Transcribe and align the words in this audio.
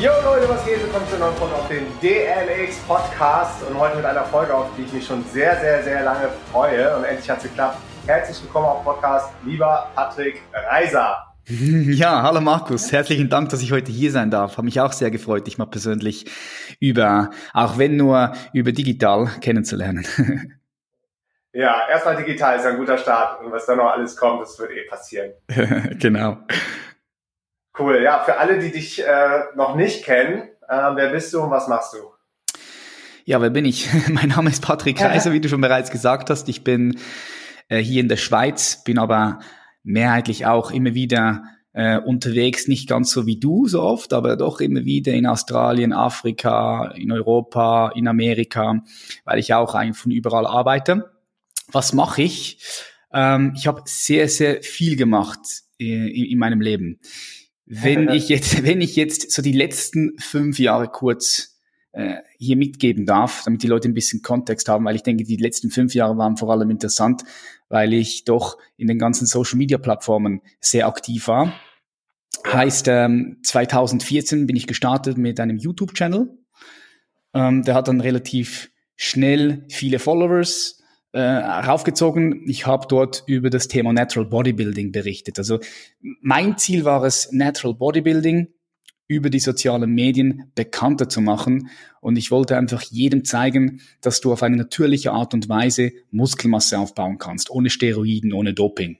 Jo 0.00 0.12
Leute, 0.24 0.48
was 0.48 0.64
geht? 0.64 0.80
Willkommen 0.80 1.08
zu 1.08 1.16
einer 1.16 1.24
neuen 1.24 1.36
Folge 1.38 1.54
auf 1.56 1.66
dem 1.66 1.84
DLX 2.00 2.76
Podcast 2.86 3.64
und 3.68 3.76
heute 3.76 3.96
mit 3.96 4.04
einer 4.04 4.22
Folge, 4.22 4.54
auf 4.54 4.70
die 4.76 4.82
ich 4.82 4.92
mich 4.92 5.04
schon 5.04 5.24
sehr, 5.24 5.58
sehr, 5.58 5.82
sehr 5.82 6.04
lange 6.04 6.28
freue 6.52 6.96
und 6.96 7.02
endlich 7.02 7.28
hat 7.28 7.38
es 7.38 7.42
geklappt. 7.42 7.78
Herzlich 8.06 8.40
willkommen 8.44 8.66
auf 8.66 8.84
Podcast, 8.84 9.30
lieber 9.44 9.90
Patrick 9.96 10.42
Reiser. 10.52 11.24
Ja, 11.48 12.22
hallo 12.22 12.42
Markus, 12.42 12.92
herzlichen 12.92 13.30
Dank, 13.30 13.48
dass 13.48 13.62
ich 13.62 13.72
heute 13.72 13.90
hier 13.90 14.12
sein 14.12 14.30
darf. 14.30 14.52
Habe 14.52 14.66
mich 14.66 14.80
auch 14.80 14.92
sehr 14.92 15.10
gefreut, 15.10 15.46
dich 15.46 15.56
mal 15.56 15.64
persönlich 15.64 16.26
über, 16.78 17.30
auch 17.54 17.78
wenn 17.78 17.96
nur 17.96 18.34
über 18.52 18.70
digital 18.70 19.28
kennenzulernen. 19.40 20.06
Ja, 21.54 21.88
erstmal 21.88 22.14
digital 22.14 22.56
ist 22.58 22.66
ein 22.66 22.76
guter 22.76 22.98
Start 22.98 23.40
und 23.40 23.50
was 23.50 23.64
dann 23.64 23.78
noch 23.78 23.90
alles 23.90 24.14
kommt, 24.14 24.42
das 24.42 24.56
wird 24.58 24.70
eh 24.70 24.86
passieren. 24.86 25.32
genau. 25.98 26.36
Cool, 27.78 28.02
ja, 28.02 28.18
für 28.24 28.38
alle, 28.38 28.58
die 28.58 28.72
dich 28.72 29.06
äh, 29.06 29.40
noch 29.54 29.76
nicht 29.76 30.04
kennen, 30.04 30.48
äh, 30.68 30.90
wer 30.94 31.10
bist 31.10 31.32
du 31.32 31.40
und 31.40 31.50
was 31.50 31.68
machst 31.68 31.94
du? 31.94 31.98
Ja, 33.24 33.40
wer 33.40 33.50
bin 33.50 33.64
ich? 33.64 33.88
mein 34.08 34.30
Name 34.30 34.50
ist 34.50 34.62
Patrick 34.62 34.96
Kaiser, 34.98 35.32
wie 35.32 35.40
du 35.40 35.48
schon 35.48 35.60
bereits 35.60 35.90
gesagt 35.90 36.28
hast. 36.28 36.48
Ich 36.48 36.64
bin 36.64 36.98
äh, 37.68 37.78
hier 37.78 38.00
in 38.00 38.08
der 38.08 38.16
Schweiz, 38.16 38.82
bin 38.82 38.98
aber 38.98 39.38
mehrheitlich 39.84 40.44
auch 40.46 40.72
immer 40.72 40.94
wieder 40.94 41.44
äh, 41.72 41.98
unterwegs, 41.98 42.66
nicht 42.66 42.88
ganz 42.88 43.12
so 43.12 43.26
wie 43.26 43.38
du 43.38 43.68
so 43.68 43.80
oft, 43.82 44.12
aber 44.12 44.36
doch 44.36 44.60
immer 44.60 44.84
wieder 44.84 45.12
in 45.12 45.26
Australien, 45.26 45.92
Afrika, 45.92 46.90
in 46.96 47.12
Europa, 47.12 47.92
in 47.94 48.08
Amerika, 48.08 48.82
weil 49.24 49.38
ich 49.38 49.54
auch 49.54 49.76
eigentlich 49.76 49.98
von 49.98 50.10
überall 50.10 50.46
arbeite. 50.46 51.12
Was 51.70 51.92
mache 51.92 52.22
ich? 52.22 52.58
Ähm, 53.12 53.52
ich 53.56 53.68
habe 53.68 53.82
sehr, 53.84 54.28
sehr 54.28 54.62
viel 54.62 54.96
gemacht 54.96 55.38
äh, 55.78 56.08
in, 56.08 56.24
in 56.32 56.38
meinem 56.38 56.60
Leben. 56.60 56.98
Wenn 57.68 58.08
ich 58.12 58.28
jetzt, 58.28 58.64
wenn 58.64 58.80
ich 58.80 58.96
jetzt 58.96 59.30
so 59.30 59.42
die 59.42 59.52
letzten 59.52 60.18
fünf 60.18 60.58
Jahre 60.58 60.88
kurz 60.88 61.58
äh, 61.92 62.16
hier 62.38 62.56
mitgeben 62.56 63.06
darf, 63.06 63.42
damit 63.44 63.62
die 63.62 63.66
Leute 63.66 63.88
ein 63.88 63.94
bisschen 63.94 64.22
Kontext 64.22 64.68
haben, 64.68 64.84
weil 64.84 64.96
ich 64.96 65.02
denke, 65.02 65.24
die 65.24 65.36
letzten 65.36 65.70
fünf 65.70 65.94
Jahre 65.94 66.16
waren 66.16 66.36
vor 66.36 66.50
allem 66.50 66.70
interessant, 66.70 67.22
weil 67.68 67.92
ich 67.92 68.24
doch 68.24 68.58
in 68.76 68.86
den 68.86 68.98
ganzen 68.98 69.26
Social 69.26 69.58
Media 69.58 69.78
Plattformen 69.78 70.40
sehr 70.60 70.86
aktiv 70.86 71.28
war. 71.28 71.52
Heißt, 72.46 72.88
ähm, 72.88 73.38
2014 73.42 74.46
bin 74.46 74.56
ich 74.56 74.66
gestartet 74.66 75.18
mit 75.18 75.40
einem 75.40 75.58
YouTube-Channel. 75.58 76.28
Ähm, 77.34 77.62
der 77.62 77.74
hat 77.74 77.88
dann 77.88 78.00
relativ 78.00 78.70
schnell 78.96 79.64
viele 79.68 79.98
Followers, 79.98 80.82
äh, 81.12 81.20
raufgezogen. 81.20 82.48
Ich 82.48 82.66
habe 82.66 82.86
dort 82.88 83.24
über 83.26 83.50
das 83.50 83.68
Thema 83.68 83.92
Natural 83.92 84.28
Bodybuilding 84.28 84.92
berichtet. 84.92 85.38
Also 85.38 85.58
mein 86.00 86.58
Ziel 86.58 86.84
war 86.84 87.02
es, 87.04 87.32
Natural 87.32 87.74
Bodybuilding 87.74 88.48
über 89.08 89.30
die 89.30 89.40
sozialen 89.40 89.90
Medien 89.90 90.52
bekannter 90.54 91.08
zu 91.08 91.20
machen. 91.20 91.70
Und 92.00 92.16
ich 92.16 92.30
wollte 92.30 92.56
einfach 92.56 92.82
jedem 92.82 93.24
zeigen, 93.24 93.80
dass 94.02 94.20
du 94.20 94.32
auf 94.32 94.42
eine 94.42 94.56
natürliche 94.56 95.12
Art 95.12 95.32
und 95.32 95.48
Weise 95.48 95.92
Muskelmasse 96.10 96.78
aufbauen 96.78 97.18
kannst, 97.18 97.50
ohne 97.50 97.70
Steroiden, 97.70 98.34
ohne 98.34 98.52
Doping. 98.52 98.98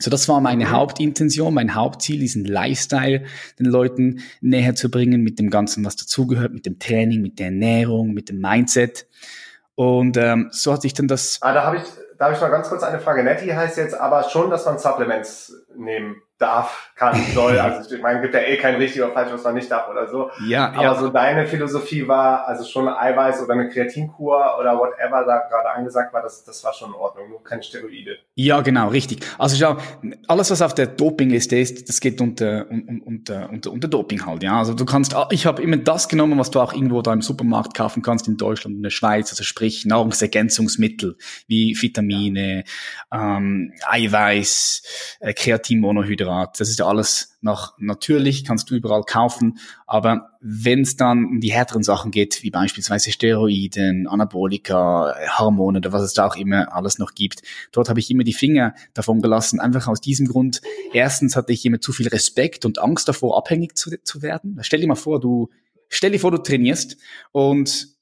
So, 0.00 0.10
das 0.10 0.28
war 0.28 0.40
meine 0.40 0.70
Hauptintention, 0.70 1.54
mein 1.54 1.74
Hauptziel, 1.74 2.20
diesen 2.20 2.44
Lifestyle 2.44 3.24
den 3.58 3.66
Leuten 3.66 4.20
näher 4.40 4.74
zu 4.76 4.90
bringen, 4.90 5.22
mit 5.22 5.38
dem 5.38 5.50
Ganzen, 5.50 5.84
was 5.84 5.96
dazugehört, 5.96 6.52
mit 6.52 6.66
dem 6.66 6.78
Training, 6.78 7.20
mit 7.20 7.38
der 7.38 7.46
Ernährung, 7.46 8.12
mit 8.12 8.28
dem 8.28 8.40
Mindset. 8.40 9.06
Und 9.78 10.16
ähm, 10.16 10.48
so 10.50 10.72
hat 10.72 10.82
sich 10.82 10.92
dann 10.92 11.06
das. 11.06 11.38
Ah, 11.40 11.52
da 11.54 11.62
habe 11.62 11.76
ich, 11.76 11.84
da 12.18 12.32
ich 12.32 12.40
mal 12.40 12.50
ganz 12.50 12.68
kurz 12.68 12.82
eine 12.82 12.98
Frage. 12.98 13.22
Netty 13.22 13.46
heißt 13.46 13.76
jetzt 13.76 13.94
aber 13.94 14.24
schon, 14.24 14.50
dass 14.50 14.66
man 14.66 14.76
Supplements 14.76 15.52
nehmen 15.76 16.20
darf, 16.38 16.90
kann, 16.94 17.20
soll. 17.34 17.58
Also 17.68 17.94
ich 17.94 18.02
meine, 18.02 18.20
gibt 18.20 18.34
ja 18.34 18.40
eh 18.40 18.56
kein 18.56 18.76
richtig 18.76 19.02
oder 19.02 19.12
falsch, 19.12 19.32
was 19.32 19.44
man 19.44 19.54
nicht 19.54 19.70
darf 19.70 19.88
oder 19.88 20.08
so. 20.08 20.30
Ja, 20.46 20.68
Aber 20.72 20.82
ja. 20.82 20.94
so 20.94 21.08
deine 21.08 21.46
Philosophie 21.46 22.06
war, 22.06 22.46
also 22.46 22.64
schon 22.64 22.88
Eiweiß 22.88 23.42
oder 23.42 23.54
eine 23.54 23.68
Kreatinkur 23.68 24.56
oder 24.58 24.78
whatever 24.78 25.24
da 25.24 25.38
gerade 25.48 25.70
angesagt 25.70 26.14
war, 26.14 26.22
das, 26.22 26.44
das 26.44 26.62
war 26.64 26.72
schon 26.72 26.90
in 26.90 26.94
Ordnung, 26.94 27.30
nur 27.30 27.42
keine 27.42 27.62
Steroide. 27.62 28.18
Ja, 28.34 28.60
genau, 28.60 28.88
richtig. 28.88 29.20
Also 29.38 29.56
schau, 29.56 29.76
alles, 30.28 30.50
was 30.50 30.62
auf 30.62 30.74
der 30.74 30.86
Dopingliste 30.86 31.58
ist, 31.58 31.88
das 31.88 32.00
geht 32.00 32.20
unter, 32.20 32.66
unter, 32.70 33.50
unter, 33.50 33.72
unter 33.72 33.88
Doping 33.88 34.24
halt, 34.24 34.42
ja. 34.42 34.58
Also 34.58 34.74
du 34.74 34.84
kannst, 34.84 35.14
ich 35.30 35.46
habe 35.46 35.62
immer 35.62 35.76
das 35.76 36.08
genommen, 36.08 36.38
was 36.38 36.50
du 36.50 36.60
auch 36.60 36.72
irgendwo 36.72 37.02
da 37.02 37.12
im 37.12 37.22
Supermarkt 37.22 37.74
kaufen 37.74 38.02
kannst 38.02 38.28
in 38.28 38.36
Deutschland, 38.36 38.76
in 38.76 38.82
der 38.82 38.90
Schweiz, 38.90 39.30
also 39.30 39.42
sprich 39.42 39.84
Nahrungsergänzungsmittel 39.84 41.16
wie 41.48 41.76
Vitamine, 41.80 42.64
ähm, 43.12 43.72
Eiweiß, 43.86 45.18
äh, 45.20 45.32
Kreatinmonohydrat. 46.28 46.60
Das 46.60 46.68
ist 46.68 46.78
ja 46.78 46.86
alles 46.86 47.36
noch 47.40 47.74
natürlich, 47.78 48.44
kannst 48.44 48.70
du 48.70 48.74
überall 48.74 49.02
kaufen. 49.02 49.58
Aber 49.86 50.30
wenn 50.40 50.82
es 50.82 50.96
dann 50.96 51.24
um 51.24 51.40
die 51.40 51.52
härteren 51.52 51.82
Sachen 51.82 52.10
geht, 52.10 52.42
wie 52.42 52.50
beispielsweise 52.50 53.10
Steroiden, 53.10 54.06
Anabolika, 54.06 55.14
Hormone 55.38 55.78
oder 55.78 55.92
was 55.92 56.02
es 56.02 56.14
da 56.14 56.26
auch 56.26 56.36
immer 56.36 56.74
alles 56.74 56.98
noch 56.98 57.14
gibt, 57.14 57.42
dort 57.72 57.88
habe 57.88 58.00
ich 58.00 58.10
immer 58.10 58.24
die 58.24 58.32
Finger 58.32 58.74
davon 58.94 59.20
gelassen. 59.20 59.60
Einfach 59.60 59.88
aus 59.88 60.00
diesem 60.00 60.26
Grund. 60.26 60.60
Erstens 60.92 61.36
hatte 61.36 61.52
ich 61.52 61.64
immer 61.64 61.80
zu 61.80 61.92
viel 61.92 62.08
Respekt 62.08 62.64
und 62.64 62.78
Angst 62.78 63.08
davor, 63.08 63.36
abhängig 63.36 63.76
zu, 63.76 63.90
zu 64.02 64.22
werden. 64.22 64.58
Stell 64.62 64.80
dir 64.80 64.88
mal 64.88 64.94
vor, 64.94 65.20
du, 65.20 65.48
stell 65.88 66.12
dir 66.12 66.20
vor, 66.20 66.30
du 66.30 66.38
trainierst 66.38 66.96
und 67.32 67.97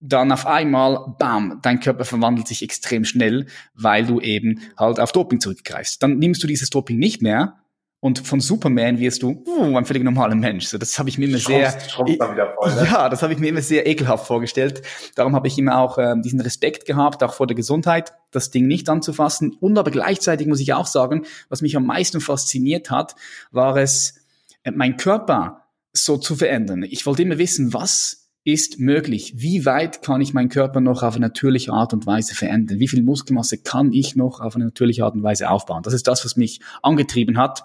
dann 0.00 0.32
auf 0.32 0.46
einmal, 0.46 1.14
bam, 1.18 1.60
dein 1.62 1.80
Körper 1.80 2.04
verwandelt 2.04 2.48
sich 2.48 2.62
extrem 2.62 3.04
schnell, 3.04 3.46
weil 3.74 4.06
du 4.06 4.20
eben 4.20 4.60
halt 4.78 4.98
auf 4.98 5.12
Doping 5.12 5.40
zurückgreifst. 5.40 6.02
Dann 6.02 6.18
nimmst 6.18 6.42
du 6.42 6.46
dieses 6.46 6.70
Doping 6.70 6.98
nicht 6.98 7.20
mehr 7.20 7.60
und 8.02 8.26
von 8.26 8.40
Superman 8.40 8.98
wirst 8.98 9.22
du 9.22 9.44
uh, 9.46 9.76
ein 9.76 9.84
völlig 9.84 10.02
normaler 10.02 10.34
Mensch. 10.34 10.66
So, 10.66 10.78
das 10.78 10.98
habe 10.98 11.10
ich 11.10 11.18
mir 11.18 11.28
immer 11.28 11.36
sehr, 11.36 11.78
Schrumpft 11.80 12.18
dann 12.18 12.32
wieder 12.32 12.54
voll, 12.54 12.74
ne? 12.74 12.86
ja, 12.90 13.10
das 13.10 13.22
habe 13.22 13.34
ich 13.34 13.38
mir 13.38 13.48
immer 13.48 13.60
sehr 13.60 13.86
ekelhaft 13.86 14.26
vorgestellt. 14.26 14.80
Darum 15.16 15.34
habe 15.34 15.48
ich 15.48 15.58
immer 15.58 15.78
auch 15.78 15.98
äh, 15.98 16.14
diesen 16.18 16.40
Respekt 16.40 16.86
gehabt, 16.86 17.22
auch 17.22 17.34
vor 17.34 17.46
der 17.46 17.54
Gesundheit, 17.54 18.14
das 18.30 18.50
Ding 18.50 18.66
nicht 18.66 18.88
anzufassen. 18.88 19.54
Und 19.60 19.76
aber 19.76 19.90
gleichzeitig 19.90 20.46
muss 20.46 20.60
ich 20.60 20.72
auch 20.72 20.86
sagen, 20.86 21.26
was 21.50 21.60
mich 21.60 21.76
am 21.76 21.84
meisten 21.84 22.22
fasziniert 22.22 22.90
hat, 22.90 23.16
war 23.50 23.76
es, 23.76 24.14
äh, 24.62 24.70
mein 24.70 24.96
Körper 24.96 25.66
so 25.92 26.16
zu 26.16 26.36
verändern. 26.36 26.84
Ich 26.84 27.04
wollte 27.04 27.22
immer 27.22 27.36
wissen, 27.36 27.74
was 27.74 28.19
ist 28.44 28.80
möglich? 28.80 29.34
Wie 29.36 29.66
weit 29.66 30.02
kann 30.02 30.20
ich 30.20 30.32
meinen 30.32 30.48
Körper 30.48 30.80
noch 30.80 31.02
auf 31.02 31.14
eine 31.14 31.26
natürliche 31.26 31.72
Art 31.72 31.92
und 31.92 32.06
Weise 32.06 32.34
verändern? 32.34 32.78
Wie 32.78 32.88
viel 32.88 33.02
Muskelmasse 33.02 33.58
kann 33.58 33.92
ich 33.92 34.16
noch 34.16 34.40
auf 34.40 34.56
eine 34.56 34.64
natürliche 34.64 35.04
Art 35.04 35.14
und 35.14 35.22
Weise 35.22 35.50
aufbauen? 35.50 35.82
Das 35.82 35.92
ist 35.92 36.06
das, 36.08 36.24
was 36.24 36.36
mich 36.36 36.60
angetrieben 36.82 37.36
hat 37.38 37.64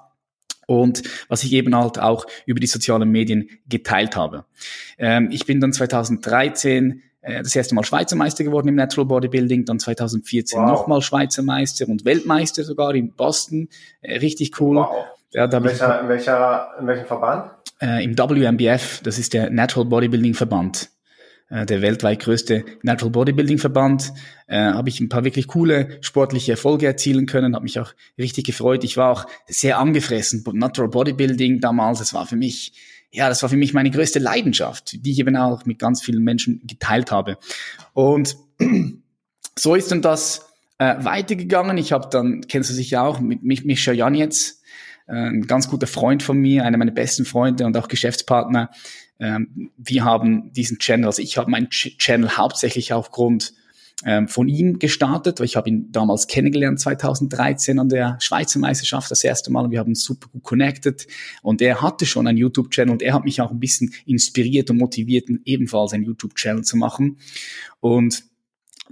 und 0.67 1.03
was 1.29 1.43
ich 1.43 1.53
eben 1.53 1.75
halt 1.75 1.99
auch 1.99 2.25
über 2.45 2.59
die 2.59 2.67
sozialen 2.67 3.09
Medien 3.09 3.49
geteilt 3.69 4.15
habe. 4.15 4.45
Ähm, 4.97 5.29
ich 5.31 5.45
bin 5.45 5.61
dann 5.61 5.71
2013 5.71 7.01
äh, 7.21 7.41
das 7.41 7.55
erste 7.55 7.73
Mal 7.75 7.83
Schweizer 7.85 8.15
Meister 8.15 8.43
geworden 8.43 8.67
im 8.67 8.75
Natural 8.75 9.05
Bodybuilding, 9.07 9.65
dann 9.65 9.79
2014 9.79 10.59
Wow. 10.59 10.69
nochmal 10.69 11.01
Schweizer 11.01 11.43
Meister 11.43 11.87
und 11.87 12.03
Weltmeister 12.05 12.63
sogar 12.63 12.93
in 12.95 13.13
Boston. 13.13 13.69
Äh, 14.01 14.17
richtig 14.17 14.59
cool. 14.59 14.77
Wow. 14.77 15.05
Ja, 15.31 15.47
da 15.47 15.57
In 15.57 15.63
welcher, 15.65 16.01
in 16.01 16.07
welcher, 16.09 16.69
in 16.79 16.87
welchem 16.87 17.05
Verband? 17.05 17.51
Äh, 17.81 18.03
im 18.03 18.17
WMBF, 18.17 19.01
das 19.03 19.19
ist 19.19 19.33
der 19.33 19.49
Natural 19.49 19.87
Bodybuilding 19.87 20.33
Verband, 20.33 20.89
äh, 21.49 21.65
der 21.65 21.81
weltweit 21.81 22.21
größte 22.21 22.65
Natural 22.83 23.11
Bodybuilding 23.11 23.57
Verband, 23.57 24.13
äh, 24.47 24.57
habe 24.57 24.89
ich 24.89 24.99
ein 24.99 25.09
paar 25.09 25.23
wirklich 25.23 25.47
coole 25.47 25.97
sportliche 26.01 26.51
Erfolge 26.51 26.85
erzielen 26.85 27.25
können, 27.25 27.55
habe 27.55 27.63
mich 27.63 27.79
auch 27.79 27.93
richtig 28.17 28.45
gefreut. 28.45 28.83
Ich 28.83 28.97
war 28.97 29.11
auch 29.11 29.25
sehr 29.47 29.79
angefressen. 29.79 30.43
Natural 30.53 30.89
Bodybuilding 30.89 31.59
damals, 31.59 31.99
das 31.99 32.13
war 32.13 32.25
für 32.25 32.35
mich, 32.35 32.73
ja, 33.11 33.29
das 33.29 33.41
war 33.41 33.49
für 33.49 33.57
mich 33.57 33.73
meine 33.73 33.91
größte 33.91 34.19
Leidenschaft, 34.19 35.05
die 35.05 35.11
ich 35.11 35.19
eben 35.19 35.35
auch 35.35 35.65
mit 35.65 35.79
ganz 35.79 36.01
vielen 36.01 36.23
Menschen 36.23 36.61
geteilt 36.65 37.11
habe. 37.11 37.37
Und 37.93 38.37
so 39.57 39.75
ist 39.75 39.91
dann 39.91 40.01
das 40.01 40.47
äh, 40.77 40.95
weitergegangen. 40.99 41.77
Ich 41.77 41.91
habe 41.91 42.07
dann, 42.11 42.41
kennst 42.47 42.69
du 42.69 42.73
sicher 42.73 43.03
auch, 43.03 43.19
mit 43.19 43.43
Mischa 43.43 43.91
Janetz, 43.91 44.54
ein 45.13 45.47
ganz 45.47 45.69
guter 45.69 45.87
Freund 45.87 46.23
von 46.23 46.37
mir, 46.37 46.65
einer 46.65 46.77
meiner 46.77 46.91
besten 46.91 47.25
Freunde 47.25 47.65
und 47.65 47.77
auch 47.77 47.87
Geschäftspartner. 47.87 48.71
Ähm, 49.19 49.71
wir 49.77 50.03
haben 50.03 50.51
diesen 50.51 50.79
Channel, 50.79 51.05
also 51.05 51.21
ich 51.21 51.37
habe 51.37 51.49
meinen 51.49 51.69
Ch 51.69 51.97
Channel 51.97 52.37
hauptsächlich 52.37 52.91
aufgrund 52.93 53.53
ähm, 54.03 54.27
von 54.27 54.49
ihm 54.49 54.77
gestartet, 54.79 55.39
weil 55.39 55.45
ich 55.45 55.55
habe 55.55 55.69
ihn 55.69 55.91
damals 55.91 56.27
kennengelernt 56.27 56.79
2013 56.79 57.79
an 57.79 57.87
der 57.87 58.17
Schweizer 58.19 58.59
Meisterschaft 58.59 59.09
das 59.09 59.23
erste 59.23 59.51
Mal 59.51 59.71
wir 59.71 59.79
haben 59.79 59.95
super 59.95 60.27
gut 60.31 60.43
connected. 60.43 61.07
Und 61.41 61.61
er 61.61 61.81
hatte 61.81 62.05
schon 62.05 62.27
einen 62.27 62.37
YouTube-Channel 62.37 62.91
und 62.91 63.01
er 63.01 63.13
hat 63.13 63.23
mich 63.23 63.39
auch 63.41 63.51
ein 63.51 63.59
bisschen 63.59 63.93
inspiriert 64.05 64.69
und 64.69 64.77
motiviert, 64.77 65.29
ebenfalls 65.45 65.93
einen 65.93 66.03
YouTube-Channel 66.03 66.63
zu 66.63 66.77
machen. 66.77 67.17
Und 67.79 68.25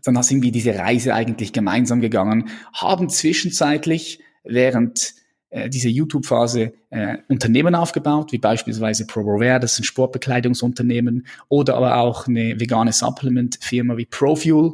dann 0.03 0.21
sind 0.23 0.41
wir 0.41 0.51
diese 0.51 0.75
Reise 0.75 1.13
eigentlich 1.13 1.53
gemeinsam 1.53 2.01
gegangen, 2.01 2.49
haben 2.73 3.09
zwischenzeitlich 3.09 4.19
während 4.43 4.99
äh, 5.09 5.22
diese 5.69 5.89
YouTube-Phase 5.89 6.73
äh, 6.89 7.17
Unternehmen 7.27 7.75
aufgebaut, 7.75 8.31
wie 8.31 8.39
beispielsweise 8.39 9.05
ProBroWare, 9.05 9.59
das 9.59 9.73
ist 9.73 9.81
ein 9.81 9.83
Sportbekleidungsunternehmen, 9.83 11.27
oder 11.49 11.75
aber 11.75 11.97
auch 11.97 12.27
eine 12.27 12.59
vegane 12.59 12.91
Supplement-Firma 12.91 13.97
wie 13.97 14.05
ProFuel. 14.05 14.73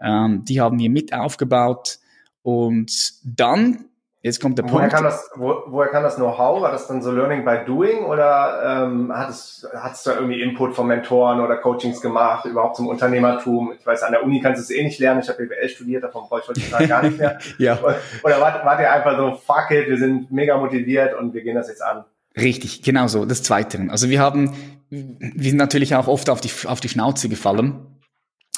Ähm, 0.00 0.44
die 0.44 0.60
haben 0.60 0.78
wir 0.78 0.90
mit 0.90 1.12
aufgebaut. 1.12 1.98
Und 2.42 3.12
dann 3.24 3.84
Jetzt 4.22 4.38
kommt 4.38 4.58
der 4.58 4.66
woher 4.66 4.80
Punkt. 4.80 4.92
Kann 4.92 5.04
das, 5.04 5.30
wo, 5.34 5.62
woher 5.68 5.88
kann 5.88 6.02
das 6.02 6.16
Know-how? 6.16 6.60
War 6.60 6.70
das 6.70 6.86
dann 6.86 7.00
so 7.00 7.10
Learning 7.10 7.42
by 7.42 7.64
Doing 7.64 8.04
oder 8.04 8.84
ähm, 8.84 9.10
hat 9.16 9.30
es, 9.30 9.66
hat 9.74 9.94
es 9.94 10.02
da 10.02 10.14
irgendwie 10.14 10.42
Input 10.42 10.74
von 10.74 10.86
Mentoren 10.86 11.40
oder 11.40 11.56
Coachings 11.56 12.02
gemacht, 12.02 12.44
überhaupt 12.44 12.76
zum 12.76 12.88
Unternehmertum? 12.88 13.72
Ich 13.78 13.86
weiß, 13.86 14.02
an 14.02 14.12
der 14.12 14.22
Uni 14.22 14.40
kannst 14.42 14.58
du 14.58 14.62
es 14.62 14.78
eh 14.78 14.84
nicht 14.84 14.98
lernen. 14.98 15.20
Ich 15.20 15.28
habe 15.30 15.46
BWL 15.46 15.68
studiert, 15.70 16.04
davon 16.04 16.24
brauche 16.28 16.42
ich 16.42 16.48
heute 16.48 16.86
gar 16.86 17.02
nicht 17.02 17.18
mehr. 17.18 17.38
ja. 17.58 17.78
Oder 18.22 18.40
wart, 18.40 18.62
wart 18.62 18.80
ihr 18.80 18.92
einfach 18.92 19.16
so, 19.16 19.36
fuck 19.36 19.70
it, 19.70 19.88
wir 19.88 19.96
sind 19.96 20.30
mega 20.30 20.58
motiviert 20.58 21.18
und 21.18 21.32
wir 21.32 21.42
gehen 21.42 21.54
das 21.54 21.68
jetzt 21.68 21.82
an? 21.82 22.04
Richtig, 22.36 22.82
genau 22.82 23.06
so, 23.06 23.24
das 23.24 23.42
Zweite. 23.42 23.86
Also 23.88 24.10
wir 24.10 24.20
haben, 24.20 24.52
wir 24.90 25.50
sind 25.50 25.56
natürlich 25.56 25.94
auch 25.94 26.08
oft 26.08 26.28
auf 26.28 26.42
die, 26.42 26.50
auf 26.66 26.80
die 26.80 26.90
Schnauze 26.90 27.30
gefallen, 27.30 27.86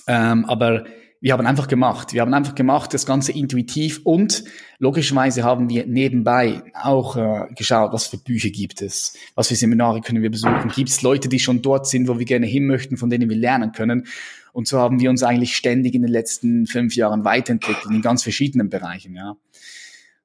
ähm, 0.09 0.45
aber 0.47 0.85
wir 1.23 1.33
haben 1.33 1.47
einfach 1.47 1.69
gemacht. 1.69 2.13
Wir 2.13 2.21
haben 2.21 2.35
einfach 2.35 2.57
gemacht, 2.57 2.93
das 2.93 3.07
Ganze 3.07 3.31
intuitiv 3.31 4.01
und 4.03 4.43
logischerweise 4.81 5.45
haben 5.45 5.69
wir 5.69 5.87
nebenbei 5.87 6.65
auch 6.75 7.17
äh, 7.17 7.47
geschaut, 7.55 7.93
was 7.93 8.09
für 8.09 8.19
Bücher 8.19 8.51
gibt 8.51 8.83
es, 8.83 9.17
was 9.37 9.47
für 9.47 9.55
Seminare 9.55 10.01
können 10.01 10.21
wir 10.21 10.33
besuchen, 10.33 10.69
gibt 10.75 10.91
es 10.91 11.01
Leute, 11.01 11.29
die 11.29 11.39
schon 11.39 11.63
dort 11.63 11.87
sind, 11.87 12.09
wo 12.09 12.19
wir 12.19 12.27
gerne 12.27 12.47
hin 12.47 12.67
möchten, 12.67 12.97
von 12.97 13.09
denen 13.09 13.31
wir 13.31 13.37
lernen 13.37 13.71
können. 13.71 14.09
Und 14.53 14.67
so 14.67 14.81
haben 14.81 14.99
wir 14.99 15.11
uns 15.11 15.23
eigentlich 15.23 15.55
ständig 15.55 15.95
in 15.95 16.03
den 16.03 16.11
letzten 16.11 16.67
fünf 16.67 16.97
Jahren 16.97 17.25
weiterentwickelt, 17.25 17.95
in 17.95 18.03
ganz 18.03 18.25
verschiedenen 18.25 18.69
Bereichen, 18.69 19.15
ja. 19.15 19.37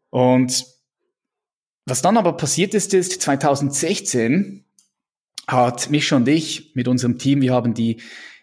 Und 0.10 0.66
was 1.86 2.02
dann 2.02 2.18
aber 2.18 2.34
passiert 2.34 2.74
ist, 2.74 2.96
ist 2.96 3.22
2016 3.22 4.66
hat 5.48 5.92
mich 5.92 6.12
und 6.12 6.28
ich 6.28 6.72
mit 6.74 6.88
unserem 6.88 7.20
Team, 7.20 7.42
wir 7.42 7.54
haben 7.54 7.76
die 7.76 7.98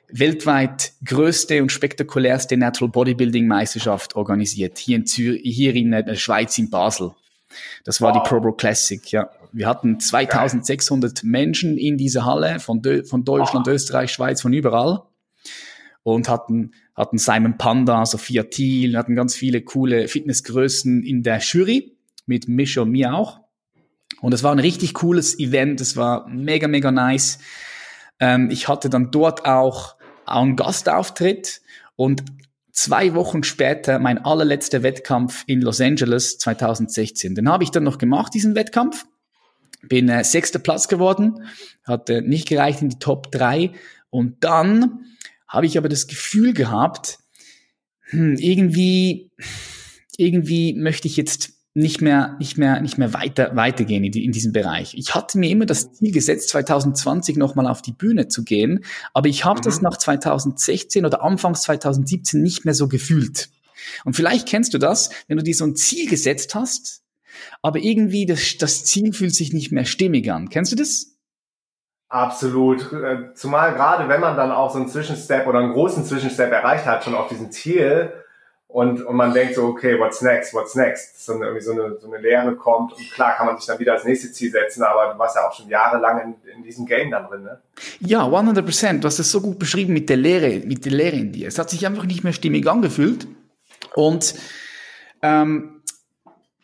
weltweit 0.08 0.92
größte 1.04 1.62
und 1.62 1.72
spektakulärste 1.72 2.56
Natural 2.56 2.90
Bodybuilding 2.90 3.46
Meisterschaft 3.46 4.16
organisiert, 4.16 4.78
hier 4.78 4.96
in, 4.96 5.06
Zür 5.06 5.36
hier 5.42 5.74
in 5.74 5.90
der 5.90 6.14
Schweiz, 6.14 6.56
in 6.58 6.70
Basel. 6.70 7.12
Das 7.84 8.00
war 8.00 8.14
wow. 8.14 8.22
die 8.22 8.28
ProBro 8.28 8.52
Classic, 8.52 9.12
ja. 9.12 9.30
Wir 9.52 9.68
hatten 9.68 10.00
2600 10.00 11.22
Geil. 11.22 11.30
Menschen 11.30 11.78
in 11.78 11.96
dieser 11.96 12.24
Halle 12.24 12.58
von, 12.58 12.82
von 13.04 13.24
Deutschland, 13.24 13.68
oh. 13.68 13.70
Österreich, 13.70 14.10
Schweiz, 14.10 14.42
von 14.42 14.52
überall. 14.52 15.02
Und 16.02 16.28
hatten, 16.28 16.72
hatten 16.94 17.18
Simon 17.18 17.56
Panda, 17.56 18.04
Sophia 18.04 18.42
Thiel, 18.42 18.96
hatten 18.96 19.14
ganz 19.14 19.34
viele 19.34 19.62
coole 19.62 20.08
Fitnessgrößen 20.08 21.02
in 21.02 21.22
der 21.22 21.38
Jury, 21.38 21.96
mit 22.26 22.48
Misch 22.48 22.76
und 22.76 22.90
mir 22.90 23.14
auch. 23.14 23.40
Und 24.20 24.34
es 24.34 24.42
war 24.42 24.52
ein 24.52 24.58
richtig 24.58 24.94
cooles 24.94 25.38
Event, 25.38 25.80
es 25.80 25.96
war 25.96 26.28
mega, 26.28 26.68
mega 26.68 26.90
nice. 26.90 27.38
Ähm, 28.20 28.50
ich 28.50 28.68
hatte 28.68 28.90
dann 28.90 29.10
dort 29.10 29.46
auch 29.46 29.96
einen 30.26 30.56
Gastauftritt 30.56 31.60
und 31.96 32.22
zwei 32.72 33.14
Wochen 33.14 33.44
später 33.44 33.98
mein 33.98 34.18
allerletzter 34.18 34.82
Wettkampf 34.82 35.44
in 35.46 35.60
Los 35.60 35.80
Angeles 35.80 36.38
2016. 36.38 37.34
Den 37.34 37.48
habe 37.48 37.64
ich 37.64 37.70
dann 37.70 37.84
noch 37.84 37.98
gemacht, 37.98 38.34
diesen 38.34 38.54
Wettkampf. 38.54 39.06
Bin 39.82 40.08
äh, 40.08 40.24
sechster 40.24 40.58
Platz 40.58 40.88
geworden, 40.88 41.46
hatte 41.84 42.22
nicht 42.22 42.48
gereicht 42.48 42.80
in 42.80 42.88
die 42.88 42.98
Top 42.98 43.30
drei 43.30 43.72
und 44.10 44.42
dann 44.42 45.04
habe 45.46 45.66
ich 45.66 45.76
aber 45.76 45.88
das 45.88 46.06
Gefühl 46.06 46.54
gehabt, 46.54 47.18
hm, 48.10 48.36
irgendwie, 48.36 49.30
irgendwie 50.16 50.72
möchte 50.74 51.06
ich 51.06 51.16
jetzt 51.16 51.53
nicht 51.74 52.00
mehr, 52.00 52.36
nicht 52.38 52.56
mehr, 52.56 52.80
nicht 52.80 52.98
mehr 52.98 53.12
weiter, 53.12 53.54
weitergehen 53.56 54.04
in, 54.04 54.12
die, 54.12 54.24
in 54.24 54.30
diesem 54.30 54.52
Bereich. 54.52 54.94
Ich 54.94 55.14
hatte 55.14 55.38
mir 55.38 55.50
immer 55.50 55.66
das 55.66 55.92
Ziel 55.92 56.12
gesetzt, 56.12 56.50
2020 56.50 57.36
nochmal 57.36 57.66
auf 57.66 57.82
die 57.82 57.92
Bühne 57.92 58.28
zu 58.28 58.44
gehen, 58.44 58.84
aber 59.12 59.28
ich 59.28 59.44
habe 59.44 59.58
mhm. 59.58 59.64
das 59.64 59.82
nach 59.82 59.96
2016 59.96 61.04
oder 61.04 61.22
Anfangs 61.22 61.62
2017 61.62 62.40
nicht 62.40 62.64
mehr 62.64 62.74
so 62.74 62.86
gefühlt. 62.86 63.50
Und 64.04 64.14
vielleicht 64.14 64.48
kennst 64.48 64.72
du 64.72 64.78
das, 64.78 65.10
wenn 65.26 65.36
du 65.36 65.42
dir 65.42 65.54
so 65.54 65.64
ein 65.64 65.74
Ziel 65.74 66.08
gesetzt 66.08 66.54
hast, 66.54 67.02
aber 67.60 67.80
irgendwie 67.80 68.24
das, 68.24 68.56
das 68.58 68.84
Ziel 68.84 69.12
fühlt 69.12 69.34
sich 69.34 69.52
nicht 69.52 69.72
mehr 69.72 69.84
stimmig 69.84 70.30
an. 70.30 70.50
Kennst 70.50 70.70
du 70.70 70.76
das? 70.76 71.14
Absolut. 72.08 72.92
Äh, 72.92 73.34
zumal 73.34 73.74
gerade 73.74 74.08
wenn 74.08 74.20
man 74.20 74.36
dann 74.36 74.52
auch 74.52 74.70
so 74.70 74.78
einen 74.78 74.88
Zwischenstep 74.88 75.48
oder 75.48 75.58
einen 75.58 75.72
großen 75.72 76.04
Zwischenstep 76.04 76.52
erreicht 76.52 76.86
hat, 76.86 77.02
schon 77.02 77.16
auf 77.16 77.28
diesem 77.28 77.50
Ziel, 77.50 78.12
und, 78.74 79.02
und 79.02 79.14
man 79.14 79.32
denkt 79.32 79.54
so, 79.54 79.66
okay, 79.66 79.96
what's 80.00 80.20
next, 80.20 80.52
what's 80.52 80.74
next? 80.74 81.24
So 81.24 81.34
eine, 81.34 81.44
irgendwie 81.44 81.64
so 81.64 81.70
eine, 81.70 81.96
so 82.00 82.08
eine 82.08 82.20
Lehre 82.20 82.56
kommt 82.56 82.92
und 82.92 83.08
klar 83.12 83.36
kann 83.36 83.46
man 83.46 83.56
sich 83.56 83.66
dann 83.66 83.78
wieder 83.78 83.92
als 83.92 84.04
nächstes 84.04 84.32
Ziel 84.32 84.50
setzen, 84.50 84.82
aber 84.82 85.12
du 85.12 85.18
warst 85.20 85.36
ja 85.36 85.48
auch 85.48 85.54
schon 85.54 85.68
jahrelang 85.68 86.34
in, 86.44 86.50
in 86.56 86.64
diesem 86.64 86.84
Game 86.84 87.12
dann 87.12 87.28
drin, 87.28 87.44
ne? 87.44 87.60
Ja, 88.00 88.24
100 88.24 88.64
Prozent. 88.64 89.04
Du 89.04 89.06
hast 89.06 89.20
es 89.20 89.30
so 89.30 89.40
gut 89.40 89.60
beschrieben 89.60 89.92
mit 89.92 90.08
der 90.08 90.16
Lehre, 90.16 90.66
mit 90.66 90.84
der 90.84 90.90
Lehre 90.90 91.14
in 91.14 91.30
dir. 91.30 91.46
Es 91.46 91.56
hat 91.56 91.70
sich 91.70 91.86
einfach 91.86 92.04
nicht 92.04 92.24
mehr 92.24 92.32
stimmig 92.32 92.66
angefühlt 92.66 93.28
und 93.94 94.34
ähm, 95.22 95.80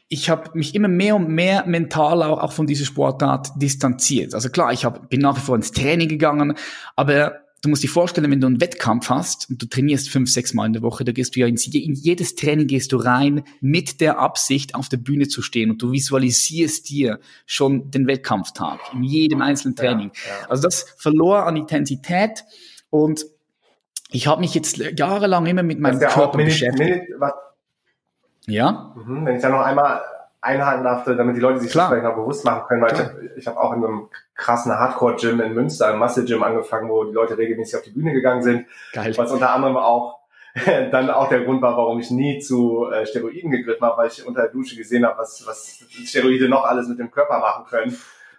ich 0.09 0.31
habe 0.31 0.51
mich 0.55 0.75
immer 0.75 0.89
mehr 0.89 1.15
und 1.15 1.29
mehr 1.29 1.65
mental 1.67 2.25
auch, 2.25 2.41
auch 2.41 2.53
von 2.53 2.67
dieser 2.67 2.87
Sportart 2.87 3.53
distanziert. 3.55 4.35
Also 4.35 4.49
klar, 4.49 4.73
ich 4.73 4.85
hab, 4.85 5.11
bin 5.11 5.21
nach 5.21 5.37
wie 5.37 5.43
vor 5.43 5.55
ins 5.55 5.71
Training 5.71 6.09
gegangen, 6.09 6.57
aber 6.97 7.37
du 7.63 7.69
musst 7.69 7.83
dir 7.83 7.89
vorstellen, 7.89 8.31
wenn 8.31 8.41
du 8.41 8.47
einen 8.47 8.61
Wettkampf 8.61 9.11
hast 9.11 9.51
und 9.51 9.61
du 9.61 9.67
trainierst 9.67 10.09
fünf, 10.09 10.31
sechs 10.31 10.55
Mal 10.55 10.67
in 10.67 10.73
der 10.73 10.83
Woche, 10.83 11.05
da 11.05 11.13
gehst 11.13 11.37
du 11.37 11.41
ja 11.41 11.47
in, 11.47 11.57
in, 11.57 11.95
jedes 11.95 12.35
Training 12.35 12.67
gehst 12.67 12.93
du 12.93 12.97
rein 12.97 13.45
mit 13.61 14.01
der 14.01 14.19
Absicht, 14.19 14.75
auf 14.75 14.89
der 14.89 14.97
Bühne 14.97 15.29
zu 15.29 15.43
stehen 15.43 15.71
und 15.71 15.83
du 15.83 15.93
visualisierst 15.93 16.89
dir 16.89 17.21
schon 17.47 17.91
den 17.91 18.07
Wettkampftag 18.07 18.81
in 18.93 19.03
jedem 19.03 19.43
einzelnen 19.43 19.77
Training. 19.77 20.11
Ja, 20.15 20.43
ja. 20.43 20.49
Also 20.49 20.63
das 20.63 20.95
verlor 20.97 21.47
an 21.47 21.57
Intensität 21.57 22.45
und 22.89 23.27
ich 24.11 24.27
habe 24.27 24.41
mich 24.41 24.55
jetzt 24.55 24.77
jahrelang 24.77 25.47
immer 25.47 25.63
mit 25.63 25.79
meinem 25.79 26.01
Körper 26.01 26.39
beschäftigt. 26.39 27.05
ja. 28.47 28.95
Mhm, 28.97 29.27
wenn 29.27 29.37
ich 29.37 29.43
da 29.43 29.51
noch 29.51 29.61
einmal 29.61 30.01
einhaken 30.41 30.85
darf, 30.85 31.05
damit 31.05 31.37
die 31.37 31.41
Leute 31.41 31.61
sich 31.61 31.71
Klar. 31.71 31.91
das 31.91 31.99
vielleicht 31.99 32.17
noch 32.17 32.23
bewusst 32.23 32.45
machen 32.45 32.63
können, 32.67 32.83
weil 32.83 32.91
Klar. 32.91 33.01
ich 33.01 33.09
habe 33.09 33.31
ich 33.37 33.47
hab 33.47 33.57
auch 33.57 33.73
in 33.73 33.85
einem 33.85 34.09
krassen 34.35 34.73
Hardcore-Gym 34.73 35.41
in 35.41 35.55
Münster, 35.55 35.89
einem 35.89 35.99
Muscle-Gym 35.99 36.43
angefangen, 36.43 36.89
wo 36.89 37.05
die 37.05 37.13
Leute 37.13 37.37
regelmäßig 37.37 37.77
auf 37.77 37.83
die 37.83 37.91
Bühne 37.91 38.13
gegangen 38.13 38.43
sind. 38.43 38.67
Geil. 38.93 39.13
Was 39.17 39.31
unter 39.31 39.53
anderem 39.53 39.77
auch 39.77 40.21
dann 40.91 41.11
auch 41.11 41.29
der 41.29 41.45
Grund 41.45 41.63
war, 41.63 41.77
warum 41.77 42.01
ich 42.01 42.11
nie 42.11 42.41
zu 42.41 42.91
äh, 42.91 43.07
Steroiden 43.07 43.51
gegriffen 43.51 43.87
habe, 43.87 43.99
weil 43.99 44.09
ich 44.09 44.27
unter 44.27 44.43
der 44.43 44.51
Dusche 44.51 44.77
gesehen 44.77 45.07
habe, 45.07 45.19
was, 45.19 45.47
was 45.47 45.85
Steroide 46.05 46.49
noch 46.49 46.65
alles 46.65 46.89
mit 46.89 46.99
dem 46.99 47.11
Körper 47.11 47.39
machen 47.39 47.67
können. 47.67 47.97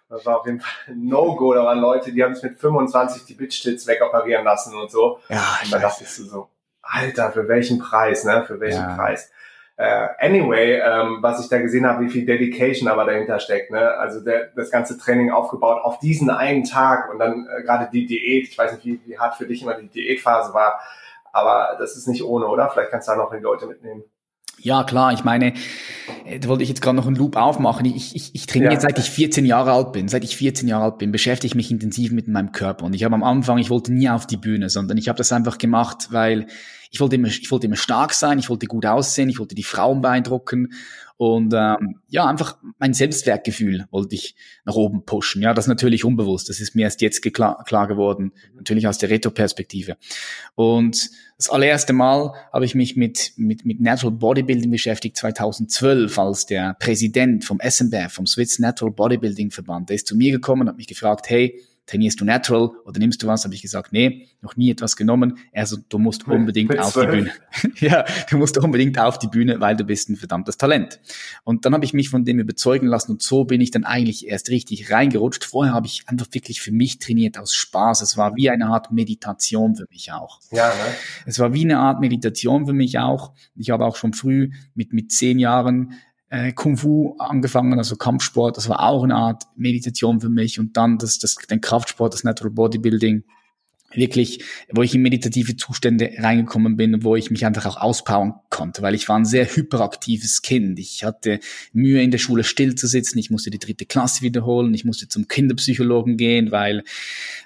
Das 0.09 0.25
war 0.25 0.39
auf 0.39 0.45
jeden 0.45 0.59
Fall 0.59 0.93
No-Go. 0.93 1.53
Da 1.53 1.63
waren 1.63 1.79
Leute, 1.79 2.11
die 2.11 2.21
haben 2.21 2.33
sich 2.33 2.43
mit 2.43 2.59
25 2.59 3.23
die 3.23 3.33
Bitch-Tits 3.33 3.87
wegoperieren 3.87 4.43
lassen 4.43 4.75
und 4.75 4.91
so. 4.91 5.19
Ja, 5.29 5.59
und 5.63 5.71
da 5.71 5.79
dachte 5.79 6.03
ich 6.03 6.09
so, 6.09 6.49
Alter, 6.81 7.31
für 7.31 7.47
welchen 7.47 7.79
Preis, 7.79 8.25
ne? 8.25 8.43
Für 8.45 8.59
welchen 8.59 8.81
ja. 8.81 8.95
Preis? 8.95 9.31
Uh, 9.81 10.09
anyway, 10.19 10.79
ähm, 10.79 11.17
was 11.21 11.41
ich 11.43 11.49
da 11.49 11.59
gesehen 11.59 11.87
habe, 11.87 12.05
wie 12.05 12.09
viel 12.09 12.23
Dedication 12.23 12.87
aber 12.87 13.03
dahinter 13.03 13.39
steckt. 13.39 13.71
Ne? 13.71 13.79
Also 13.95 14.23
der, 14.23 14.51
das 14.55 14.69
ganze 14.69 14.95
Training 14.95 15.31
aufgebaut 15.31 15.81
auf 15.83 15.97
diesen 15.97 16.29
einen 16.29 16.65
Tag 16.65 17.11
und 17.11 17.17
dann 17.17 17.47
äh, 17.47 17.63
gerade 17.63 17.89
die 17.91 18.05
Diät. 18.05 18.47
Ich 18.47 18.55
weiß 18.55 18.73
nicht, 18.73 18.85
wie, 18.85 19.01
wie 19.07 19.17
hart 19.17 19.37
für 19.37 19.47
dich 19.47 19.63
immer 19.63 19.73
die 19.73 19.87
Diätphase 19.87 20.53
war, 20.53 20.79
aber 21.31 21.77
das 21.79 21.97
ist 21.97 22.07
nicht 22.07 22.23
ohne, 22.23 22.45
oder? 22.45 22.69
Vielleicht 22.69 22.91
kannst 22.91 23.07
du 23.07 23.13
da 23.13 23.17
noch 23.17 23.31
die 23.31 23.41
Leute 23.41 23.65
mitnehmen. 23.65 24.03
Ja, 24.59 24.83
klar. 24.83 25.13
Ich 25.13 25.23
meine, 25.23 25.53
äh, 26.25 26.39
da 26.39 26.47
wollte 26.47 26.63
ich 26.63 26.69
jetzt 26.69 26.81
gerade 26.81 26.95
noch 26.95 27.07
einen 27.07 27.15
Loop 27.15 27.35
aufmachen. 27.35 27.85
Ich, 27.85 28.15
ich, 28.15 28.35
ich 28.35 28.45
trainiere 28.45 28.73
ja. 28.73 28.79
seit 28.79 28.99
ich 28.99 29.09
14 29.09 29.45
Jahre 29.45 29.71
alt 29.71 29.91
bin. 29.91 30.07
Seit 30.07 30.23
ich 30.23 30.35
14 30.37 30.67
Jahre 30.67 30.85
alt 30.85 30.97
bin, 30.99 31.11
beschäftige 31.11 31.47
ich 31.47 31.55
mich 31.55 31.71
intensiv 31.71 32.11
mit 32.11 32.27
meinem 32.27 32.51
Körper. 32.51 32.85
Und 32.85 32.93
ich 32.93 33.03
habe 33.03 33.15
am 33.15 33.23
Anfang, 33.23 33.57
ich 33.57 33.69
wollte 33.69 33.93
nie 33.93 34.09
auf 34.09 34.27
die 34.27 34.37
Bühne, 34.37 34.69
sondern 34.69 34.97
ich 34.97 35.09
habe 35.09 35.17
das 35.17 35.31
einfach 35.31 35.57
gemacht, 35.57 36.07
weil 36.11 36.47
ich 36.91 36.99
wollte 36.99 37.15
immer, 37.15 37.29
ich 37.29 37.49
wollte 37.49 37.67
immer 37.67 37.77
stark 37.77 38.13
sein, 38.13 38.37
ich 38.37 38.49
wollte 38.49 38.67
gut 38.67 38.85
aussehen, 38.85 39.29
ich 39.29 39.39
wollte 39.39 39.55
die 39.55 39.63
Frauen 39.63 40.01
beeindrucken 40.01 40.69
und 41.21 41.53
ähm, 41.55 41.99
ja, 42.09 42.25
einfach 42.25 42.57
mein 42.79 42.95
Selbstwertgefühl 42.95 43.85
wollte 43.91 44.15
ich 44.15 44.33
nach 44.65 44.73
oben 44.73 45.05
pushen. 45.05 45.43
Ja, 45.43 45.53
das 45.53 45.65
ist 45.65 45.69
natürlich 45.69 46.03
unbewusst, 46.03 46.49
das 46.49 46.59
ist 46.59 46.73
mir 46.73 46.81
erst 46.81 46.99
jetzt 47.01 47.21
klar, 47.31 47.63
klar 47.63 47.87
geworden, 47.87 48.31
natürlich 48.55 48.87
aus 48.87 48.97
der 48.97 49.11
Retro-Perspektive. 49.11 49.97
Und 50.55 51.11
das 51.37 51.47
allererste 51.47 51.93
Mal 51.93 52.33
habe 52.51 52.65
ich 52.65 52.73
mich 52.73 52.95
mit, 52.95 53.33
mit, 53.35 53.65
mit 53.65 53.79
Natural 53.79 54.15
Bodybuilding 54.15 54.71
beschäftigt, 54.71 55.15
2012, 55.15 56.17
als 56.17 56.47
der 56.47 56.75
Präsident 56.79 57.45
vom 57.45 57.59
SMBF, 57.59 58.11
vom 58.11 58.25
Swiss 58.25 58.57
Natural 58.57 58.91
Bodybuilding 58.91 59.51
Verband, 59.51 59.89
der 59.89 59.97
ist 59.97 60.07
zu 60.07 60.15
mir 60.15 60.31
gekommen 60.31 60.63
und 60.63 60.69
hat 60.69 60.77
mich 60.77 60.87
gefragt, 60.87 61.29
hey, 61.29 61.61
trainierst 61.91 62.21
du 62.21 62.25
natural 62.25 62.71
oder 62.85 62.99
nimmst 62.99 63.21
du 63.21 63.27
was? 63.27 63.43
Habe 63.43 63.53
ich 63.53 63.61
gesagt, 63.61 63.91
nee, 63.91 64.29
noch 64.41 64.55
nie 64.55 64.71
etwas 64.71 64.95
genommen. 64.95 65.37
Er 65.51 65.65
so, 65.65 65.77
du 65.89 65.99
musst 65.99 66.27
unbedingt 66.27 66.77
auf 66.79 66.93
die 66.93 67.05
Bühne. 67.05 67.31
ja, 67.79 68.05
du 68.29 68.37
musst 68.37 68.57
unbedingt 68.57 68.97
auf 68.97 69.19
die 69.19 69.27
Bühne, 69.27 69.59
weil 69.59 69.75
du 69.75 69.83
bist 69.83 70.09
ein 70.09 70.15
verdammtes 70.15 70.57
Talent. 70.57 70.99
Und 71.43 71.65
dann 71.65 71.73
habe 71.73 71.83
ich 71.83 71.93
mich 71.93 72.09
von 72.09 72.23
dem 72.23 72.39
überzeugen 72.39 72.87
lassen 72.87 73.11
und 73.11 73.21
so 73.21 73.43
bin 73.43 73.59
ich 73.59 73.71
dann 73.71 73.83
eigentlich 73.83 74.27
erst 74.27 74.49
richtig 74.49 74.91
reingerutscht. 74.91 75.43
Vorher 75.43 75.73
habe 75.73 75.87
ich 75.87 76.03
einfach 76.07 76.27
wirklich 76.31 76.61
für 76.61 76.71
mich 76.71 76.99
trainiert 76.99 77.37
aus 77.37 77.53
Spaß. 77.53 78.01
Es 78.01 78.17
war 78.17 78.35
wie 78.35 78.49
eine 78.49 78.67
Art 78.67 78.91
Meditation 78.91 79.75
für 79.75 79.87
mich 79.89 80.11
auch. 80.11 80.39
Ja, 80.51 80.69
ne? 80.69 80.95
Es 81.25 81.39
war 81.39 81.53
wie 81.53 81.63
eine 81.63 81.79
Art 81.79 81.99
Meditation 81.99 82.65
für 82.65 82.73
mich 82.73 82.97
auch. 82.99 83.33
Ich 83.55 83.69
habe 83.69 83.85
auch 83.85 83.97
schon 83.97 84.13
früh 84.13 84.51
mit, 84.73 84.93
mit 84.93 85.11
zehn 85.11 85.39
Jahren 85.39 85.93
äh, 86.31 86.53
Kung 86.53 86.77
Fu 86.77 87.15
angefangen, 87.19 87.77
also 87.77 87.97
Kampfsport, 87.97 88.55
das 88.55 88.69
war 88.69 88.79
auch 88.87 89.03
eine 89.03 89.15
Art 89.15 89.43
Meditation 89.55 90.21
für 90.21 90.29
mich. 90.29 90.59
Und 90.59 90.77
dann 90.77 90.97
das, 90.97 91.19
das, 91.19 91.35
den 91.35 91.59
Kraftsport, 91.61 92.13
das 92.13 92.23
Natural 92.23 92.51
Bodybuilding 92.51 93.23
wirklich, 93.93 94.43
wo 94.71 94.81
ich 94.81 94.95
in 94.95 95.01
meditative 95.01 95.55
Zustände 95.55 96.11
reingekommen 96.17 96.77
bin, 96.77 97.03
wo 97.03 97.15
ich 97.15 97.31
mich 97.31 97.45
einfach 97.45 97.65
auch 97.65 97.77
auspowern 97.77 98.35
konnte, 98.49 98.81
weil 98.81 98.95
ich 98.95 99.07
war 99.09 99.17
ein 99.17 99.25
sehr 99.25 99.45
hyperaktives 99.45 100.41
Kind. 100.41 100.79
Ich 100.79 101.03
hatte 101.03 101.39
Mühe 101.73 102.01
in 102.01 102.11
der 102.11 102.17
Schule 102.17 102.43
still 102.43 102.75
zu 102.75 102.87
sitzen, 102.87 103.17
ich 103.19 103.29
musste 103.29 103.49
die 103.49 103.59
dritte 103.59 103.85
Klasse 103.85 104.21
wiederholen, 104.21 104.73
ich 104.73 104.85
musste 104.85 105.07
zum 105.07 105.27
Kinderpsychologen 105.27 106.17
gehen, 106.17 106.51
weil, 106.51 106.83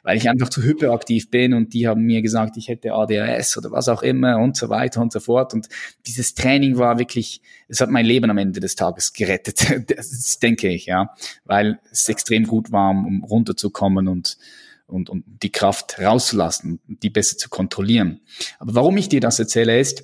weil 0.04 0.18
ich 0.18 0.30
einfach 0.30 0.50
zu 0.50 0.64
hyperaktiv 0.64 1.30
bin. 1.30 1.54
Und 1.54 1.74
die 1.74 1.88
haben 1.88 2.04
mir 2.04 2.22
gesagt, 2.22 2.58
ich 2.58 2.68
hätte 2.68 2.94
ADHS 2.94 3.58
oder 3.58 3.72
was 3.72 3.90
auch 3.90 4.04
immer 4.04 4.38
und 4.38 4.58
so 4.58 4.70
weiter 4.70 5.02
und 5.02 5.12
so 5.12 5.20
fort. 5.20 5.54
Und 5.54 5.70
dieses 6.08 6.34
Training 6.34 6.78
war 6.78 7.00
wirklich, 7.00 7.42
es 7.68 7.82
hat 7.82 7.90
mein 7.90 8.06
Leben 8.06 8.30
am 8.30 8.38
Ende 8.38 8.60
des 8.60 8.76
Tages 8.76 9.14
gerettet, 9.14 9.66
das 9.98 10.40
denke 10.40 10.70
ich, 10.70 10.86
ja, 10.86 11.16
weil 11.46 11.80
es 11.92 12.10
extrem 12.10 12.46
gut 12.46 12.72
war, 12.72 12.92
um 12.92 13.24
runterzukommen 13.24 14.08
und 14.08 14.38
und, 14.88 15.10
und 15.10 15.24
die 15.44 15.52
Kraft 15.52 16.00
rauszulassen, 16.00 16.80
die 16.88 17.10
besser 17.10 17.38
zu 17.38 17.50
kontrollieren. 17.50 18.22
Aber 18.60 18.76
warum 18.76 18.98
ich 18.98 19.10
dir 19.10 19.20
das 19.20 19.40
erzähle 19.40 19.80
ist, 19.80 20.04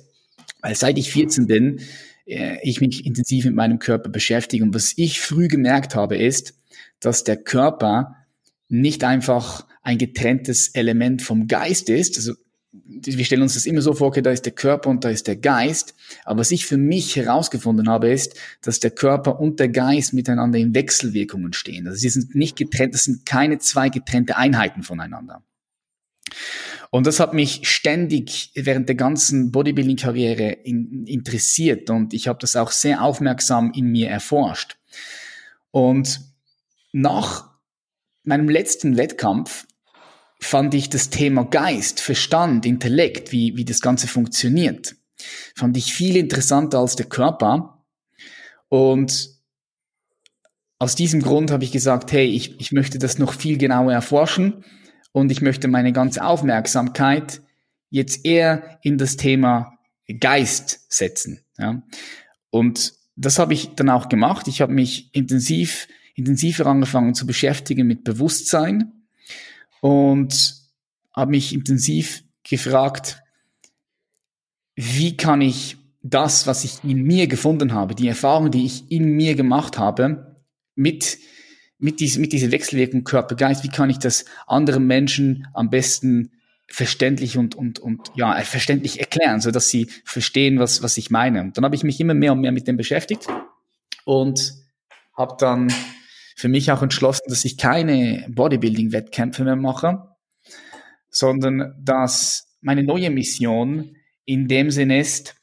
weil 0.60 0.74
seit 0.74 0.98
ich 0.98 1.12
14 1.12 1.46
bin, 1.46 1.80
äh, 2.26 2.58
ich 2.62 2.80
mich 2.80 3.06
intensiv 3.06 3.44
mit 3.44 3.54
meinem 3.54 3.78
Körper 3.78 4.08
beschäftige 4.08 4.64
und 4.64 4.74
was 4.74 4.92
ich 4.96 5.20
früh 5.20 5.48
gemerkt 5.48 5.94
habe 5.94 6.16
ist, 6.16 6.54
dass 7.00 7.24
der 7.24 7.36
Körper 7.36 8.16
nicht 8.68 9.04
einfach 9.04 9.66
ein 9.82 9.98
getrenntes 9.98 10.68
Element 10.68 11.22
vom 11.22 11.48
Geist 11.48 11.90
ist. 11.90 12.16
Also 12.16 12.34
wir 12.72 13.24
stellen 13.24 13.42
uns 13.42 13.54
das 13.54 13.66
immer 13.66 13.82
so 13.82 13.92
vor, 13.92 14.08
okay, 14.08 14.22
da 14.22 14.30
ist 14.30 14.46
der 14.46 14.54
Körper 14.54 14.88
und 14.88 15.04
da 15.04 15.10
ist 15.10 15.26
der 15.26 15.36
Geist. 15.36 15.94
Aber 16.24 16.40
was 16.40 16.50
ich 16.50 16.64
für 16.64 16.78
mich 16.78 17.16
herausgefunden 17.16 17.88
habe, 17.88 18.10
ist, 18.10 18.34
dass 18.62 18.80
der 18.80 18.90
Körper 18.90 19.40
und 19.40 19.60
der 19.60 19.68
Geist 19.68 20.14
miteinander 20.14 20.58
in 20.58 20.74
Wechselwirkungen 20.74 21.52
stehen. 21.52 21.86
Also 21.86 21.98
sie 21.98 22.08
sind 22.08 22.34
nicht 22.34 22.56
getrennt, 22.56 22.94
das 22.94 23.04
sind 23.04 23.26
keine 23.26 23.58
zwei 23.58 23.90
getrennte 23.90 24.36
Einheiten 24.36 24.82
voneinander. 24.82 25.42
Und 26.90 27.06
das 27.06 27.20
hat 27.20 27.34
mich 27.34 27.68
ständig 27.68 28.52
während 28.54 28.88
der 28.88 28.96
ganzen 28.96 29.50
Bodybuilding-Karriere 29.50 30.50
in, 30.50 31.06
interessiert 31.06 31.90
und 31.90 32.14
ich 32.14 32.28
habe 32.28 32.38
das 32.38 32.56
auch 32.56 32.70
sehr 32.70 33.02
aufmerksam 33.02 33.72
in 33.74 33.86
mir 33.86 34.08
erforscht. 34.08 34.76
Und 35.70 36.20
nach 36.92 37.50
meinem 38.24 38.48
letzten 38.48 38.96
Wettkampf 38.96 39.66
fand 40.44 40.74
ich 40.74 40.90
das 40.90 41.10
Thema 41.10 41.44
Geist, 41.44 42.00
Verstand, 42.00 42.66
Intellekt, 42.66 43.32
wie, 43.32 43.56
wie 43.56 43.64
das 43.64 43.80
Ganze 43.80 44.08
funktioniert, 44.08 44.96
fand 45.54 45.76
ich 45.76 45.92
viel 45.92 46.16
interessanter 46.16 46.78
als 46.78 46.96
der 46.96 47.06
Körper. 47.06 47.84
Und 48.68 49.30
aus 50.78 50.96
diesem 50.96 51.22
Grund 51.22 51.50
habe 51.50 51.64
ich 51.64 51.70
gesagt, 51.70 52.10
hey, 52.12 52.26
ich, 52.26 52.60
ich 52.60 52.72
möchte 52.72 52.98
das 52.98 53.18
noch 53.18 53.34
viel 53.34 53.56
genauer 53.56 53.92
erforschen 53.92 54.64
und 55.12 55.30
ich 55.30 55.42
möchte 55.42 55.68
meine 55.68 55.92
ganze 55.92 56.24
Aufmerksamkeit 56.24 57.40
jetzt 57.90 58.24
eher 58.24 58.78
in 58.82 58.98
das 58.98 59.16
Thema 59.16 59.78
Geist 60.18 60.92
setzen. 60.92 61.40
Ja. 61.58 61.82
Und 62.50 62.94
das 63.14 63.38
habe 63.38 63.54
ich 63.54 63.74
dann 63.76 63.90
auch 63.90 64.08
gemacht. 64.08 64.48
Ich 64.48 64.60
habe 64.60 64.72
mich 64.72 65.14
intensiv, 65.14 65.86
intensiver 66.14 66.66
angefangen 66.66 67.14
zu 67.14 67.26
beschäftigen 67.26 67.86
mit 67.86 68.02
Bewusstsein 68.02 69.01
und 69.82 70.54
habe 71.12 71.32
mich 71.32 71.52
intensiv 71.52 72.22
gefragt, 72.44 73.20
wie 74.76 75.16
kann 75.16 75.40
ich 75.40 75.76
das, 76.02 76.46
was 76.46 76.62
ich 76.62 76.84
in 76.84 77.02
mir 77.02 77.26
gefunden 77.26 77.74
habe, 77.74 77.96
die 77.96 78.06
Erfahrung, 78.06 78.52
die 78.52 78.64
ich 78.64 78.90
in 78.92 79.04
mir 79.16 79.34
gemacht 79.34 79.78
habe, 79.78 80.36
mit, 80.76 81.18
mit, 81.78 81.98
dies, 81.98 82.16
mit 82.16 82.32
dieser 82.32 82.52
Wechselwirkung 82.52 83.02
Körper-Geist, 83.02 83.64
wie 83.64 83.70
kann 83.70 83.90
ich 83.90 83.98
das 83.98 84.24
anderen 84.46 84.86
Menschen 84.86 85.48
am 85.52 85.68
besten 85.68 86.30
verständlich 86.68 87.36
und, 87.36 87.56
und, 87.56 87.80
und 87.80 88.12
ja, 88.14 88.40
verständlich 88.42 89.00
erklären, 89.00 89.40
so 89.40 89.50
dass 89.50 89.68
sie 89.68 89.88
verstehen, 90.04 90.60
was, 90.60 90.82
was 90.84 90.96
ich 90.96 91.10
meine. 91.10 91.40
Und 91.40 91.56
dann 91.56 91.64
habe 91.64 91.74
ich 91.74 91.82
mich 91.82 91.98
immer 91.98 92.14
mehr 92.14 92.32
und 92.32 92.40
mehr 92.40 92.52
mit 92.52 92.68
dem 92.68 92.76
beschäftigt 92.76 93.26
und 94.04 94.54
habe 95.16 95.34
dann 95.40 95.72
für 96.36 96.48
mich 96.48 96.70
auch 96.70 96.82
entschlossen, 96.82 97.24
dass 97.28 97.44
ich 97.44 97.56
keine 97.56 98.26
Bodybuilding-Wettkämpfe 98.28 99.44
mehr 99.44 99.56
mache, 99.56 100.08
sondern 101.10 101.74
dass 101.80 102.48
meine 102.60 102.82
neue 102.82 103.10
Mission 103.10 103.96
in 104.24 104.48
dem 104.48 104.70
Sinne 104.70 105.00
ist, 105.00 105.34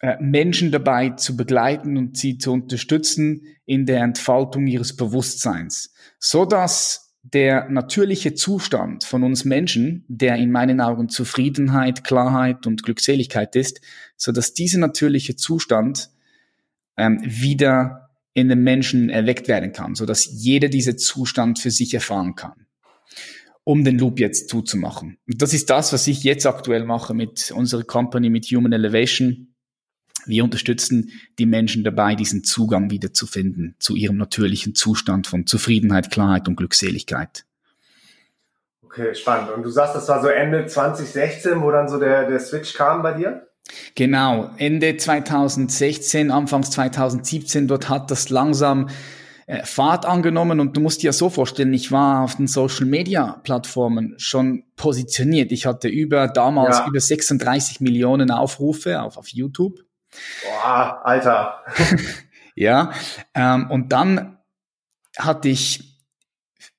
äh, 0.00 0.16
Menschen 0.20 0.70
dabei 0.72 1.10
zu 1.10 1.36
begleiten 1.36 1.96
und 1.96 2.16
sie 2.18 2.38
zu 2.38 2.52
unterstützen 2.52 3.42
in 3.64 3.86
der 3.86 4.02
Entfaltung 4.02 4.66
ihres 4.66 4.96
Bewusstseins, 4.96 5.94
so 6.18 6.44
dass 6.44 7.14
der 7.22 7.68
natürliche 7.68 8.34
Zustand 8.34 9.04
von 9.04 9.24
uns 9.24 9.44
Menschen, 9.44 10.04
der 10.06 10.36
in 10.36 10.52
meinen 10.52 10.80
Augen 10.80 11.08
Zufriedenheit, 11.08 12.04
Klarheit 12.04 12.66
und 12.66 12.84
Glückseligkeit 12.84 13.56
ist, 13.56 13.80
so 14.16 14.32
dass 14.32 14.54
dieser 14.54 14.78
natürliche 14.78 15.34
Zustand 15.34 16.10
ähm, 16.96 17.20
wieder 17.24 18.05
in 18.36 18.50
den 18.50 18.62
Menschen 18.62 19.08
erweckt 19.08 19.48
werden 19.48 19.72
kann, 19.72 19.94
so 19.94 20.04
dass 20.04 20.26
jeder 20.30 20.68
diesen 20.68 20.98
Zustand 20.98 21.58
für 21.58 21.70
sich 21.70 21.94
erfahren 21.94 22.34
kann, 22.34 22.66
um 23.64 23.82
den 23.82 23.98
Loop 23.98 24.20
jetzt 24.20 24.50
zuzumachen. 24.50 25.16
Und 25.26 25.40
das 25.40 25.54
ist 25.54 25.70
das, 25.70 25.94
was 25.94 26.06
ich 26.06 26.22
jetzt 26.22 26.44
aktuell 26.44 26.84
mache 26.84 27.14
mit 27.14 27.50
unserer 27.50 27.82
Company, 27.82 28.28
mit 28.28 28.44
Human 28.44 28.74
Elevation. 28.74 29.54
Wir 30.26 30.44
unterstützen 30.44 31.12
die 31.38 31.46
Menschen 31.46 31.82
dabei, 31.82 32.14
diesen 32.14 32.44
Zugang 32.44 32.90
wieder 32.90 33.14
zu 33.14 33.26
finden 33.26 33.74
zu 33.78 33.96
ihrem 33.96 34.18
natürlichen 34.18 34.74
Zustand 34.74 35.26
von 35.26 35.46
Zufriedenheit, 35.46 36.10
Klarheit 36.10 36.46
und 36.46 36.56
Glückseligkeit. 36.56 37.46
Okay, 38.82 39.14
spannend. 39.14 39.50
Und 39.50 39.62
du 39.62 39.70
sagst, 39.70 39.96
das 39.96 40.08
war 40.08 40.20
so 40.20 40.28
Ende 40.28 40.66
2016, 40.66 41.62
wo 41.62 41.70
dann 41.70 41.88
so 41.88 41.98
der, 41.98 42.28
der 42.28 42.40
Switch 42.40 42.74
kam 42.74 43.02
bei 43.02 43.14
dir? 43.14 43.48
Genau, 43.94 44.50
Ende 44.58 44.96
2016, 44.96 46.30
Anfangs 46.30 46.70
2017, 46.70 47.66
dort 47.68 47.88
hat 47.88 48.10
das 48.10 48.30
langsam 48.30 48.88
äh, 49.46 49.64
Fahrt 49.64 50.06
angenommen 50.06 50.58
und 50.60 50.76
du 50.76 50.80
musst 50.80 51.02
dir 51.02 51.06
ja 51.06 51.12
so 51.12 51.30
vorstellen, 51.30 51.72
ich 51.72 51.92
war 51.92 52.24
auf 52.24 52.36
den 52.36 52.48
Social 52.48 52.86
Media 52.86 53.40
Plattformen 53.44 54.14
schon 54.18 54.64
positioniert. 54.74 55.52
Ich 55.52 55.66
hatte 55.66 55.88
über 55.88 56.28
damals 56.28 56.78
ja. 56.78 56.86
über 56.88 57.00
36 57.00 57.80
Millionen 57.80 58.30
Aufrufe 58.30 59.00
auf, 59.02 59.16
auf 59.16 59.28
YouTube. 59.28 59.84
Boah, 60.44 61.00
Alter. 61.04 61.60
ja, 62.56 62.90
ähm, 63.34 63.70
und 63.70 63.92
dann 63.92 64.38
hatte 65.16 65.48
ich, 65.48 66.02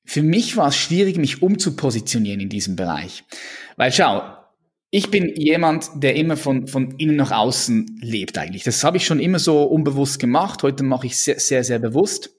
für 0.04 0.22
mich 0.22 0.58
war 0.58 0.68
es 0.68 0.78
schwierig, 0.78 1.18
mich 1.18 1.42
umzupositionieren 1.42 2.42
in 2.42 2.50
diesem 2.50 2.76
Bereich. 2.76 3.24
Weil 3.78 3.92
schau, 3.92 4.37
ich 4.98 5.12
bin 5.12 5.32
jemand, 5.36 5.92
der 5.94 6.16
immer 6.16 6.36
von, 6.36 6.66
von 6.66 6.96
innen 6.98 7.18
nach 7.18 7.30
außen 7.30 8.00
lebt 8.02 8.36
eigentlich. 8.40 8.64
Das 8.64 8.84
habe 8.84 8.98
ich 8.98 9.06
schon 9.06 9.20
immer 9.20 9.38
so 9.38 9.62
unbewusst 9.62 10.18
gemacht. 10.18 10.64
Heute 10.64 10.84
mache 10.84 11.06
ich 11.06 11.18
sehr, 11.18 11.40
sehr, 11.40 11.64
sehr 11.64 11.78
bewusst. 11.78 12.36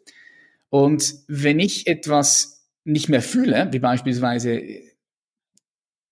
Und 0.69 1.15
wenn 1.29 1.61
ich 1.61 1.87
etwas 1.87 2.67
nicht 2.83 3.09
mehr 3.09 3.23
fühle, 3.23 3.69
wie 3.71 3.79
beispielsweise 3.79 4.61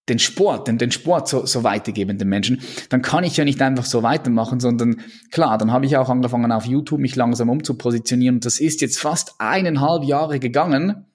den 0.09 0.21
Sport, 0.21 0.69
den, 0.69 0.79
den 0.79 0.93
Sport 0.93 1.27
so, 1.27 1.47
so 1.47 1.65
weitergeben 1.65 2.17
den 2.17 2.29
Menschen, 2.29 2.61
dann 2.91 3.03
kann 3.03 3.25
ich 3.25 3.37
ja 3.37 3.45
nicht 3.45 3.61
einfach 3.61 3.85
so 3.85 4.05
weitermachen, 4.05 4.61
sondern 4.61 5.01
klar, 5.33 5.59
dann 5.59 5.73
habe 5.73 5.87
ich 5.87 5.97
auch 5.97 6.11
angefangen 6.11 6.53
auf 6.53 6.65
YouTube 6.65 7.01
mich 7.01 7.17
langsam 7.17 7.51
umzupositionieren 7.51 8.37
und 8.37 8.45
das 8.45 8.61
ist 8.61 8.83
jetzt 8.83 9.01
fast 9.01 9.35
eineinhalb 9.39 10.05
Jahre 10.05 10.39
gegangen, 10.39 11.07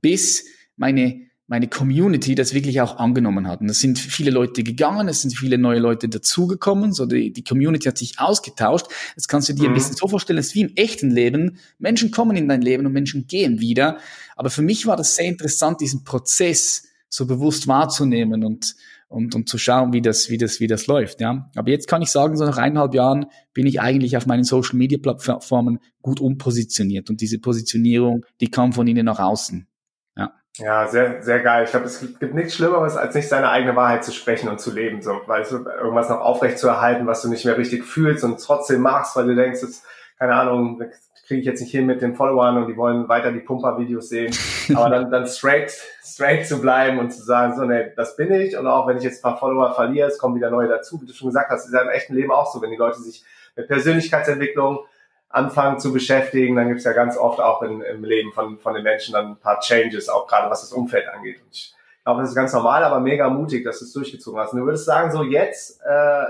bis 0.00 0.44
meine 0.76 1.28
meine 1.50 1.66
Community 1.66 2.36
das 2.36 2.54
wirklich 2.54 2.80
auch 2.80 2.98
angenommen 2.98 3.48
hat. 3.48 3.60
Und 3.60 3.68
es 3.68 3.80
sind 3.80 3.98
viele 3.98 4.30
Leute 4.30 4.62
gegangen, 4.62 5.08
es 5.08 5.22
sind 5.22 5.36
viele 5.36 5.58
neue 5.58 5.80
Leute 5.80 6.08
dazugekommen, 6.08 6.92
so 6.92 7.06
die, 7.06 7.32
die 7.32 7.42
Community 7.42 7.88
hat 7.88 7.98
sich 7.98 8.20
ausgetauscht. 8.20 8.86
Jetzt 9.16 9.26
kannst 9.26 9.48
du 9.48 9.54
dir 9.54 9.64
mhm. 9.64 9.70
ein 9.70 9.74
bisschen 9.74 9.96
so 9.96 10.06
vorstellen, 10.06 10.38
es 10.38 10.46
ist 10.48 10.54
wie 10.54 10.60
im 10.60 10.76
echten 10.76 11.10
Leben. 11.10 11.58
Menschen 11.80 12.12
kommen 12.12 12.36
in 12.36 12.48
dein 12.48 12.62
Leben 12.62 12.86
und 12.86 12.92
Menschen 12.92 13.26
gehen 13.26 13.58
wieder. 13.58 13.98
Aber 14.36 14.48
für 14.48 14.62
mich 14.62 14.86
war 14.86 14.96
das 14.96 15.16
sehr 15.16 15.26
interessant, 15.26 15.80
diesen 15.80 16.04
Prozess 16.04 16.84
so 17.08 17.26
bewusst 17.26 17.66
wahrzunehmen 17.66 18.44
und, 18.44 18.76
und, 19.08 19.34
und 19.34 19.48
zu 19.48 19.58
schauen, 19.58 19.92
wie 19.92 20.02
das, 20.02 20.30
wie 20.30 20.38
das, 20.38 20.60
wie 20.60 20.68
das 20.68 20.86
läuft, 20.86 21.20
ja. 21.20 21.50
Aber 21.56 21.68
jetzt 21.68 21.88
kann 21.88 22.00
ich 22.00 22.10
sagen, 22.10 22.36
so 22.36 22.44
nach 22.44 22.58
eineinhalb 22.58 22.94
Jahren 22.94 23.26
bin 23.54 23.66
ich 23.66 23.80
eigentlich 23.80 24.16
auf 24.16 24.26
meinen 24.26 24.44
Social 24.44 24.76
Media 24.76 24.98
Plattformen 24.98 25.80
gut 26.00 26.20
umpositioniert 26.20 27.10
und 27.10 27.20
diese 27.20 27.40
Positionierung, 27.40 28.24
die 28.40 28.52
kam 28.52 28.72
von 28.72 28.86
innen 28.86 29.06
nach 29.06 29.18
außen. 29.18 29.66
Ja. 30.58 30.86
Sehr, 30.88 31.22
sehr 31.22 31.40
geil. 31.40 31.64
Ich 31.64 31.70
glaube, 31.70 31.86
es 31.86 32.00
gibt 32.00 32.34
nichts 32.34 32.54
Schlimmeres, 32.54 32.96
als 32.96 33.14
nicht 33.14 33.28
seine 33.28 33.50
eigene 33.50 33.76
Wahrheit 33.76 34.04
zu 34.04 34.12
sprechen 34.12 34.48
und 34.48 34.60
zu 34.60 34.72
leben. 34.72 35.00
So, 35.02 35.20
weil 35.26 35.44
du, 35.44 35.64
irgendwas 35.68 36.08
noch 36.08 36.20
aufrecht 36.20 36.58
zu 36.58 36.68
erhalten, 36.68 37.06
was 37.06 37.22
du 37.22 37.28
nicht 37.28 37.44
mehr 37.44 37.56
richtig 37.56 37.84
fühlst 37.84 38.24
und 38.24 38.40
trotzdem 38.40 38.80
machst, 38.80 39.16
weil 39.16 39.26
du 39.26 39.34
denkst, 39.34 39.60
das, 39.60 39.82
keine 40.18 40.34
Ahnung, 40.34 40.82
kriege 41.30 41.40
ich 41.42 41.46
jetzt 41.46 41.60
nicht 41.60 41.70
hin 41.70 41.86
mit 41.86 42.02
den 42.02 42.16
Followern 42.16 42.56
und 42.56 42.66
die 42.66 42.76
wollen 42.76 43.08
weiter 43.08 43.30
die 43.30 43.38
Pumper-Videos 43.38 44.08
sehen. 44.08 44.34
Aber 44.74 44.90
dann, 44.90 45.12
dann 45.12 45.26
straight, 45.28 45.72
straight 46.02 46.44
zu 46.44 46.60
bleiben 46.60 46.98
und 46.98 47.12
zu 47.12 47.22
sagen, 47.22 47.54
so, 47.54 47.64
nee, 47.64 47.92
das 47.94 48.16
bin 48.16 48.32
ich. 48.32 48.56
Und 48.56 48.66
auch 48.66 48.88
wenn 48.88 48.96
ich 48.96 49.04
jetzt 49.04 49.24
ein 49.24 49.30
paar 49.30 49.38
Follower 49.38 49.72
verliere, 49.72 50.08
es 50.08 50.18
kommen 50.18 50.34
wieder 50.34 50.50
neue 50.50 50.66
dazu. 50.66 51.00
Wie 51.00 51.06
du 51.06 51.12
schon 51.12 51.28
gesagt 51.28 51.48
hast, 51.50 51.66
ist 51.66 51.72
ja 51.72 51.82
im 51.82 51.88
echten 51.88 52.14
Leben 52.14 52.32
auch 52.32 52.52
so, 52.52 52.60
wenn 52.60 52.72
die 52.72 52.76
Leute 52.76 52.98
sich 52.98 53.24
mit 53.54 53.68
Persönlichkeitsentwicklung 53.68 54.80
anfangen 55.30 55.78
zu 55.78 55.92
beschäftigen, 55.92 56.56
dann 56.56 56.68
gibt 56.68 56.78
es 56.78 56.84
ja 56.84 56.92
ganz 56.92 57.16
oft 57.16 57.40
auch 57.40 57.62
in, 57.62 57.80
im 57.80 58.04
Leben 58.04 58.32
von, 58.32 58.58
von 58.58 58.74
den 58.74 58.82
Menschen 58.82 59.12
dann 59.12 59.32
ein 59.32 59.36
paar 59.36 59.60
Changes, 59.60 60.08
auch 60.08 60.26
gerade 60.26 60.50
was 60.50 60.62
das 60.62 60.72
Umfeld 60.72 61.08
angeht. 61.08 61.40
Und 61.40 61.48
ich 61.52 61.74
glaube, 62.04 62.20
das 62.20 62.30
ist 62.30 62.36
ganz 62.36 62.52
normal, 62.52 62.82
aber 62.82 62.98
mega 63.00 63.30
mutig, 63.30 63.64
dass 63.64 63.78
du 63.78 63.84
es 63.84 63.92
durchgezogen 63.92 64.40
hast. 64.40 64.52
Und 64.52 64.58
du 64.58 64.66
würdest 64.66 64.86
sagen, 64.86 65.12
so 65.12 65.22
jetzt, 65.22 65.80
äh, 65.82 66.24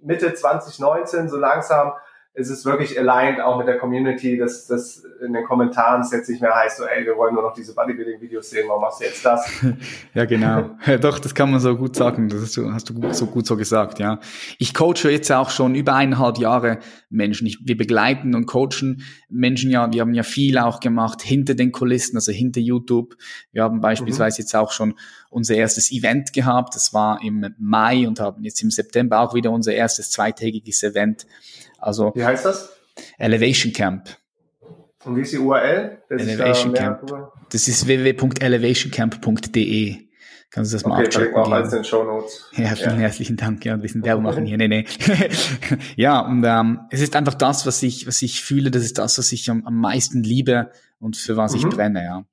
Mitte 0.00 0.34
2019, 0.34 1.28
so 1.28 1.36
langsam 1.36 1.92
ist 2.34 2.48
es 2.48 2.64
wirklich 2.64 2.98
aligned 2.98 3.42
auch 3.42 3.58
mit 3.58 3.68
der 3.68 3.76
Community, 3.76 4.38
dass 4.38 4.66
das 4.66 5.04
in 5.24 5.34
den 5.34 5.44
Kommentaren 5.44 6.00
es 6.00 6.12
jetzt 6.12 6.30
nicht 6.30 6.40
mehr 6.40 6.54
heißt, 6.54 6.78
so, 6.78 6.84
ey, 6.84 7.04
wir 7.04 7.14
wollen 7.18 7.34
nur 7.34 7.42
noch 7.42 7.52
diese 7.52 7.74
Bodybuilding-Videos 7.74 8.48
sehen, 8.48 8.64
warum 8.68 8.80
machst 8.80 9.00
du 9.00 9.04
jetzt 9.04 9.22
das? 9.22 9.46
ja, 10.14 10.24
genau. 10.24 10.70
Ja, 10.86 10.96
doch, 10.96 11.18
das 11.18 11.34
kann 11.34 11.50
man 11.50 11.60
so 11.60 11.76
gut 11.76 11.94
sagen. 11.94 12.30
Das 12.30 12.40
hast 12.40 12.56
du, 12.56 12.72
hast 12.72 12.88
du 12.88 12.94
gut, 12.94 13.14
so 13.14 13.26
gut 13.26 13.46
so 13.46 13.54
gesagt, 13.54 13.98
ja. 13.98 14.18
Ich 14.58 14.72
coache 14.72 15.10
jetzt 15.10 15.30
auch 15.30 15.50
schon 15.50 15.74
über 15.74 15.94
eineinhalb 15.94 16.38
Jahre 16.38 16.78
Menschen. 17.10 17.46
Ich, 17.46 17.58
wir 17.66 17.76
begleiten 17.76 18.34
und 18.34 18.46
coachen 18.46 19.02
Menschen 19.28 19.70
ja, 19.70 19.92
wir 19.92 20.00
haben 20.00 20.14
ja 20.14 20.22
viel 20.22 20.56
auch 20.56 20.80
gemacht 20.80 21.20
hinter 21.20 21.54
den 21.54 21.70
Kulissen, 21.70 22.16
also 22.16 22.32
hinter 22.32 22.60
YouTube. 22.60 23.14
Wir 23.52 23.62
haben 23.62 23.82
beispielsweise 23.82 24.40
mhm. 24.40 24.44
jetzt 24.44 24.56
auch 24.56 24.72
schon 24.72 24.94
unser 25.28 25.54
erstes 25.54 25.92
Event 25.92 26.32
gehabt. 26.32 26.74
Das 26.76 26.94
war 26.94 27.22
im 27.22 27.54
Mai 27.58 28.08
und 28.08 28.20
haben 28.20 28.42
jetzt 28.42 28.62
im 28.62 28.70
September 28.70 29.20
auch 29.20 29.34
wieder 29.34 29.50
unser 29.50 29.74
erstes 29.74 30.10
zweitägiges 30.10 30.82
Event 30.82 31.26
also 31.82 32.12
Wie 32.14 32.24
heißt 32.24 32.44
das? 32.44 32.70
Elevation 33.18 33.72
Camp. 33.72 34.16
Und 35.04 35.16
wie 35.16 35.22
ist 35.22 35.32
die 35.32 35.38
URL? 35.38 35.98
Elevation 36.08 36.72
Camp. 36.72 37.00
Das 37.50 37.66
ist 37.68 37.84
www.elevationcamp.de. 37.86 40.08
Kannst 40.50 40.72
du 40.72 40.76
das 40.76 40.84
mal 40.84 40.98
okay, 40.98 41.06
abchecken? 41.06 41.34
auch 41.34 41.50
als 41.50 41.70
den 41.70 41.82
Show 41.82 42.04
Notes. 42.04 42.50
Ja, 42.52 42.76
vielen 42.76 42.96
ja. 42.96 43.02
herzlichen 43.02 43.38
Dank. 43.38 43.64
Ja, 43.64 43.72
ein 43.72 43.80
bisschen 43.80 44.04
Werbung 44.04 44.24
machen 44.24 44.44
hier. 44.44 44.58
Nee, 44.58 44.68
nee. 44.68 44.84
ja, 45.96 46.20
und 46.20 46.44
ähm, 46.44 46.80
es 46.90 47.00
ist 47.00 47.16
einfach 47.16 47.32
das, 47.34 47.64
was 47.66 47.82
ich, 47.82 48.06
was 48.06 48.20
ich 48.20 48.42
fühle, 48.42 48.70
das 48.70 48.84
ist 48.84 48.98
das, 48.98 49.16
was 49.16 49.32
ich 49.32 49.48
am, 49.50 49.64
am 49.64 49.80
meisten 49.80 50.22
liebe 50.22 50.70
und 50.98 51.16
für 51.16 51.38
was 51.38 51.54
mhm. 51.54 51.58
ich 51.58 51.66
brenne, 51.68 52.04
ja. 52.04 52.26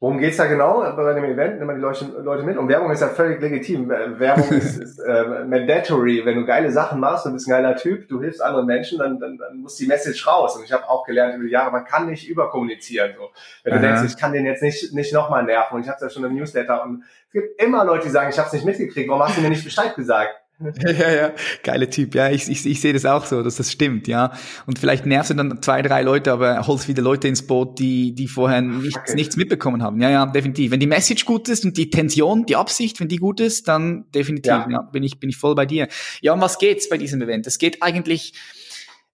Worum 0.00 0.18
geht's 0.18 0.36
da 0.36 0.46
genau 0.46 0.80
bei 0.94 1.12
dem 1.12 1.24
Event? 1.24 1.58
Nehmen 1.58 1.70
wir 1.70 1.74
die 1.74 2.22
Leute, 2.22 2.44
mit. 2.44 2.56
Und 2.56 2.68
Werbung 2.68 2.92
ist 2.92 3.00
ja 3.00 3.08
völlig 3.08 3.40
legitim. 3.40 3.88
Werbung 3.88 4.48
ist, 4.50 4.76
ist 4.82 5.00
äh, 5.00 5.44
mandatory. 5.44 6.24
Wenn 6.24 6.36
du 6.36 6.46
geile 6.46 6.70
Sachen 6.70 7.00
machst, 7.00 7.26
du 7.26 7.32
bist 7.32 7.48
ein 7.48 7.50
geiler 7.50 7.74
Typ, 7.74 8.08
du 8.08 8.20
hilfst 8.20 8.40
anderen 8.40 8.66
Menschen, 8.66 8.98
dann, 8.98 9.18
dann, 9.18 9.36
dann 9.38 9.56
muss 9.56 9.74
die 9.74 9.88
Message 9.88 10.24
raus. 10.24 10.56
Und 10.56 10.64
ich 10.64 10.72
habe 10.72 10.88
auch 10.88 11.04
gelernt 11.04 11.34
über 11.34 11.44
die 11.44 11.50
Jahre, 11.50 11.72
man 11.72 11.84
kann 11.84 12.06
nicht 12.06 12.28
überkommunizieren. 12.28 13.14
So. 13.16 13.30
Wenn 13.64 13.72
Aha. 13.72 13.80
du 13.80 13.86
denkst, 13.88 14.14
ich 14.14 14.16
kann 14.16 14.32
den 14.32 14.46
jetzt 14.46 14.62
nicht, 14.62 14.94
nicht 14.94 15.12
nochmal 15.12 15.42
nerven. 15.42 15.74
Und 15.74 15.82
ich 15.82 15.88
habe 15.88 15.98
ja 16.00 16.08
schon 16.08 16.22
im 16.22 16.34
Newsletter. 16.36 16.84
Und 16.84 17.02
es 17.26 17.32
gibt 17.32 17.60
immer 17.60 17.84
Leute, 17.84 18.04
die 18.04 18.10
sagen, 18.10 18.30
ich 18.30 18.38
habe 18.38 18.46
es 18.46 18.52
nicht 18.52 18.66
mitgekriegt. 18.66 19.08
Warum 19.08 19.24
hast 19.24 19.36
du 19.36 19.40
mir 19.40 19.50
nicht 19.50 19.64
Bescheid 19.64 19.96
gesagt? 19.96 20.30
Ja, 20.78 21.12
ja, 21.12 21.32
geile 21.62 21.88
Typ. 21.88 22.14
Ja, 22.14 22.30
ich, 22.30 22.48
ich, 22.48 22.66
ich 22.66 22.80
sehe 22.80 22.92
das 22.92 23.04
auch 23.04 23.24
so, 23.24 23.42
dass 23.42 23.56
das 23.56 23.70
stimmt, 23.70 24.08
ja. 24.08 24.32
Und 24.66 24.78
vielleicht 24.78 25.06
nervst 25.06 25.30
du 25.30 25.34
dann 25.34 25.62
zwei, 25.62 25.82
drei 25.82 26.02
Leute, 26.02 26.32
aber 26.32 26.66
holst 26.66 26.88
wieder 26.88 27.02
Leute 27.02 27.28
ins 27.28 27.46
Boot, 27.46 27.78
die, 27.78 28.14
die 28.14 28.26
vorher 28.26 28.60
nichts, 28.60 29.14
nichts 29.14 29.36
mitbekommen 29.36 29.82
haben. 29.82 30.00
Ja, 30.00 30.10
ja, 30.10 30.26
definitiv. 30.26 30.72
Wenn 30.72 30.80
die 30.80 30.86
Message 30.86 31.24
gut 31.24 31.48
ist 31.48 31.64
und 31.64 31.76
die 31.76 31.90
Tension, 31.90 32.46
die 32.46 32.56
Absicht, 32.56 32.98
wenn 33.00 33.08
die 33.08 33.18
gut 33.18 33.40
ist, 33.40 33.68
dann 33.68 34.10
definitiv, 34.12 34.50
ja, 34.50 34.66
ja 34.68 34.82
bin 34.82 35.02
ich, 35.02 35.20
bin 35.20 35.30
ich 35.30 35.36
voll 35.36 35.54
bei 35.54 35.66
dir. 35.66 35.88
Ja, 36.20 36.32
um 36.32 36.40
was 36.40 36.58
geht's 36.58 36.88
bei 36.88 36.98
diesem 36.98 37.22
Event? 37.22 37.46
Es 37.46 37.58
geht 37.58 37.82
eigentlich, 37.82 38.34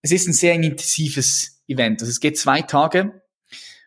es 0.01 0.13
ist 0.13 0.27
ein 0.27 0.33
sehr 0.33 0.55
intensives 0.55 1.63
Event. 1.69 2.01
Also 2.01 2.11
es 2.11 2.21
geht 2.21 2.39
zwei 2.39 2.63
Tage 2.63 3.23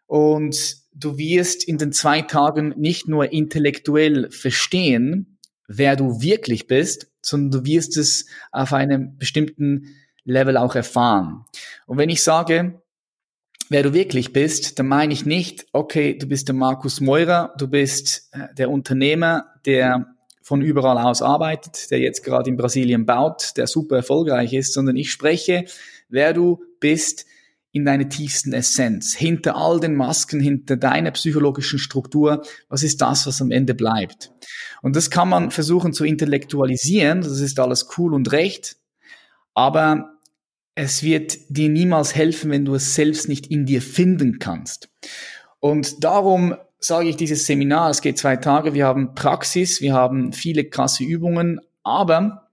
und 0.06 0.78
du 0.94 1.18
wirst 1.18 1.68
in 1.68 1.78
den 1.78 1.92
zwei 1.92 2.22
Tagen 2.22 2.74
nicht 2.78 3.08
nur 3.08 3.32
intellektuell 3.32 4.30
verstehen, 4.32 5.37
wer 5.68 5.96
du 5.96 6.22
wirklich 6.22 6.68
bist, 6.68 7.12
sondern 7.22 7.62
du 7.62 7.70
wirst 7.70 7.98
es 7.98 8.26
auf 8.52 8.74
einem 8.74 9.18
bestimmten 9.18 9.96
Level 10.24 10.58
auch 10.58 10.76
erfahren. 10.76 11.46
Und 11.86 11.98
wenn 11.98 12.10
ich 12.10 12.24
sage, 12.24 12.82
wer 13.70 13.84
du 13.84 13.94
wirklich 13.94 14.34
bist, 14.34 14.80
dann 14.80 14.88
meine 14.88 15.14
ich 15.14 15.26
nicht, 15.26 15.66
okay, 15.74 16.18
du 16.18 16.28
bist 16.28 16.48
der 16.48 16.56
Markus 16.56 17.02
Meurer, 17.02 17.54
du 17.58 17.68
bist 17.68 18.30
äh, 18.32 18.54
der 18.56 18.70
Unternehmer, 18.70 19.46
der 19.66 20.14
von 20.42 20.62
überall 20.62 20.98
aus 20.98 21.22
arbeitet, 21.22 21.92
der 21.92 22.00
jetzt 22.00 22.24
gerade 22.24 22.50
in 22.50 22.56
Brasilien 22.56 23.06
baut, 23.06 23.58
der 23.58 23.68
super 23.68 23.98
erfolgreich 23.98 24.54
ist, 24.54 24.74
sondern 24.74 24.96
ich 24.96 25.12
spreche, 25.12 25.66
wer 26.08 26.32
du 26.32 26.64
bist 26.80 27.26
in 27.78 27.86
deiner 27.86 28.10
tiefsten 28.10 28.54
Essenz, 28.54 29.16
hinter 29.16 29.56
all 29.56 29.80
den 29.80 29.96
Masken, 29.96 30.40
hinter 30.40 30.76
deiner 30.76 31.12
psychologischen 31.12 31.80
Struktur, 31.80 32.44
was 32.70 32.84
ist 32.84 33.02
das, 33.02 33.26
was 33.26 33.42
am 33.42 33.52
Ende 33.52 33.74
bleibt? 33.74 34.32
Und 34.82 34.96
das 34.96 35.10
kann 35.10 35.30
man 35.30 35.52
versuchen 35.52 35.94
zu 35.94 36.04
intellektualisieren, 36.04 37.22
das 37.22 37.40
ist 37.40 37.60
alles 37.60 37.88
cool 37.98 38.14
und 38.14 38.32
recht, 38.32 38.78
aber 39.54 40.12
es 40.76 41.02
wird 41.02 41.38
dir 41.50 41.70
niemals 41.70 42.14
helfen, 42.14 42.52
wenn 42.52 42.66
du 42.66 42.76
es 42.76 42.94
selbst 42.94 43.30
nicht 43.30 43.48
in 43.48 43.66
dir 43.66 43.82
finden 43.82 44.38
kannst. 44.38 44.90
Und 45.60 46.04
darum 46.04 46.56
sage 46.80 47.10
ich 47.10 47.16
dieses 47.16 47.46
Seminar, 47.46 47.90
es 47.90 48.02
geht 48.02 48.20
zwei 48.20 48.36
Tage, 48.36 48.74
wir 48.74 48.86
haben 48.86 49.16
Praxis, 49.16 49.82
wir 49.82 49.94
haben 49.94 50.34
viele 50.34 50.66
krasse 50.66 51.04
Übungen, 51.04 51.60
aber 51.84 52.50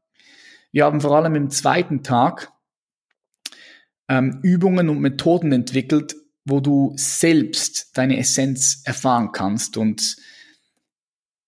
wir 0.73 0.87
haben 0.87 1.01
vor 1.01 1.17
allem 1.17 1.35
im 1.35 1.51
zweiten 1.51 2.03
Tag 2.03 2.54
ähm, 4.09 4.41
Übungen 4.43 4.89
und 4.89 5.01
Methoden 5.01 5.53
entwickelt, 5.53 6.17
wo 6.45 6.61
du 6.61 6.93
selbst 6.97 7.97
deine 7.97 8.19
Essenz 8.19 8.83
erfahren 8.85 9.31
kannst 9.33 9.77
und 9.77 10.17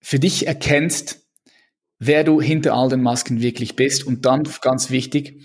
für 0.01 0.19
dich 0.19 0.47
erkennst, 0.47 1.27
wer 1.99 2.25
du 2.25 2.40
hinter 2.40 2.75
all 2.75 2.88
den 2.88 3.03
Masken 3.03 3.40
wirklich 3.40 3.77
bist 3.77 4.07
und 4.07 4.25
dann 4.25 4.45
ganz 4.62 4.90
wichtig, 4.90 5.42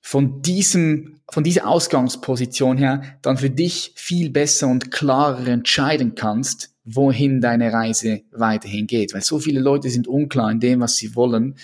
von 0.00 0.42
diesem, 0.42 1.20
von 1.30 1.44
dieser 1.44 1.68
Ausgangsposition 1.68 2.76
her 2.76 3.02
dann 3.22 3.38
für 3.38 3.50
dich 3.50 3.92
viel 3.94 4.30
besser 4.30 4.68
und 4.68 4.90
klarer 4.90 5.46
entscheiden 5.46 6.16
kannst, 6.16 6.74
wohin 6.84 7.40
deine 7.40 7.72
Reise 7.72 8.22
weiterhin 8.32 8.88
geht. 8.88 9.14
Weil 9.14 9.22
so 9.22 9.38
viele 9.38 9.60
Leute 9.60 9.88
sind 9.88 10.08
unklar 10.08 10.50
in 10.50 10.58
dem, 10.58 10.80
was 10.80 10.96
sie 10.96 11.14
wollen, 11.14 11.54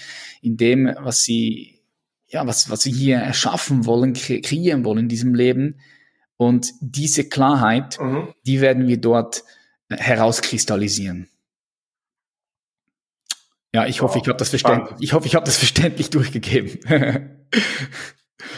in 0.41 0.57
dem, 0.57 0.95
was 1.01 1.25
sie, 1.25 1.78
ja, 2.29 2.47
was, 2.47 2.71
was 2.71 2.83
sie 2.83 2.93
hier 2.93 3.17
erschaffen 3.17 3.87
wollen, 3.87 4.13
kre 4.13 4.41
kreieren 4.41 4.85
wollen 4.85 4.99
in 4.99 5.09
diesem 5.09 5.35
Leben. 5.35 5.81
Und 6.37 6.73
diese 6.81 7.29
Klarheit, 7.29 7.99
mhm. 8.01 8.29
die 8.47 8.61
werden 8.61 8.87
wir 8.87 9.01
dort 9.01 9.43
herauskristallisieren. 9.91 11.29
Ja, 13.75 13.87
ich 13.87 14.03
hoffe, 14.03 14.19
ich 14.19 14.29
habe 14.29 14.39
das 14.39 14.51
verständlich, 14.51 14.97
ich 15.01 15.13
hoffe, 15.13 15.27
ich 15.27 15.35
habe 15.35 15.45
das 15.45 15.57
verständlich 15.59 16.11
durchgegeben. 16.11 16.79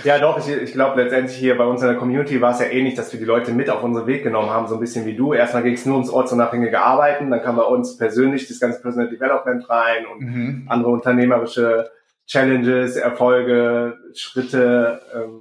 ja, 0.04 0.18
doch, 0.18 0.38
ich, 0.38 0.48
ich 0.48 0.72
glaube 0.72 1.02
letztendlich 1.02 1.36
hier 1.36 1.56
bei 1.56 1.64
uns 1.64 1.80
in 1.80 1.88
der 1.88 1.96
Community 1.96 2.40
war 2.40 2.52
es 2.52 2.60
ja 2.60 2.66
ähnlich, 2.66 2.94
dass 2.94 3.12
wir 3.12 3.20
die 3.20 3.26
Leute 3.26 3.52
mit 3.52 3.70
auf 3.70 3.82
unseren 3.82 4.06
Weg 4.06 4.24
genommen 4.24 4.50
haben, 4.50 4.66
so 4.66 4.74
ein 4.74 4.80
bisschen 4.80 5.06
wie 5.06 5.16
du. 5.16 5.32
Erstmal 5.32 5.62
ging 5.62 5.74
es 5.74 5.86
nur 5.86 5.96
ums 5.96 6.10
ortsunabhängige 6.10 6.80
Arbeiten, 6.80 7.30
dann 7.30 7.42
kam 7.42 7.56
bei 7.56 7.62
uns 7.62 7.96
persönlich 7.96 8.46
das 8.46 8.60
ganze 8.60 8.80
Personal 8.82 9.08
Development 9.08 9.68
rein 9.70 10.06
und 10.06 10.20
mhm. 10.20 10.64
andere 10.68 10.90
unternehmerische 10.90 11.90
Challenges, 12.30 12.94
Erfolge, 12.94 13.98
Schritte. 14.14 15.02
Ähm, 15.12 15.40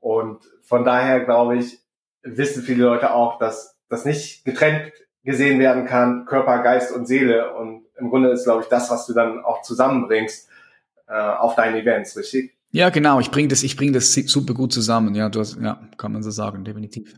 und 0.00 0.40
von 0.62 0.84
daher 0.84 1.24
glaube 1.24 1.58
ich, 1.58 1.78
wissen 2.22 2.64
viele 2.64 2.84
Leute 2.84 3.14
auch, 3.14 3.38
dass 3.38 3.78
das 3.88 4.04
nicht 4.04 4.44
getrennt 4.44 4.92
gesehen 5.22 5.60
werden 5.60 5.84
kann, 5.86 6.24
Körper, 6.24 6.62
Geist 6.62 6.92
und 6.92 7.06
Seele. 7.06 7.54
Und 7.54 7.84
im 7.98 8.10
Grunde 8.10 8.30
ist, 8.30 8.44
glaube 8.44 8.62
ich, 8.62 8.68
das, 8.68 8.90
was 8.90 9.06
du 9.06 9.12
dann 9.12 9.44
auch 9.44 9.62
zusammenbringst 9.62 10.48
äh, 11.06 11.12
auf 11.12 11.54
deinen 11.54 11.76
Events, 11.76 12.16
richtig? 12.16 12.56
Ja, 12.72 12.90
genau. 12.90 13.20
Ich 13.20 13.30
bringe 13.30 13.48
das, 13.48 13.62
ich 13.62 13.76
bringe 13.76 13.92
das 13.92 14.12
super 14.12 14.54
gut 14.54 14.72
zusammen. 14.72 15.14
Ja, 15.14 15.28
du 15.28 15.38
hast, 15.38 15.56
ja, 15.60 15.88
kann 15.96 16.12
man 16.12 16.24
so 16.24 16.30
sagen, 16.30 16.64
definitiv. 16.64 17.14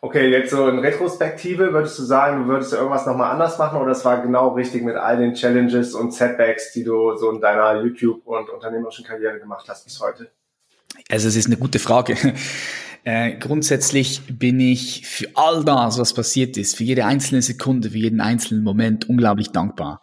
Okay, 0.00 0.30
jetzt 0.30 0.50
so 0.50 0.68
in 0.68 0.78
Retrospektive, 0.78 1.72
würdest 1.72 1.98
du 1.98 2.04
sagen, 2.04 2.44
du 2.44 2.48
würdest 2.48 2.72
irgendwas 2.72 3.04
nochmal 3.04 3.32
anders 3.32 3.58
machen 3.58 3.80
oder 3.80 3.92
es 3.92 4.04
war 4.04 4.22
genau 4.22 4.50
richtig 4.50 4.84
mit 4.84 4.94
all 4.94 5.18
den 5.18 5.34
Challenges 5.34 5.94
und 5.94 6.14
Setbacks, 6.14 6.72
die 6.72 6.84
du 6.84 7.16
so 7.16 7.32
in 7.32 7.40
deiner 7.40 7.82
YouTube- 7.82 8.24
und 8.24 8.48
unternehmerischen 8.48 9.04
Karriere 9.04 9.40
gemacht 9.40 9.66
hast 9.68 9.84
bis 9.84 10.00
heute? 10.00 10.30
Also 11.10 11.28
es 11.28 11.36
ist 11.36 11.46
eine 11.46 11.56
gute 11.56 11.78
Frage. 11.78 12.16
Äh, 13.04 13.38
grundsätzlich 13.38 14.22
bin 14.38 14.60
ich 14.60 15.06
für 15.06 15.28
all 15.34 15.64
das, 15.64 15.98
was 15.98 16.12
passiert 16.12 16.58
ist, 16.58 16.76
für 16.76 16.84
jede 16.84 17.06
einzelne 17.06 17.40
Sekunde, 17.40 17.90
für 17.90 17.96
jeden 17.96 18.20
einzelnen 18.20 18.64
Moment 18.64 19.08
unglaublich 19.08 19.50
dankbar. 19.50 20.02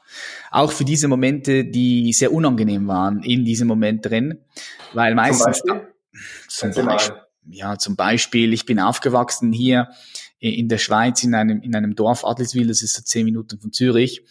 Auch 0.49 0.71
für 0.71 0.85
diese 0.85 1.07
Momente, 1.07 1.65
die 1.65 2.13
sehr 2.13 2.31
unangenehm 2.31 2.87
waren 2.87 3.21
in 3.21 3.45
diesem 3.45 3.67
Moment 3.67 4.05
drin, 4.05 4.39
weil 4.93 5.13
meistens 5.13 5.59
zum 5.59 5.77
Beispiel, 6.47 6.73
zum 6.73 6.85
Beispiel 6.85 7.24
ja 7.49 7.77
zum 7.77 7.95
Beispiel, 7.95 8.53
ich 8.53 8.65
bin 8.65 8.79
aufgewachsen 8.79 9.51
hier 9.51 9.89
in 10.39 10.67
der 10.67 10.77
Schweiz 10.77 11.23
in 11.23 11.33
einem, 11.33 11.61
in 11.61 11.75
einem 11.75 11.95
Dorf 11.95 12.25
Adliswil, 12.25 12.67
das 12.67 12.81
ist 12.81 12.95
so 12.95 13.01
zehn 13.01 13.25
Minuten 13.25 13.59
von 13.59 13.71
Zürich. 13.71 14.23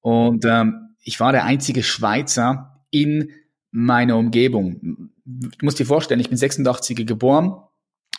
Und 0.00 0.44
ähm, 0.44 0.94
ich 1.02 1.20
war 1.20 1.32
der 1.32 1.44
einzige 1.44 1.82
Schweizer 1.82 2.82
in 2.90 3.30
meiner 3.70 4.16
Umgebung. 4.16 5.10
Du 5.24 5.48
musst 5.62 5.78
dir 5.78 5.86
vorstellen, 5.86 6.20
ich 6.20 6.30
bin 6.30 6.38
86er 6.38 7.04
geboren 7.04 7.56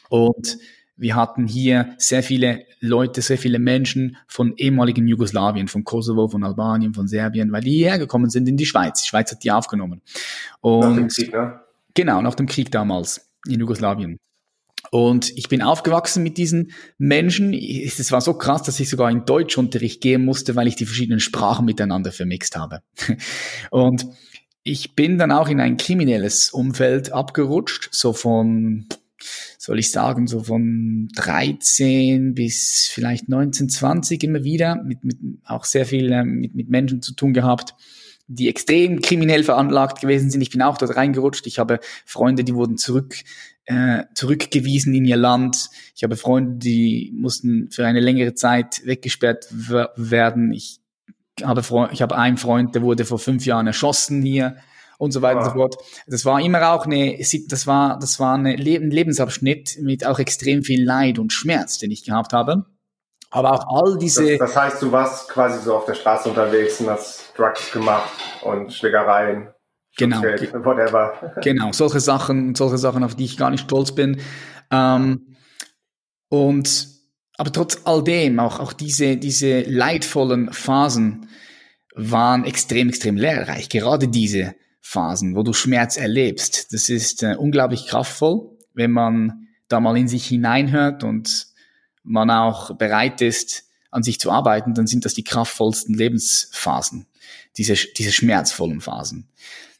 und 0.09 0.57
wir 0.95 1.15
hatten 1.15 1.47
hier 1.47 1.95
sehr 1.97 2.23
viele 2.23 2.65
Leute, 2.81 3.21
sehr 3.21 3.37
viele 3.37 3.57
Menschen 3.57 4.17
von 4.27 4.55
ehemaligen 4.57 5.07
Jugoslawien, 5.07 5.67
von 5.67 5.83
Kosovo, 5.85 6.27
von 6.27 6.43
Albanien, 6.43 6.93
von 6.93 7.07
Serbien, 7.07 7.51
weil 7.51 7.61
die 7.61 7.71
hierher 7.71 7.99
gekommen 7.99 8.29
sind 8.29 8.49
in 8.49 8.57
die 8.57 8.65
Schweiz. 8.65 9.01
Die 9.01 9.07
Schweiz 9.07 9.31
hat 9.31 9.43
die 9.43 9.51
aufgenommen. 9.51 10.01
Und 10.59 10.79
nach 10.81 10.95
dem 10.95 11.07
Krieg, 11.07 11.33
ne? 11.33 11.61
Genau, 11.93 12.21
nach 12.21 12.35
dem 12.35 12.47
Krieg 12.47 12.71
damals 12.71 13.28
in 13.47 13.59
Jugoslawien. 13.59 14.17
Und 14.91 15.31
ich 15.37 15.49
bin 15.49 15.61
aufgewachsen 15.61 16.23
mit 16.23 16.37
diesen 16.37 16.71
Menschen. 16.97 17.53
Es 17.53 18.11
war 18.11 18.21
so 18.21 18.33
krass, 18.33 18.63
dass 18.63 18.79
ich 18.79 18.89
sogar 18.89 19.11
in 19.11 19.25
Deutschunterricht 19.25 20.01
gehen 20.01 20.25
musste, 20.25 20.55
weil 20.55 20.67
ich 20.67 20.75
die 20.75 20.85
verschiedenen 20.85 21.19
Sprachen 21.19 21.65
miteinander 21.65 22.11
vermixt 22.11 22.55
habe. 22.55 22.81
Und 23.71 24.07
ich 24.63 24.95
bin 24.95 25.17
dann 25.17 25.31
auch 25.31 25.49
in 25.49 25.59
ein 25.59 25.77
kriminelles 25.77 26.49
Umfeld 26.49 27.11
abgerutscht, 27.11 27.89
so 27.91 28.13
von, 28.13 28.87
soll 29.57 29.79
ich 29.79 29.91
sagen, 29.91 30.27
so 30.27 30.43
von 30.43 31.09
13 31.15 32.33
bis 32.33 32.89
vielleicht 32.91 33.29
19, 33.29 33.69
20 33.69 34.23
immer 34.23 34.43
wieder, 34.43 34.81
mit, 34.83 35.03
mit 35.03 35.17
auch 35.45 35.65
sehr 35.65 35.85
viel 35.85 36.11
äh, 36.11 36.23
mit, 36.23 36.55
mit 36.55 36.69
Menschen 36.69 37.01
zu 37.01 37.13
tun 37.13 37.33
gehabt, 37.33 37.75
die 38.29 38.47
extrem 38.47 39.01
kriminell 39.01 39.43
veranlagt 39.43 40.01
gewesen 40.01 40.29
sind. 40.29 40.41
Ich 40.41 40.51
bin 40.51 40.61
auch 40.61 40.77
dort 40.77 40.95
reingerutscht. 40.95 41.47
Ich 41.47 41.57
habe 41.57 41.79
Freunde, 42.05 42.43
die 42.43 42.53
wurden 42.53 42.77
zurück 42.77 43.15
äh, 43.65 44.05
zurückgewiesen 44.13 44.93
in 44.93 45.05
ihr 45.05 45.17
Land. 45.17 45.69
Ich 45.95 46.03
habe 46.03 46.15
Freunde, 46.15 46.57
die 46.57 47.11
mussten 47.15 47.69
für 47.71 47.85
eine 47.85 47.99
längere 47.99 48.33
Zeit 48.33 48.81
weggesperrt 48.85 49.47
werden. 49.51 50.53
Ich 50.53 50.79
habe, 51.43 51.63
Freund, 51.63 51.91
ich 51.91 52.01
habe 52.01 52.17
einen 52.17 52.37
Freund, 52.37 52.75
der 52.75 52.83
wurde 52.83 53.05
vor 53.05 53.19
fünf 53.19 53.45
Jahren 53.45 53.67
erschossen 53.67 54.21
hier 54.21 54.57
und 54.97 55.11
so 55.11 55.21
weiter 55.21 55.39
ah. 55.39 55.43
und 55.43 55.45
so 55.45 55.51
ah. 55.51 55.53
fort. 55.53 55.75
Das 56.07 56.25
war 56.25 56.39
immer 56.39 56.71
auch 56.71 56.85
eine, 56.85 57.17
das 57.17 57.67
war, 57.67 57.97
das 57.99 58.19
war 58.19 58.35
eine 58.35 58.51
ein 58.51 58.91
Lebensabschnitt 58.91 59.79
mit 59.81 60.05
auch 60.05 60.19
extrem 60.19 60.63
viel 60.63 60.83
Leid 60.83 61.17
und 61.17 61.33
Schmerz, 61.33 61.79
den 61.79 61.91
ich 61.91 62.03
gehabt 62.03 62.33
habe. 62.33 62.65
Aber 63.31 63.53
auch 63.53 63.83
all 63.83 63.97
diese. 63.97 64.37
Das, 64.37 64.53
das 64.53 64.55
heißt, 64.55 64.81
du 64.81 64.91
warst 64.91 65.29
quasi 65.29 65.63
so 65.63 65.75
auf 65.75 65.85
der 65.85 65.93
Straße 65.93 66.29
unterwegs 66.29 66.79
und 66.79 66.89
hast 66.89 67.33
Drugs 67.37 67.71
gemacht 67.71 68.11
und 68.41 68.73
Schlägereien. 68.73 69.49
Genau. 69.97 70.21
whatever. 70.21 71.35
Genau, 71.43 71.71
solche 71.71 71.99
Sachen, 71.99 72.55
solche 72.55 72.77
Sachen, 72.77 73.03
auf 73.03 73.15
die 73.15 73.25
ich 73.25 73.37
gar 73.37 73.49
nicht 73.49 73.65
stolz 73.65 73.91
bin. 73.93 74.21
Ähm, 74.71 75.35
und 76.29 76.87
aber 77.37 77.51
trotz 77.51 77.81
all 77.85 78.03
dem, 78.03 78.39
auch, 78.39 78.59
auch 78.59 78.73
diese, 78.73 79.17
diese 79.17 79.61
leidvollen 79.61 80.51
Phasen 80.51 81.29
waren 81.95 82.43
extrem, 82.45 82.89
extrem 82.89 83.15
lehrreich. 83.15 83.69
Gerade 83.69 84.07
diese 84.07 84.55
Phasen, 84.81 85.35
wo 85.35 85.43
du 85.43 85.53
Schmerz 85.53 85.97
erlebst. 85.97 86.73
Das 86.73 86.89
ist 86.89 87.23
äh, 87.23 87.35
unglaublich 87.37 87.87
kraftvoll, 87.87 88.57
wenn 88.73 88.91
man 88.91 89.47
da 89.67 89.79
mal 89.79 89.97
in 89.97 90.07
sich 90.07 90.27
hineinhört 90.27 91.03
und 91.03 91.47
man 92.09 92.29
auch 92.31 92.75
bereit 92.75 93.21
ist, 93.21 93.65
an 93.91 94.03
sich 94.03 94.19
zu 94.19 94.31
arbeiten, 94.31 94.73
dann 94.73 94.87
sind 94.87 95.05
das 95.05 95.13
die 95.13 95.23
kraftvollsten 95.23 95.95
Lebensphasen, 95.95 97.07
diese, 97.57 97.73
diese 97.73 98.11
schmerzvollen 98.11 98.81
Phasen. 98.81 99.29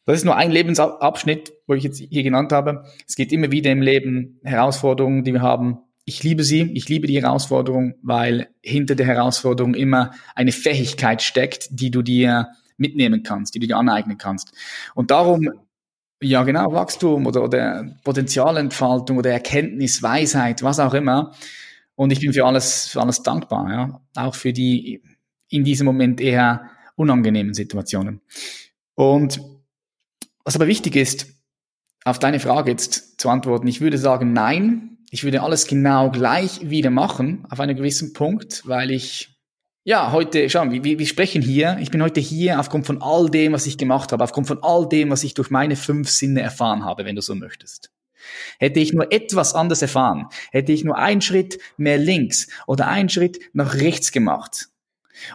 Das 0.06 0.18
ist 0.18 0.26
nur 0.26 0.38
ein 0.38 0.50
Lebensabschnitt, 0.50 1.54
wo 1.68 1.76
ich 1.76 1.84
jetzt 1.84 2.00
hier 2.00 2.24
genannt 2.24 2.52
habe. 2.52 2.86
Es 3.08 3.16
geht 3.16 3.32
immer 3.32 3.52
wieder 3.52 3.72
im 3.72 3.82
Leben 3.82 4.40
Herausforderungen, 4.44 5.24
die 5.24 5.34
wir 5.34 5.42
haben. 5.42 5.80
Ich 6.06 6.24
liebe 6.24 6.44
sie, 6.44 6.72
ich 6.74 6.90
liebe 6.90 7.06
die 7.06 7.22
Herausforderung, 7.22 7.94
weil 8.02 8.48
hinter 8.62 8.96
der 8.96 9.06
Herausforderung 9.06 9.76
immer 9.76 10.12
eine 10.34 10.52
Fähigkeit 10.52 11.22
steckt, 11.22 11.68
die 11.70 11.92
du 11.92 12.02
dir 12.02 12.48
mitnehmen 12.78 13.22
kannst, 13.22 13.54
die 13.54 13.60
du 13.60 13.68
dir 13.68 13.78
aneignen 13.78 14.18
kannst. 14.18 14.52
Und 14.96 15.12
darum, 15.12 15.52
ja 16.22 16.44
genau, 16.44 16.74
Wachstum 16.74 17.28
oder, 17.28 17.44
oder 17.44 17.96
Potenzialentfaltung 18.04 19.18
oder 19.18 19.30
Erkenntnis, 19.30 20.02
Weisheit, 20.02 20.64
was 20.64 20.80
auch 20.80 20.96
immer. 20.96 21.34
Und 22.00 22.14
ich 22.14 22.22
bin 22.22 22.32
für 22.32 22.46
alles, 22.46 22.88
für 22.88 23.02
alles 23.02 23.24
dankbar, 23.24 23.70
ja. 23.70 24.02
Auch 24.16 24.34
für 24.34 24.54
die 24.54 25.04
in 25.50 25.66
diesem 25.66 25.84
Moment 25.84 26.22
eher 26.22 26.70
unangenehmen 26.96 27.54
Situationen. 27.54 28.22
Und 28.96 29.42
was 30.46 30.56
aber 30.56 30.68
wichtig 30.68 30.96
ist, 30.96 31.28
auf 32.06 32.18
deine 32.18 32.40
Frage 32.40 32.72
jetzt 32.72 33.20
zu 33.20 33.28
antworten, 33.28 33.68
ich 33.68 33.82
würde 33.82 33.98
sagen, 33.98 34.32
nein, 34.32 35.00
ich 35.12 35.26
würde 35.26 35.42
alles 35.44 35.68
genau 35.68 36.10
gleich 36.10 36.70
wieder 36.70 36.90
machen, 36.90 37.46
auf 37.50 37.60
einem 37.60 37.76
gewissen 37.76 38.14
Punkt, 38.14 38.66
weil 38.66 38.92
ich, 38.92 39.38
ja, 39.84 40.14
heute, 40.14 40.50
schau, 40.50 40.72
wir, 40.72 40.82
wir 40.82 41.06
sprechen 41.06 41.42
hier, 41.42 41.80
ich 41.82 41.92
bin 41.92 42.02
heute 42.02 42.22
hier 42.22 42.62
aufgrund 42.62 42.86
von 42.86 43.02
all 43.02 43.30
dem, 43.30 43.52
was 43.52 43.68
ich 43.68 43.78
gemacht 43.78 44.14
habe, 44.14 44.24
aufgrund 44.24 44.48
von 44.48 44.64
all 44.64 44.88
dem, 44.88 45.10
was 45.10 45.26
ich 45.26 45.34
durch 45.34 45.50
meine 45.50 45.76
fünf 45.76 46.10
Sinne 46.10 46.40
erfahren 46.40 46.86
habe, 46.86 47.04
wenn 47.04 47.18
du 47.18 47.22
so 47.22 47.36
möchtest. 47.36 47.92
Hätte 48.60 48.80
ich 48.80 48.94
nur 48.94 49.12
etwas 49.12 49.54
anders 49.56 49.82
erfahren, 49.82 50.28
hätte 50.52 50.72
ich 50.72 50.84
nur 50.84 50.98
einen 50.98 51.22
Schritt 51.22 51.60
mehr 51.78 51.98
links 51.98 52.48
oder 52.68 52.88
einen 52.88 53.10
Schritt 53.10 53.40
nach 53.54 53.76
rechts 53.76 54.12
gemacht, 54.12 54.70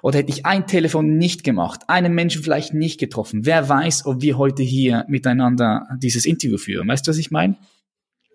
oder 0.02 0.18
hätte 0.18 0.30
ich 0.30 0.46
ein 0.46 0.66
Telefon 0.66 1.16
nicht 1.16 1.44
gemacht, 1.44 1.82
einen 1.88 2.14
Menschen 2.14 2.42
vielleicht 2.42 2.74
nicht 2.74 2.98
getroffen, 2.98 3.46
wer 3.46 3.68
weiß, 3.68 4.06
ob 4.06 4.22
wir 4.22 4.38
heute 4.38 4.62
hier 4.62 5.04
miteinander 5.08 5.86
dieses 5.98 6.26
Interview 6.26 6.58
führen. 6.58 6.88
Weißt 6.88 7.06
du, 7.06 7.10
was 7.10 7.18
ich 7.18 7.30
meine? 7.30 7.56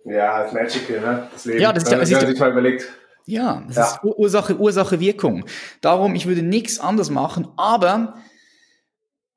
Ja, 0.06 0.44
das 0.44 0.54
Magical, 0.54 1.02
ne? 1.02 1.28
Das 1.32 1.46
Leben. 1.46 1.62
Ja, 1.62 1.74
das 1.74 1.84
ist, 1.84 1.92
das 1.92 2.10
ist, 2.10 2.28
sich 2.28 2.40
mal 2.40 2.52
überlegt. 2.52 2.88
Ja, 3.26 3.64
das 3.68 3.76
ja. 3.76 3.86
ist 3.86 4.04
Ursache, 4.04 4.58
Ursache, 4.58 5.00
Wirkung. 5.00 5.46
Darum, 5.82 6.16
ich 6.16 6.26
würde 6.26 6.42
nichts 6.42 6.80
anders 6.80 7.10
machen, 7.10 7.48
aber 7.58 8.16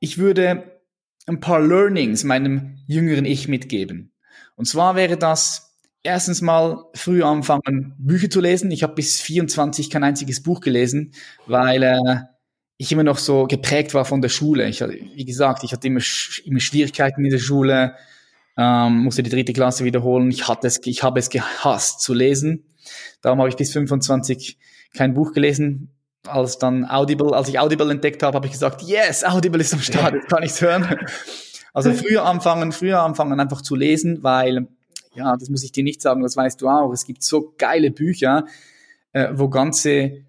ich 0.00 0.18
würde 0.18 0.80
ein 1.26 1.40
paar 1.40 1.60
Learnings 1.60 2.24
meinem 2.24 2.78
jüngeren 2.86 3.24
Ich 3.24 3.48
mitgeben. 3.48 4.11
Und 4.56 4.66
zwar 4.66 4.96
wäre 4.96 5.16
das, 5.16 5.72
erstens 6.02 6.40
mal 6.42 6.84
früh 6.94 7.22
anfangen, 7.22 7.94
Bücher 7.98 8.30
zu 8.30 8.40
lesen. 8.40 8.70
Ich 8.70 8.82
habe 8.82 8.94
bis 8.94 9.20
24 9.20 9.90
kein 9.90 10.04
einziges 10.04 10.42
Buch 10.42 10.60
gelesen, 10.60 11.12
weil 11.46 11.82
äh, 11.82 12.20
ich 12.76 12.90
immer 12.92 13.04
noch 13.04 13.18
so 13.18 13.46
geprägt 13.46 13.94
war 13.94 14.04
von 14.04 14.20
der 14.20 14.28
Schule. 14.28 14.68
Ich, 14.68 14.80
wie 14.80 15.24
gesagt, 15.24 15.62
ich 15.64 15.72
hatte 15.72 15.86
immer, 15.86 16.00
immer 16.44 16.60
Schwierigkeiten 16.60 17.24
in 17.24 17.30
der 17.30 17.38
Schule, 17.38 17.94
ähm, 18.56 19.04
musste 19.04 19.22
die 19.22 19.30
dritte 19.30 19.52
Klasse 19.52 19.84
wiederholen. 19.84 20.30
Ich, 20.30 20.48
hatte 20.48 20.66
es, 20.66 20.80
ich 20.84 21.02
habe 21.02 21.18
es 21.18 21.30
gehasst 21.30 22.00
zu 22.00 22.12
lesen. 22.12 22.64
Darum 23.20 23.38
habe 23.38 23.48
ich 23.48 23.56
bis 23.56 23.72
25 23.72 24.58
kein 24.94 25.14
Buch 25.14 25.32
gelesen. 25.32 25.90
Als 26.26 26.58
dann 26.58 26.84
Audible, 26.84 27.34
als 27.34 27.48
ich 27.48 27.58
Audible 27.58 27.90
entdeckt 27.90 28.22
habe, 28.22 28.36
habe 28.36 28.46
ich 28.46 28.52
gesagt, 28.52 28.82
yes, 28.82 29.24
Audible 29.24 29.60
ist 29.60 29.72
am 29.72 29.80
Start, 29.80 30.14
jetzt 30.14 30.28
kann 30.28 30.42
ich's 30.42 30.60
hören. 30.60 30.98
Also 31.72 31.92
früher 31.92 32.24
anfangen, 32.24 32.72
früher 32.72 33.00
anfangen 33.00 33.40
einfach 33.40 33.62
zu 33.62 33.74
lesen, 33.74 34.22
weil 34.22 34.68
ja, 35.14 35.36
das 35.36 35.48
muss 35.48 35.62
ich 35.62 35.72
dir 35.72 35.84
nicht 35.84 36.00
sagen, 36.00 36.22
das 36.22 36.36
weißt 36.36 36.60
du 36.60 36.68
auch. 36.68 36.92
Es 36.92 37.04
gibt 37.04 37.22
so 37.22 37.54
geile 37.58 37.90
Bücher, 37.90 38.46
äh, 39.12 39.28
wo 39.32 39.48
ganze, 39.48 40.24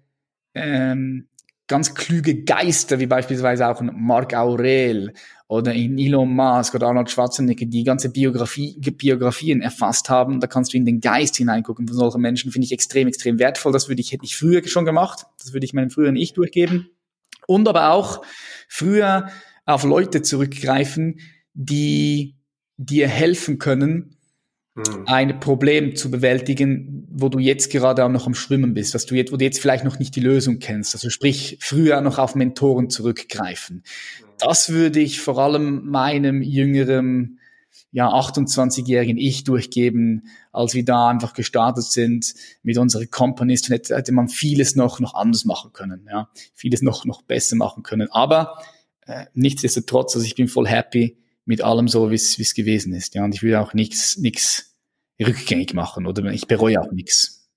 ähm, 0.54 1.28
ganz 1.66 1.94
klüge 1.94 2.44
Geister, 2.44 2.98
wie 2.98 3.06
beispielsweise 3.06 3.66
auch 3.66 3.80
Marc 3.80 4.34
Aurel 4.34 5.14
oder 5.48 5.74
Elon 5.74 6.34
Musk 6.34 6.74
oder 6.74 6.88
Arnold 6.88 7.10
Schwarzenegger, 7.10 7.64
die 7.64 7.84
ganze 7.84 8.10
Biografie, 8.10 8.78
Biografien 8.78 9.62
erfasst 9.62 10.10
haben. 10.10 10.40
Da 10.40 10.46
kannst 10.46 10.74
du 10.74 10.76
in 10.76 10.84
den 10.84 11.00
Geist 11.00 11.36
hineingucken 11.36 11.88
von 11.88 11.96
solchen 11.96 12.20
Menschen. 12.20 12.50
Finde 12.50 12.66
ich 12.66 12.72
extrem, 12.72 13.08
extrem 13.08 13.38
wertvoll. 13.38 13.72
Das 13.72 13.88
würde 13.88 14.02
ich, 14.02 14.12
hätte 14.12 14.24
ich 14.24 14.36
früher 14.36 14.66
schon 14.66 14.84
gemacht. 14.84 15.24
Das 15.38 15.52
würde 15.54 15.64
ich 15.64 15.72
meinem 15.72 15.90
früheren 15.90 16.16
Ich 16.16 16.34
durchgeben. 16.34 16.90
Und 17.46 17.68
aber 17.68 17.90
auch 17.90 18.22
früher 18.68 19.28
auf 19.64 19.84
Leute 19.84 20.22
zurückgreifen, 20.22 21.20
die 21.54 22.36
dir 22.76 23.08
helfen 23.08 23.58
können, 23.58 24.16
hm. 24.76 25.04
ein 25.06 25.40
Problem 25.40 25.94
zu 25.94 26.10
bewältigen, 26.10 27.06
wo 27.10 27.28
du 27.28 27.38
jetzt 27.38 27.70
gerade 27.70 28.04
auch 28.04 28.08
noch 28.08 28.26
am 28.26 28.34
Schwimmen 28.34 28.74
bist, 28.74 28.94
was 28.94 29.06
du 29.06 29.14
jetzt, 29.14 29.32
wo 29.32 29.36
du 29.36 29.44
jetzt 29.44 29.60
vielleicht 29.60 29.84
noch 29.84 29.98
nicht 29.98 30.16
die 30.16 30.20
Lösung 30.20 30.58
kennst. 30.58 30.94
Also 30.94 31.10
sprich, 31.10 31.58
früher 31.60 32.00
noch 32.00 32.18
auf 32.18 32.34
Mentoren 32.34 32.90
zurückgreifen. 32.90 33.84
Hm. 34.18 34.26
Das 34.38 34.70
würde 34.70 35.00
ich 35.00 35.20
vor 35.20 35.38
allem 35.38 35.86
meinem 35.86 36.42
jüngeren, 36.42 37.38
ja, 37.92 38.08
28-jährigen 38.12 39.16
Ich 39.16 39.44
durchgeben, 39.44 40.26
als 40.50 40.74
wir 40.74 40.84
da 40.84 41.08
einfach 41.08 41.34
gestartet 41.34 41.84
sind 41.84 42.34
mit 42.64 42.76
unserer 42.76 43.06
Company, 43.06 43.56
hätte, 43.56 43.96
hätte 43.96 44.12
man 44.12 44.28
vieles 44.28 44.74
noch, 44.74 44.98
noch 44.98 45.14
anders 45.14 45.44
machen 45.44 45.72
können, 45.72 46.08
ja. 46.10 46.28
Vieles 46.54 46.82
noch, 46.82 47.04
noch 47.04 47.22
besser 47.22 47.54
machen 47.54 47.84
können. 47.84 48.08
Aber, 48.10 48.58
äh, 49.06 49.26
nichtsdestotrotz, 49.34 50.14
also 50.14 50.26
ich 50.26 50.34
bin 50.34 50.48
voll 50.48 50.66
happy, 50.66 51.18
mit 51.44 51.62
allem 51.62 51.88
so, 51.88 52.10
wie 52.10 52.14
es 52.14 52.54
gewesen 52.54 52.94
ist. 52.94 53.14
Ja, 53.14 53.24
und 53.24 53.34
ich 53.34 53.42
will 53.42 53.54
auch 53.56 53.74
nichts 53.74 54.16
nichts 54.16 54.74
rückgängig 55.20 55.74
machen 55.74 56.06
oder 56.06 56.24
ich 56.32 56.46
bereue 56.46 56.80
auch 56.80 56.90
nichts. 56.90 57.48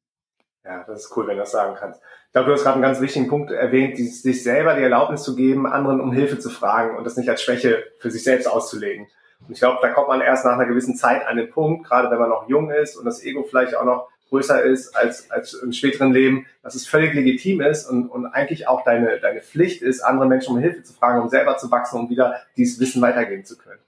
Ja, 0.63 0.83
das 0.83 1.05
ist 1.05 1.17
cool, 1.17 1.27
wenn 1.27 1.38
du 1.38 1.43
das 1.43 1.51
sagen 1.51 1.75
kannst. 1.79 2.01
Ich 2.27 2.33
glaube, 2.33 2.47
du 2.47 2.53
hast 2.53 2.63
gerade 2.63 2.75
einen 2.75 2.83
ganz 2.83 2.99
wichtigen 2.99 3.29
Punkt 3.29 3.51
erwähnt, 3.51 3.97
sich 3.97 4.43
selber 4.43 4.75
die 4.75 4.83
Erlaubnis 4.83 5.23
zu 5.23 5.36
geben, 5.36 5.65
anderen 5.65 6.01
um 6.01 6.12
Hilfe 6.12 6.38
zu 6.39 6.49
fragen 6.49 6.97
und 6.97 7.05
das 7.05 7.15
nicht 7.15 7.29
als 7.29 7.41
Schwäche 7.41 7.86
für 7.99 8.12
sich 8.12 8.23
selbst 8.23 8.47
auszulegen. 8.47 9.07
Und 9.39 9.53
ich 9.53 9.60
glaube, 9.60 9.79
da 9.81 9.89
kommt 9.89 10.10
man 10.10 10.21
erst 10.21 10.45
nach 10.45 10.53
einer 10.53 10.65
gewissen 10.65 10.95
Zeit 10.95 11.25
an 11.25 11.38
den 11.38 11.49
Punkt, 11.49 11.88
gerade 11.88 12.12
wenn 12.12 12.19
man 12.19 12.29
noch 12.29 12.49
jung 12.49 12.69
ist 12.69 12.97
und 12.97 13.05
das 13.05 13.23
Ego 13.23 13.43
vielleicht 13.43 13.75
auch 13.75 13.86
noch 13.86 14.10
größer 14.30 14.63
ist 14.63 14.96
als, 14.96 15.30
als 15.32 15.54
im 15.54 15.72
späteren 15.72 16.12
Leben, 16.12 16.46
dass 16.63 16.76
es 16.76 16.88
völlig 16.88 17.13
legitim 17.13 17.62
ist 17.62 17.90
und, 17.90 18.08
und 18.08 18.26
eigentlich 18.26 18.68
auch 18.68 18.84
deine, 18.84 19.20
deine 19.20 19.42
Pflicht 19.42 19.82
ist, 19.82 20.02
andere 20.02 20.28
Menschen 20.28 20.56
um 20.56 20.62
Hilfe 20.62 20.84
zu 20.84 20.94
fragen, 20.94 21.22
um 21.22 21.30
selber 21.30 21.58
zu 21.58 21.72
wachsen, 21.72 22.00
um 22.00 22.10
wieder 22.10 22.36
dieses 22.56 22.80
Wissen 22.80 23.02
weitergeben 23.02 23.46
zu 23.46 23.58
können. 23.58 23.80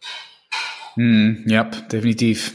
Mm, 0.95 1.49
ja, 1.49 1.63
definitiv. 1.63 2.53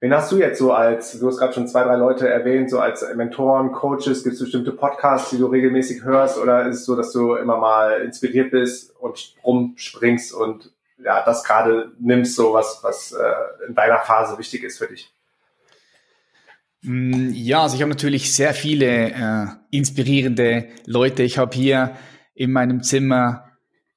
Wen 0.00 0.14
hast 0.14 0.30
du 0.30 0.36
jetzt 0.36 0.58
so 0.58 0.72
als, 0.72 1.18
du 1.18 1.26
hast 1.26 1.38
gerade 1.38 1.54
schon 1.54 1.66
zwei, 1.66 1.82
drei 1.82 1.96
Leute 1.96 2.28
erwähnt, 2.28 2.68
so 2.68 2.78
als 2.78 3.04
Mentoren, 3.14 3.72
Coaches, 3.72 4.22
gibt 4.22 4.34
es 4.34 4.40
bestimmte 4.40 4.72
Podcasts, 4.72 5.30
die 5.30 5.38
du 5.38 5.46
regelmäßig 5.46 6.04
hörst 6.04 6.38
oder 6.38 6.66
ist 6.66 6.76
es 6.76 6.84
so, 6.84 6.94
dass 6.96 7.12
du 7.12 7.34
immer 7.34 7.56
mal 7.56 8.02
inspiriert 8.02 8.50
bist 8.50 8.94
und 9.00 9.34
rumspringst 9.42 10.34
und 10.34 10.70
ja, 10.98 11.24
das 11.24 11.44
gerade 11.44 11.92
nimmst, 11.98 12.36
so 12.36 12.52
was, 12.52 12.80
was 12.82 13.12
äh, 13.12 13.66
in 13.66 13.74
deiner 13.74 13.98
Phase 13.98 14.38
wichtig 14.38 14.64
ist 14.64 14.78
für 14.78 14.86
dich? 14.86 15.15
Mm, 16.86 17.30
ja, 17.32 17.62
also 17.62 17.74
ich 17.74 17.82
habe 17.82 17.90
natürlich 17.90 18.32
sehr 18.32 18.54
viele 18.54 19.10
äh, 19.10 19.46
inspirierende 19.70 20.68
Leute. 20.86 21.24
Ich 21.24 21.36
habe 21.36 21.54
hier 21.54 21.96
in 22.34 22.52
meinem 22.52 22.82
Zimmer 22.82 23.44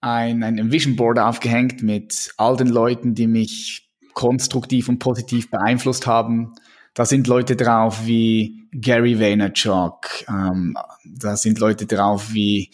ein, 0.02 0.44
ein 0.44 0.72
Vision 0.72 0.96
Board 0.96 1.20
aufgehängt 1.20 1.84
mit 1.84 2.34
all 2.38 2.58
den 2.58 2.68
Leuten, 2.68 3.14
die 3.14 3.28
mich 3.28 3.90
konstruktiv 4.14 4.90
und 4.90 5.00
positiv 5.00 5.52
beeinflusst 5.52 6.08
haben. 6.08 6.54
Da 6.96 7.06
sind 7.06 7.28
Leute 7.28 7.56
drauf 7.56 8.06
wie 8.06 8.68
Gary 8.72 9.20
Vaynerchuk, 9.20 10.26
ähm, 10.28 10.76
da 11.06 11.38
sind 11.38 11.60
Leute 11.60 11.86
drauf 11.86 12.34
wie 12.34 12.72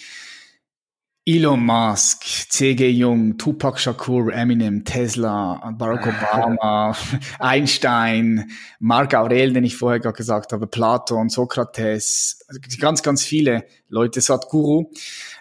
Elon 1.28 1.66
Musk, 1.66 2.24
C.G. 2.24 2.88
Jung, 2.88 3.40
Tupac 3.40 3.80
Shakur, 3.80 4.32
Eminem, 4.32 4.86
Tesla, 4.86 5.74
Barack 5.76 6.06
Obama, 6.32 6.96
Einstein, 7.40 8.52
Mark 8.78 9.16
Aurel, 9.16 9.52
den 9.54 9.64
ich 9.64 9.76
vorher 9.76 10.00
gerade 10.00 10.16
gesagt 10.16 10.54
habe, 10.54 10.68
Platon, 10.68 11.30
Sokrates, 11.30 12.46
ganz, 12.80 13.02
ganz 13.02 13.24
viele 13.24 13.66
Leute, 13.90 14.22
Sadhguru. 14.22 14.92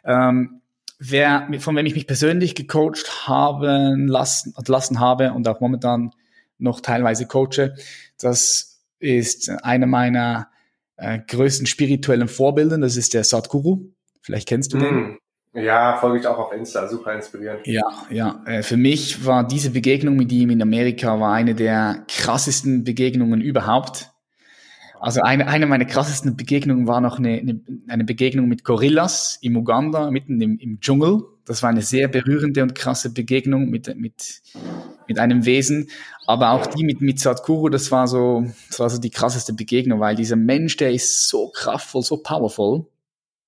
Ähm, 0.07 0.63
wer, 0.99 1.51
von 1.59 1.77
wem 1.77 1.85
ich 1.85 1.95
mich 1.95 2.07
persönlich 2.07 2.55
gecoacht 2.55 3.29
haben 3.29 4.09
lassen, 4.09 4.55
lassen 4.67 5.01
habe 5.01 5.35
und 5.35 5.47
auch 5.49 5.61
momentan 5.61 6.13
noch 6.57 6.81
teilweise 6.81 7.27
coache, 7.27 7.75
das 8.19 8.81
ist 9.01 9.51
einer 9.51 9.87
meiner 9.87 10.49
äh, 10.97 11.19
größten 11.19 11.67
spirituellen 11.67 12.29
Vorbilder, 12.29 12.79
das 12.79 12.97
ist 12.97 13.13
der 13.13 13.25
Sadhguru. 13.25 13.91
Vielleicht 14.23 14.49
kennst 14.49 14.73
du 14.73 14.79
mm. 14.79 14.81
den. 14.81 15.19
Ja, 15.55 15.97
folge 15.99 16.19
ich 16.19 16.27
auch 16.27 16.39
auf 16.39 16.53
Insta, 16.53 16.89
super 16.89 17.15
inspirierend. 17.15 17.65
Ja, 17.67 17.85
ja. 18.11 18.43
Äh, 18.45 18.63
für 18.63 18.77
mich 18.77 19.25
war 19.25 19.47
diese 19.47 19.71
Begegnung 19.71 20.17
mit 20.17 20.33
ihm 20.33 20.51
in 20.51 20.61
Amerika 20.61 21.21
war 21.21 21.33
eine 21.33 21.55
der 21.55 22.05
krassesten 22.09 22.83
Begegnungen 22.83 23.41
überhaupt. 23.41 24.11
Also 25.01 25.21
eine, 25.21 25.47
eine 25.47 25.67
meiner 25.67 25.85
krassesten 25.85 26.37
Begegnungen 26.37 26.89
war 26.89 27.01
noch 27.01 27.19
eine, 27.19 27.61
eine, 27.89 28.05
Begegnung 28.05 28.49
mit 28.49 28.65
Gorillas 28.65 29.39
im 29.43 29.57
Uganda, 29.57 30.11
mitten 30.11 30.41
im, 30.41 30.59
im 30.59 30.81
Dschungel. 30.81 31.23
Das 31.45 31.63
war 31.63 31.71
eine 31.71 31.83
sehr 31.83 32.09
berührende 32.09 32.63
und 32.63 32.75
krasse 32.75 33.13
Begegnung 33.13 33.69
mit, 33.69 33.95
mit, 33.97 34.41
mit 35.07 35.19
einem 35.19 35.45
Wesen. 35.45 35.91
Aber 36.27 36.53
auch 36.53 36.67
die 36.67 36.85
mit, 36.85 37.03
mit 37.03 37.21
Sadhguru, 37.21 37.69
das 37.69 37.93
war 37.93 38.09
so, 38.09 38.47
das 38.69 38.81
war 38.81 38.89
so 38.89 38.99
die 38.99 39.11
krasseste 39.11 39.53
Begegnung, 39.53 40.01
weil 40.01 40.17
dieser 40.17 40.37
Mensch, 40.37 40.79
der 40.79 40.93
ist 40.93 41.29
so 41.29 41.51
kraftvoll, 41.51 42.03
so 42.03 42.17
powerful. 42.17 42.87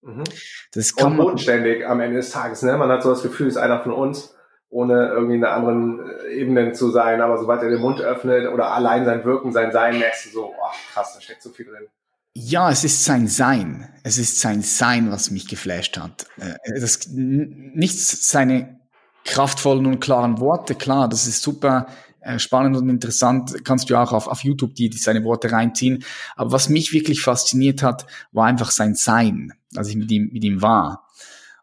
Mhm. 0.06 0.24
Das 0.72 0.94
kann 0.94 1.12
und 1.12 1.16
bodenständig 1.18 1.86
am 1.86 2.00
Ende 2.00 2.18
des 2.18 2.30
Tages. 2.30 2.62
Ne? 2.62 2.76
Man 2.76 2.88
hat 2.88 3.02
so 3.02 3.10
das 3.10 3.22
Gefühl, 3.22 3.48
ist 3.48 3.56
einer 3.56 3.82
von 3.82 3.92
uns 3.92 4.34
ohne 4.68 5.08
irgendwie 5.08 5.36
in 5.36 5.44
einer 5.44 5.54
anderen 5.54 6.00
äh, 6.00 6.34
Ebene 6.34 6.72
zu 6.72 6.90
sein. 6.90 7.20
Aber 7.20 7.38
sobald 7.38 7.62
er 7.62 7.70
den 7.70 7.80
Mund 7.80 8.00
öffnet 8.00 8.52
oder 8.52 8.72
allein 8.72 9.04
sein 9.04 9.24
Wirken, 9.24 9.52
sein 9.52 9.72
Sein, 9.72 9.98
merkst 9.98 10.26
du 10.26 10.30
so, 10.30 10.46
oh, 10.46 10.74
krass, 10.92 11.14
da 11.14 11.20
steckt 11.20 11.42
so 11.42 11.50
viel 11.50 11.66
drin. 11.66 11.86
Ja, 12.34 12.70
es 12.70 12.84
ist 12.84 13.04
sein 13.04 13.28
Sein. 13.28 13.88
Es 14.02 14.18
ist 14.18 14.40
sein 14.40 14.62
Sein, 14.62 15.10
was 15.10 15.30
mich 15.30 15.48
geflasht 15.48 15.98
hat. 15.98 16.26
Äh, 16.38 16.80
das, 16.80 17.08
nicht 17.08 17.98
seine 17.98 18.80
kraftvollen 19.24 19.86
und 19.86 20.00
klaren 20.00 20.38
Worte, 20.38 20.76
klar, 20.76 21.08
das 21.08 21.26
ist 21.26 21.42
super 21.42 21.88
äh, 22.20 22.38
spannend 22.38 22.76
und 22.76 22.88
interessant. 22.88 23.64
Kannst 23.64 23.88
du 23.88 23.96
auch 23.96 24.12
auf, 24.12 24.28
auf 24.28 24.44
YouTube 24.44 24.74
die, 24.74 24.90
die 24.90 24.98
seine 24.98 25.24
Worte 25.24 25.52
reinziehen. 25.52 26.04
Aber 26.34 26.52
was 26.52 26.68
mich 26.68 26.92
wirklich 26.92 27.22
fasziniert 27.22 27.82
hat, 27.82 28.06
war 28.32 28.46
einfach 28.46 28.70
sein 28.70 28.94
Sein, 28.94 29.52
als 29.78 29.88
ich 29.88 29.96
mit 29.96 30.10
ihm, 30.10 30.30
mit 30.32 30.44
ihm 30.44 30.62
war. 30.62 31.08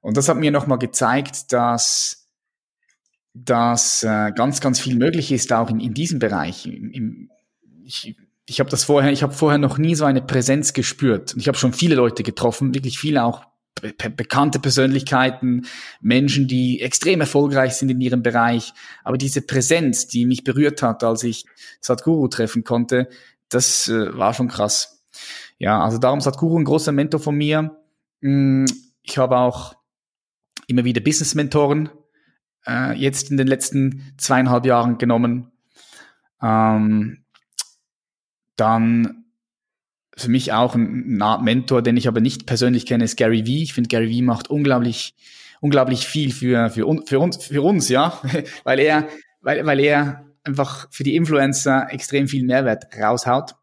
Und 0.02 0.18
das 0.18 0.30
hat 0.30 0.38
mir 0.38 0.52
nochmal 0.52 0.80
gezeigt, 0.80 1.52
dass 1.54 2.20
dass 3.36 4.04
äh, 4.04 4.32
ganz, 4.36 4.62
ganz 4.62 4.80
viel 4.80 4.96
möglich 4.96 5.32
ist, 5.32 5.52
auch 5.54 5.72
in, 5.72 5.80
in 5.80 5.96
diesem 5.96 6.20
Bereich. 6.20 6.68
Im, 6.68 6.92
im, 6.92 7.32
ich 7.84 8.16
ich 8.46 8.60
habe 8.60 8.70
das 8.70 8.84
vorher, 8.84 9.12
ich 9.12 9.24
habe 9.24 9.34
vorher 9.34 9.58
noch 9.58 9.78
nie 9.78 9.96
so 9.96 10.06
eine 10.06 10.22
Präsenz 10.22 10.74
gespürt. 10.74 11.34
Und 11.34 11.40
ich 11.40 11.48
habe 11.48 11.58
schon 11.58 11.74
viele 11.74 11.96
Leute 11.96 12.24
getroffen, 12.24 12.74
wirklich 12.74 13.00
viele 13.00 13.24
auch 13.24 13.46
be 13.82 13.94
bekannte 14.10 14.60
Persönlichkeiten, 14.60 15.66
Menschen, 16.02 16.48
die 16.48 16.82
extrem 16.82 17.22
erfolgreich 17.22 17.74
sind 17.74 17.90
in 17.90 18.02
ihrem 18.02 18.22
Bereich. 18.22 18.74
Aber 19.04 19.18
diese 19.18 19.42
Präsenz, 19.42 20.08
die 20.08 20.26
mich 20.26 20.44
berührt 20.44 20.82
hat, 20.82 21.04
als 21.04 21.24
ich 21.24 21.46
Sadhguru 21.80 22.28
treffen 22.28 22.64
konnte, 22.64 23.10
das 23.50 23.88
äh, 23.88 24.18
war 24.18 24.34
schon 24.34 24.48
krass. 24.48 25.04
Ja, 25.58 25.82
also 25.82 25.98
darum 25.98 26.22
Sadhguru 26.22 26.60
ein 26.60 26.66
großer 26.66 26.92
Mentor 26.92 27.20
von 27.20 27.36
mir. 27.36 27.78
Mm, 28.24 28.66
ich 29.04 29.18
habe 29.18 29.38
auch 29.38 29.76
immer 30.68 30.86
wieder 30.86 31.02
Business-Mentoren, 31.02 31.90
äh, 32.66 32.94
jetzt 32.94 33.30
in 33.30 33.38
den 33.38 33.48
letzten 33.48 34.14
zweieinhalb 34.18 34.66
Jahren 34.66 34.98
genommen. 34.98 35.52
Ähm, 36.42 37.26
dann 38.56 39.26
für 40.16 40.30
mich 40.30 40.54
auch 40.54 40.74
ein, 40.76 41.22
ein 41.22 41.44
Mentor, 41.44 41.82
den 41.82 41.98
ich 41.98 42.08
aber 42.08 42.22
nicht 42.22 42.46
persönlich 42.46 42.86
kenne, 42.86 43.04
ist 43.04 43.18
Gary 43.18 43.46
Vee. 43.46 43.64
Ich 43.64 43.74
finde, 43.74 43.90
Gary 43.90 44.10
Vee 44.10 44.22
macht 44.22 44.50
unglaublich, 44.50 45.16
unglaublich 45.60 46.08
viel 46.08 46.32
für, 46.32 46.70
für, 46.70 47.02
für, 47.06 47.20
uns, 47.20 47.46
für 47.46 47.62
uns, 47.62 47.90
ja, 47.90 48.22
weil 48.64 48.80
er, 48.80 49.10
weil, 49.42 49.66
weil 49.66 49.82
er 49.82 50.26
einfach 50.46 50.88
für 50.92 51.04
die 51.04 51.18
Influencer 51.18 51.88
extrem 51.92 52.30
viel 52.30 52.46
Mehrwert 52.46 52.86
raushaut. 52.98 53.56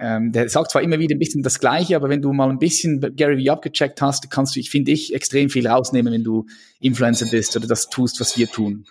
Ähm, 0.00 0.30
der 0.30 0.48
sagt 0.48 0.70
zwar 0.70 0.82
immer 0.82 0.98
wieder 0.98 1.16
ein 1.16 1.18
bisschen 1.18 1.42
das 1.42 1.58
Gleiche, 1.58 1.96
aber 1.96 2.08
wenn 2.08 2.22
du 2.22 2.32
mal 2.32 2.48
ein 2.48 2.58
bisschen 2.58 3.00
Gary 3.16 3.36
Vee 3.36 3.50
abgecheckt 3.50 4.00
hast, 4.00 4.30
kannst 4.30 4.54
du, 4.54 4.60
ich 4.60 4.70
finde 4.70 4.92
ich, 4.92 5.14
extrem 5.14 5.50
viel 5.50 5.66
rausnehmen, 5.66 6.12
wenn 6.12 6.22
du 6.22 6.46
Influencer 6.80 7.26
bist 7.30 7.56
oder 7.56 7.66
das 7.66 7.88
tust, 7.90 8.20
was 8.20 8.38
wir 8.38 8.48
tun. 8.48 8.84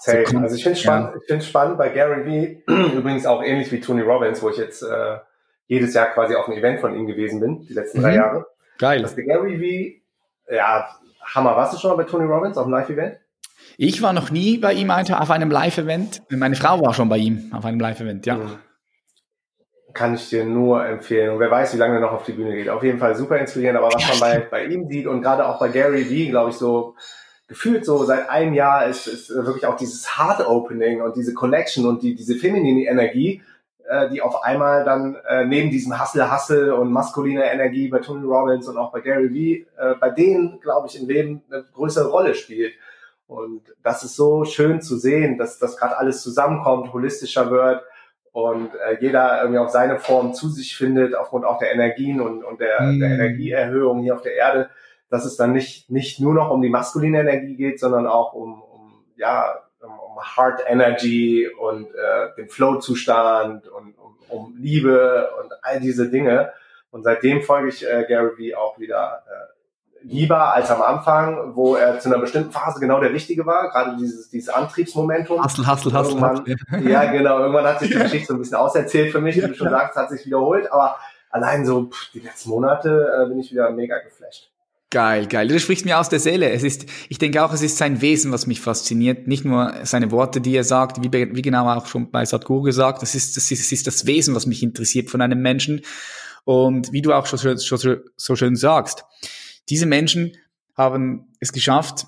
Safe. 0.00 0.24
So 0.26 0.38
also 0.38 0.54
ich 0.54 0.62
finde 0.62 0.76
es 0.76 0.82
spannend, 0.82 1.12
ich 1.20 1.26
finde 1.26 1.44
spannend 1.44 1.78
bei 1.78 1.88
Gary 1.88 2.26
Vee, 2.26 2.62
übrigens 2.94 3.26
auch 3.26 3.42
ähnlich 3.42 3.72
wie 3.72 3.80
Tony 3.80 4.02
Robbins, 4.02 4.42
wo 4.42 4.50
ich 4.50 4.58
jetzt 4.58 4.82
äh, 4.82 5.16
jedes 5.66 5.94
Jahr 5.94 6.08
quasi 6.08 6.34
auf 6.34 6.46
einem 6.46 6.58
Event 6.58 6.80
von 6.80 6.94
ihm 6.94 7.06
gewesen 7.06 7.40
bin, 7.40 7.66
die 7.66 7.74
letzten 7.74 7.98
mhm. 7.98 8.02
drei 8.02 8.14
Jahre. 8.16 8.46
Geil. 8.78 9.02
Dass 9.02 9.14
der 9.14 9.24
Gary 9.24 9.60
Vee, 9.60 10.02
ja, 10.50 10.88
Hammer. 11.34 11.56
Warst 11.56 11.74
du 11.74 11.78
schon 11.78 11.90
mal 11.90 11.96
bei 11.96 12.04
Tony 12.04 12.26
Robbins 12.26 12.56
auf 12.56 12.66
einem 12.66 12.74
Live-Event? 12.74 13.16
Ich 13.76 14.02
war 14.02 14.12
noch 14.12 14.30
nie 14.30 14.58
bei 14.58 14.72
ihm 14.72 14.90
auf 14.90 15.30
einem 15.30 15.50
Live-Event. 15.50 16.22
Meine 16.30 16.54
Frau 16.54 16.80
war 16.80 16.94
schon 16.94 17.08
bei 17.08 17.18
ihm 17.18 17.50
auf 17.52 17.64
einem 17.64 17.80
Live-Event, 17.80 18.26
ja. 18.26 18.36
Mhm 18.36 18.58
kann 19.98 20.14
ich 20.14 20.28
dir 20.28 20.44
nur 20.44 20.86
empfehlen. 20.86 21.30
Und 21.30 21.40
wer 21.40 21.50
weiß, 21.50 21.74
wie 21.74 21.78
lange 21.78 21.94
er 21.96 22.00
noch 22.00 22.12
auf 22.12 22.22
die 22.22 22.32
Bühne 22.32 22.54
geht. 22.54 22.68
Auf 22.68 22.84
jeden 22.84 23.00
Fall 23.00 23.16
super 23.16 23.36
inspirierend. 23.36 23.78
Aber 23.78 23.92
was 23.92 24.08
man 24.08 24.20
bei, 24.20 24.38
bei 24.48 24.64
ihm 24.66 24.86
sieht 24.88 25.08
und 25.08 25.22
gerade 25.22 25.44
auch 25.44 25.58
bei 25.58 25.70
Gary 25.70 26.08
Vee, 26.08 26.28
glaube 26.28 26.50
ich, 26.50 26.56
so 26.56 26.94
gefühlt 27.48 27.84
so 27.84 28.04
seit 28.04 28.30
einem 28.30 28.54
Jahr 28.54 28.86
ist, 28.86 29.08
ist 29.08 29.28
wirklich 29.30 29.66
auch 29.66 29.76
dieses 29.76 30.16
Heart 30.16 30.46
Opening 30.46 31.02
und 31.02 31.16
diese 31.16 31.34
Connection 31.34 31.84
und 31.84 32.02
die, 32.04 32.14
diese 32.14 32.36
feminine 32.36 32.88
Energie, 32.88 33.42
äh, 33.88 34.08
die 34.08 34.22
auf 34.22 34.44
einmal 34.44 34.84
dann 34.84 35.16
äh, 35.28 35.44
neben 35.44 35.70
diesem 35.70 36.00
Hustle, 36.00 36.32
Hustle 36.32 36.76
und 36.76 36.92
maskuline 36.92 37.50
Energie 37.50 37.88
bei 37.88 37.98
Tony 37.98 38.24
Robbins 38.24 38.68
und 38.68 38.76
auch 38.76 38.92
bei 38.92 39.00
Gary 39.00 39.34
Vee, 39.34 39.66
äh, 39.78 39.94
bei 39.98 40.10
denen, 40.10 40.60
glaube 40.60 40.86
ich, 40.86 41.00
im 41.00 41.08
Leben 41.08 41.42
eine 41.50 41.64
größere 41.74 42.08
Rolle 42.08 42.36
spielt. 42.36 42.74
Und 43.26 43.62
das 43.82 44.04
ist 44.04 44.14
so 44.14 44.44
schön 44.44 44.80
zu 44.80 44.96
sehen, 44.96 45.38
dass 45.38 45.58
das 45.58 45.76
gerade 45.76 45.98
alles 45.98 46.22
zusammenkommt, 46.22 46.92
holistischer 46.92 47.50
wird 47.50 47.82
und 48.32 48.74
äh, 48.74 48.98
jeder 49.00 49.40
irgendwie 49.40 49.58
auf 49.58 49.70
seine 49.70 49.98
Form 49.98 50.34
zu 50.34 50.48
sich 50.48 50.76
findet, 50.76 51.14
aufgrund 51.14 51.44
auch 51.44 51.58
der 51.58 51.72
Energien 51.72 52.20
und, 52.20 52.44
und 52.44 52.60
der, 52.60 52.80
mm. 52.80 53.00
der 53.00 53.10
Energieerhöhung 53.10 54.02
hier 54.02 54.14
auf 54.14 54.22
der 54.22 54.34
Erde, 54.34 54.70
dass 55.10 55.24
es 55.24 55.36
dann 55.36 55.52
nicht, 55.52 55.90
nicht 55.90 56.20
nur 56.20 56.34
noch 56.34 56.50
um 56.50 56.62
die 56.62 56.68
maskuline 56.68 57.20
Energie 57.20 57.56
geht, 57.56 57.80
sondern 57.80 58.06
auch 58.06 58.34
um, 58.34 58.62
um 58.62 59.04
ja, 59.16 59.62
um, 59.80 59.98
um 59.98 60.36
Heart 60.36 60.62
Energy 60.66 61.48
und 61.48 61.86
äh, 61.94 62.34
den 62.36 62.48
Flow-Zustand 62.48 63.66
und 63.68 63.98
um, 63.98 64.16
um 64.28 64.56
Liebe 64.58 65.30
und 65.42 65.52
all 65.62 65.80
diese 65.80 66.10
Dinge. 66.10 66.52
Und 66.90 67.02
seitdem 67.04 67.42
folge 67.42 67.68
ich 67.68 67.86
äh, 67.86 68.04
Gary 68.08 68.36
Vee 68.36 68.54
auch 68.54 68.78
wieder 68.78 69.22
äh, 69.26 69.57
lieber 70.02 70.54
als 70.54 70.70
am 70.70 70.82
Anfang, 70.82 71.54
wo 71.54 71.74
er 71.74 71.98
zu 72.00 72.08
einer 72.08 72.18
bestimmten 72.18 72.52
Phase 72.52 72.80
genau 72.80 73.00
der 73.00 73.12
Richtige 73.12 73.46
war, 73.46 73.70
gerade 73.70 73.96
dieses, 73.96 74.30
dieses 74.30 74.48
Antriebsmomentum. 74.48 75.42
Hustle, 75.42 75.66
hustle. 75.66 75.92
hustle. 75.92 76.56
Ja, 76.88 77.10
genau. 77.10 77.40
Irgendwann 77.40 77.64
hat 77.64 77.80
sich 77.80 77.90
die 77.90 77.98
Geschichte 77.98 78.28
so 78.28 78.34
ein 78.34 78.38
bisschen 78.38 78.56
auserzählt 78.56 79.12
für 79.12 79.20
mich, 79.20 79.36
wie 79.36 79.40
du 79.42 79.54
schon 79.54 79.70
sagst, 79.70 79.96
hat 79.96 80.10
sich 80.10 80.24
wiederholt, 80.26 80.70
aber 80.72 80.96
allein 81.30 81.66
so 81.66 81.86
pff, 81.86 82.12
die 82.12 82.20
letzten 82.20 82.50
Monate 82.50 83.24
äh, 83.24 83.28
bin 83.28 83.38
ich 83.38 83.50
wieder 83.50 83.70
mega 83.70 83.98
geflasht. 83.98 84.50
Geil, 84.90 85.26
geil. 85.26 85.48
Du 85.48 85.60
sprichst 85.60 85.84
mir 85.84 85.98
aus 85.98 86.08
der 86.08 86.18
Seele. 86.18 86.50
Es 86.50 86.62
ist, 86.62 86.86
ich 87.10 87.18
denke 87.18 87.44
auch, 87.44 87.52
es 87.52 87.60
ist 87.60 87.76
sein 87.76 88.00
Wesen, 88.00 88.32
was 88.32 88.46
mich 88.46 88.62
fasziniert. 88.62 89.26
Nicht 89.26 89.44
nur 89.44 89.74
seine 89.82 90.10
Worte, 90.10 90.40
die 90.40 90.56
er 90.56 90.64
sagt, 90.64 91.02
wie, 91.02 91.12
wie 91.12 91.42
genau 91.42 91.68
auch 91.68 91.84
schon 91.84 92.10
bei 92.10 92.24
Sadhguru 92.24 92.62
gesagt. 92.62 93.02
Das 93.02 93.14
ist, 93.14 93.36
das 93.36 93.50
ist, 93.50 93.64
das 93.64 93.72
ist 93.72 93.86
das 93.86 94.06
Wesen, 94.06 94.34
was 94.34 94.46
mich 94.46 94.62
interessiert 94.62 95.10
von 95.10 95.20
einem 95.20 95.42
Menschen. 95.42 95.82
Und 96.44 96.90
wie 96.90 97.02
du 97.02 97.12
auch 97.12 97.26
schon, 97.26 97.58
schon 97.58 98.00
so 98.16 98.36
schön 98.36 98.56
sagst, 98.56 99.04
diese 99.70 99.86
Menschen 99.86 100.36
haben 100.74 101.32
es 101.40 101.52
geschafft, 101.52 102.06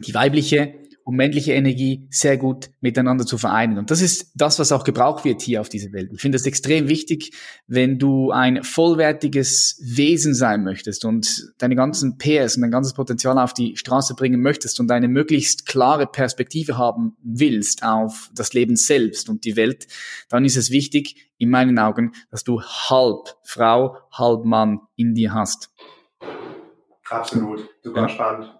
die 0.00 0.14
weibliche 0.14 0.74
und 1.04 1.16
männliche 1.16 1.52
Energie 1.52 2.06
sehr 2.10 2.36
gut 2.36 2.70
miteinander 2.80 3.26
zu 3.26 3.38
vereinen. 3.38 3.78
Und 3.78 3.90
das 3.90 4.00
ist 4.00 4.30
das, 4.34 4.58
was 4.58 4.72
auch 4.72 4.84
gebraucht 4.84 5.24
wird 5.24 5.42
hier 5.42 5.60
auf 5.60 5.68
dieser 5.68 5.92
Welt. 5.92 6.10
Ich 6.12 6.20
finde 6.20 6.36
es 6.36 6.46
extrem 6.46 6.88
wichtig, 6.88 7.32
wenn 7.66 7.98
du 7.98 8.30
ein 8.30 8.62
vollwertiges 8.62 9.80
Wesen 9.82 10.34
sein 10.34 10.62
möchtest 10.62 11.04
und 11.04 11.52
deine 11.58 11.74
ganzen 11.74 12.18
PS 12.18 12.56
und 12.56 12.62
dein 12.62 12.70
ganzes 12.70 12.94
Potenzial 12.94 13.38
auf 13.38 13.52
die 13.52 13.76
Straße 13.76 14.14
bringen 14.14 14.40
möchtest 14.40 14.78
und 14.78 14.90
eine 14.90 15.08
möglichst 15.08 15.66
klare 15.66 16.06
Perspektive 16.06 16.78
haben 16.78 17.16
willst 17.22 17.82
auf 17.82 18.30
das 18.34 18.52
Leben 18.52 18.76
selbst 18.76 19.28
und 19.28 19.44
die 19.44 19.56
Welt, 19.56 19.88
dann 20.28 20.44
ist 20.44 20.56
es 20.56 20.70
wichtig, 20.70 21.30
in 21.38 21.50
meinen 21.50 21.78
Augen, 21.80 22.12
dass 22.30 22.44
du 22.44 22.62
halb 22.62 23.36
Frau, 23.42 23.96
halb 24.12 24.44
Mann 24.44 24.78
in 24.94 25.14
dir 25.14 25.34
hast. 25.34 25.70
Absolut, 27.10 27.68
super 27.82 28.02
ja. 28.02 28.08
spannend. 28.08 28.52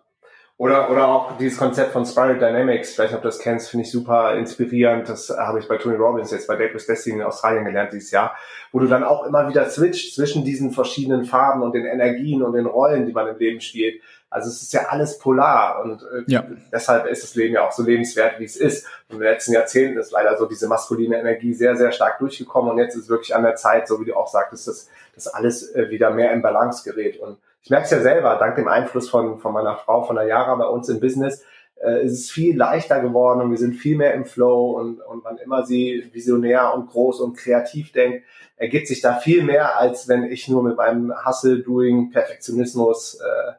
Oder, 0.62 0.90
oder 0.90 1.08
auch 1.08 1.38
dieses 1.38 1.58
Konzept 1.58 1.92
von 1.92 2.06
Spiral 2.06 2.38
Dynamics, 2.38 2.94
vielleicht 2.94 3.14
ob 3.14 3.22
du 3.22 3.26
das 3.26 3.40
kennst, 3.40 3.70
finde 3.70 3.84
ich 3.84 3.90
super 3.90 4.36
inspirierend. 4.36 5.08
Das 5.08 5.28
habe 5.30 5.58
ich 5.58 5.66
bei 5.66 5.76
Tony 5.76 5.96
Robbins 5.96 6.30
jetzt 6.30 6.46
bei 6.46 6.54
Date 6.54 6.72
with 6.72 6.86
Destiny 6.86 7.16
in 7.16 7.22
Australien 7.22 7.64
gelernt 7.64 7.92
dieses 7.92 8.12
Jahr, 8.12 8.36
wo 8.70 8.78
du 8.78 8.86
dann 8.86 9.02
auch 9.02 9.26
immer 9.26 9.48
wieder 9.48 9.68
switcht 9.68 10.14
zwischen 10.14 10.44
diesen 10.44 10.70
verschiedenen 10.70 11.24
Farben 11.24 11.62
und 11.62 11.74
den 11.74 11.84
Energien 11.84 12.44
und 12.44 12.52
den 12.52 12.66
Rollen, 12.66 13.06
die 13.06 13.12
man 13.12 13.26
im 13.26 13.38
Leben 13.38 13.60
spielt. 13.60 14.00
Also 14.30 14.50
es 14.50 14.62
ist 14.62 14.72
ja 14.72 14.86
alles 14.88 15.18
polar 15.18 15.82
und 15.84 16.02
äh, 16.02 16.22
ja. 16.26 16.44
deshalb 16.72 17.06
ist 17.06 17.24
das 17.24 17.34
Leben 17.34 17.54
ja 17.54 17.66
auch 17.66 17.72
so 17.72 17.82
lebenswert, 17.82 18.38
wie 18.38 18.44
es 18.44 18.54
ist. 18.56 18.86
Und 19.08 19.16
in 19.16 19.18
den 19.20 19.32
letzten 19.32 19.54
Jahrzehnten 19.54 19.98
ist 19.98 20.12
leider 20.12 20.38
so 20.38 20.46
diese 20.46 20.68
maskuline 20.68 21.18
Energie 21.18 21.54
sehr, 21.54 21.76
sehr 21.76 21.90
stark 21.90 22.20
durchgekommen 22.20 22.70
und 22.70 22.78
jetzt 22.78 22.94
ist 22.94 23.02
es 23.02 23.08
wirklich 23.08 23.34
an 23.34 23.42
der 23.42 23.56
Zeit, 23.56 23.88
so 23.88 24.00
wie 24.00 24.04
du 24.04 24.14
auch 24.16 24.28
sagtest, 24.28 24.68
dass, 24.68 24.88
dass 25.14 25.26
alles 25.26 25.74
äh, 25.74 25.90
wieder 25.90 26.10
mehr 26.10 26.32
in 26.32 26.40
Balance 26.40 26.88
gerät. 26.88 27.18
Und 27.18 27.38
ich 27.62 27.70
merke 27.70 27.84
es 27.84 27.90
ja 27.90 28.00
selber, 28.00 28.36
dank 28.38 28.56
dem 28.56 28.68
Einfluss 28.68 29.08
von, 29.08 29.38
von 29.38 29.52
meiner 29.52 29.76
Frau, 29.76 30.02
von 30.02 30.16
der 30.16 30.26
Jara 30.26 30.54
bei 30.56 30.66
uns 30.66 30.88
im 30.88 31.00
Business, 31.00 31.44
äh, 31.82 32.04
ist 32.04 32.12
es 32.12 32.30
viel 32.30 32.56
leichter 32.56 33.00
geworden 33.00 33.40
und 33.40 33.50
wir 33.50 33.58
sind 33.58 33.74
viel 33.74 33.96
mehr 33.96 34.14
im 34.14 34.24
Flow 34.24 34.72
und, 34.72 35.00
und 35.00 35.24
wann 35.24 35.38
immer 35.38 35.64
sie 35.64 36.08
visionär 36.12 36.74
und 36.74 36.88
groß 36.88 37.20
und 37.20 37.36
kreativ 37.36 37.92
denkt, 37.92 38.24
ergibt 38.56 38.88
sich 38.88 39.00
da 39.00 39.14
viel 39.14 39.42
mehr, 39.42 39.78
als 39.78 40.08
wenn 40.08 40.24
ich 40.24 40.48
nur 40.48 40.62
mit 40.62 40.76
meinem 40.76 41.12
Hustle-Doing, 41.24 42.10
Perfektionismus 42.10 43.14
äh, 43.20 43.52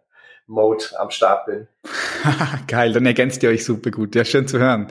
Mode 0.48 0.86
am 0.98 1.10
Start 1.10 1.46
bin. 1.46 1.68
Geil, 2.68 2.92
dann 2.94 3.06
ergänzt 3.06 3.42
ihr 3.44 3.50
euch 3.50 3.64
super 3.64 3.92
gut. 3.92 4.16
Ja, 4.16 4.26
schön 4.26 4.48
zu 4.48 4.60
hören. 4.60 4.88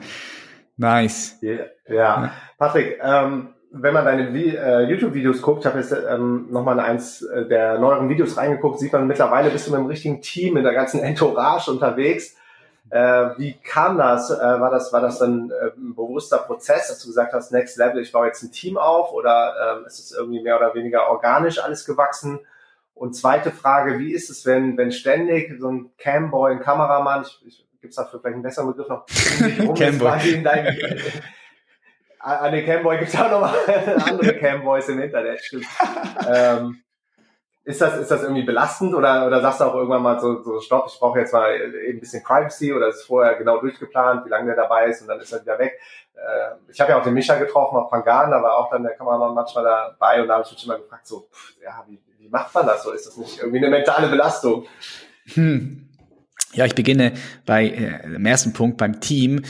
Nice. 0.77 1.37
Yeah, 1.43 1.65
ja. 1.87 1.95
ja. 1.95 2.31
Patrick, 2.57 2.99
ähm, 3.01 3.52
wenn 3.75 3.93
man 3.93 4.05
deine 4.05 4.29
äh, 4.29 4.83
YouTube-Videos 4.83 5.41
guckt, 5.41 5.61
ich 5.61 5.65
habe 5.65 5.79
jetzt 5.79 5.91
ähm, 5.91 6.45
nochmal 6.51 6.75
in 6.75 6.79
eins 6.79 7.23
äh, 7.23 7.47
der 7.47 7.79
neueren 7.79 8.07
Videos 8.07 8.37
reingeguckt, 8.37 8.79
sieht 8.79 8.93
man 8.93 9.07
mittlerweile 9.07 9.49
bist 9.49 9.65
du 9.65 9.71
mit 9.71 9.79
einem 9.79 9.87
richtigen 9.87 10.21
Team, 10.21 10.53
mit 10.53 10.63
der 10.63 10.73
ganzen 10.73 10.99
Entourage 11.03 11.71
unterwegs. 11.71 12.35
Äh, 12.91 13.29
wie 13.37 13.57
kam 13.63 13.97
das? 13.97 14.29
Äh, 14.29 14.37
war 14.37 14.69
das? 14.69 14.93
War 14.93 15.01
das 15.01 15.17
dann 15.17 15.51
ein 15.51 15.95
bewusster 15.95 16.37
Prozess, 16.37 16.89
dass 16.89 16.99
du 16.99 17.07
gesagt 17.07 17.33
hast, 17.33 17.51
Next 17.51 17.77
Level, 17.77 18.03
ich 18.03 18.11
baue 18.11 18.27
jetzt 18.27 18.43
ein 18.43 18.51
Team 18.51 18.77
auf 18.77 19.11
oder 19.11 19.55
ähm, 19.79 19.85
ist 19.87 19.97
es 19.97 20.11
irgendwie 20.11 20.43
mehr 20.43 20.57
oder 20.57 20.75
weniger 20.75 21.09
organisch 21.09 21.57
alles 21.59 21.83
gewachsen? 21.83 22.39
Und 22.93 23.15
zweite 23.15 23.49
Frage, 23.49 23.97
wie 23.97 24.13
ist 24.13 24.29
es, 24.29 24.45
wenn, 24.45 24.77
wenn 24.77 24.91
ständig 24.91 25.51
so 25.59 25.69
ein 25.69 25.89
Camboy, 25.97 26.51
ein 26.51 26.59
Kameramann, 26.59 27.23
ich, 27.23 27.41
ich 27.47 27.67
gibt 27.81 27.91
es 27.91 27.97
dafür 27.97 28.19
vielleicht 28.19 28.35
einen 28.35 28.43
besseren 28.43 28.67
Begriff 28.67 28.87
noch, 28.87 29.05
Camboy. 29.75 30.43
in 32.23 32.29
deinem, 32.29 32.43
an 32.43 32.51
den 32.51 32.65
Camboy 32.65 32.97
gibt 32.97 33.13
es 33.13 33.19
auch 33.19 33.29
nochmal 33.29 33.55
andere 34.07 34.33
Camboys 34.39 34.89
im 34.89 35.01
Internet, 35.01 35.41
ähm, 36.27 36.83
ist 37.65 37.79
das, 37.79 37.97
ist 37.97 38.11
das 38.11 38.23
irgendwie 38.23 38.43
belastend 38.43 38.93
oder, 38.93 39.25
oder 39.25 39.41
sagst 39.41 39.61
du 39.61 39.65
auch 39.65 39.75
irgendwann 39.75 40.03
mal 40.03 40.19
so, 40.19 40.41
so 40.43 40.59
stopp, 40.59 40.87
ich 40.87 40.99
brauche 40.99 41.19
jetzt 41.19 41.31
mal 41.31 41.49
ein 41.49 41.99
bisschen 41.99 42.21
Privacy 42.21 42.73
oder 42.73 42.89
ist 42.89 43.05
vorher 43.05 43.35
genau 43.35 43.59
durchgeplant, 43.61 44.25
wie 44.25 44.29
lange 44.29 44.47
der 44.47 44.55
dabei 44.55 44.87
ist 44.87 45.01
und 45.01 45.07
dann 45.07 45.19
ist 45.21 45.31
er 45.31 45.41
wieder 45.41 45.57
weg. 45.59 45.79
Äh, 46.13 46.55
ich 46.69 46.81
habe 46.81 46.91
ja 46.91 46.99
auch 46.99 47.03
den 47.03 47.13
Micha 47.13 47.35
getroffen 47.35 47.77
auf 47.77 47.89
Pangan, 47.89 48.31
da 48.31 48.41
war 48.41 48.57
auch 48.57 48.69
dann 48.69 48.83
der 48.83 48.95
Kameramann 48.95 49.33
manchmal 49.33 49.63
dabei 49.63 50.21
und 50.21 50.27
da 50.27 50.35
habe 50.35 50.43
ich 50.45 50.51
mich 50.51 50.65
immer 50.65 50.77
gefragt, 50.77 51.07
so, 51.07 51.27
pff, 51.31 51.53
ja, 51.63 51.85
wie, 51.87 51.99
wie 52.17 52.29
macht 52.29 52.53
man 52.53 52.65
das 52.65 52.83
so? 52.83 52.91
Ist 52.91 53.07
das 53.07 53.15
nicht 53.15 53.39
irgendwie 53.39 53.59
eine 53.59 53.69
mentale 53.69 54.09
Belastung? 54.09 54.65
Hm. 55.33 55.89
Ja, 56.53 56.65
ich 56.65 56.75
beginne 56.75 57.13
bei 57.45 57.67
äh, 57.67 58.09
dem 58.09 58.25
ersten 58.25 58.53
Punkt, 58.53 58.77
beim 58.77 58.99
Team. 58.99 59.43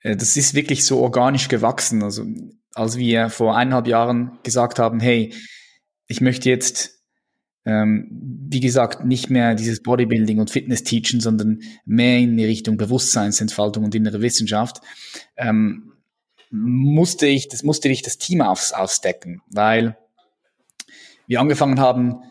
Äh, 0.00 0.16
das 0.16 0.36
ist 0.36 0.54
wirklich 0.54 0.84
so 0.84 1.00
organisch 1.00 1.48
gewachsen. 1.48 2.02
Also 2.02 2.24
als 2.74 2.96
wir 2.96 3.30
vor 3.30 3.56
eineinhalb 3.56 3.86
Jahren 3.86 4.38
gesagt 4.42 4.78
haben, 4.78 5.00
hey, 5.00 5.34
ich 6.06 6.20
möchte 6.20 6.48
jetzt, 6.48 7.02
ähm, 7.64 8.08
wie 8.48 8.60
gesagt, 8.60 9.04
nicht 9.04 9.30
mehr 9.30 9.54
dieses 9.54 9.82
Bodybuilding 9.82 10.38
und 10.38 10.50
Fitness 10.50 10.84
teachen, 10.84 11.20
sondern 11.20 11.60
mehr 11.84 12.18
in 12.18 12.36
die 12.36 12.44
Richtung 12.44 12.76
Bewusstseinsentfaltung 12.76 13.84
und 13.84 13.94
innere 13.94 14.22
Wissenschaft, 14.22 14.80
ähm, 15.36 15.92
musste 16.50 17.26
ich, 17.26 17.48
das 17.48 17.62
musste 17.62 17.88
ich 17.88 18.02
das 18.02 18.16
Team 18.16 18.40
aufs, 18.40 18.72
aufstecken, 18.72 19.42
weil 19.50 19.98
wir 21.26 21.40
angefangen 21.40 21.78
haben, 21.78 22.22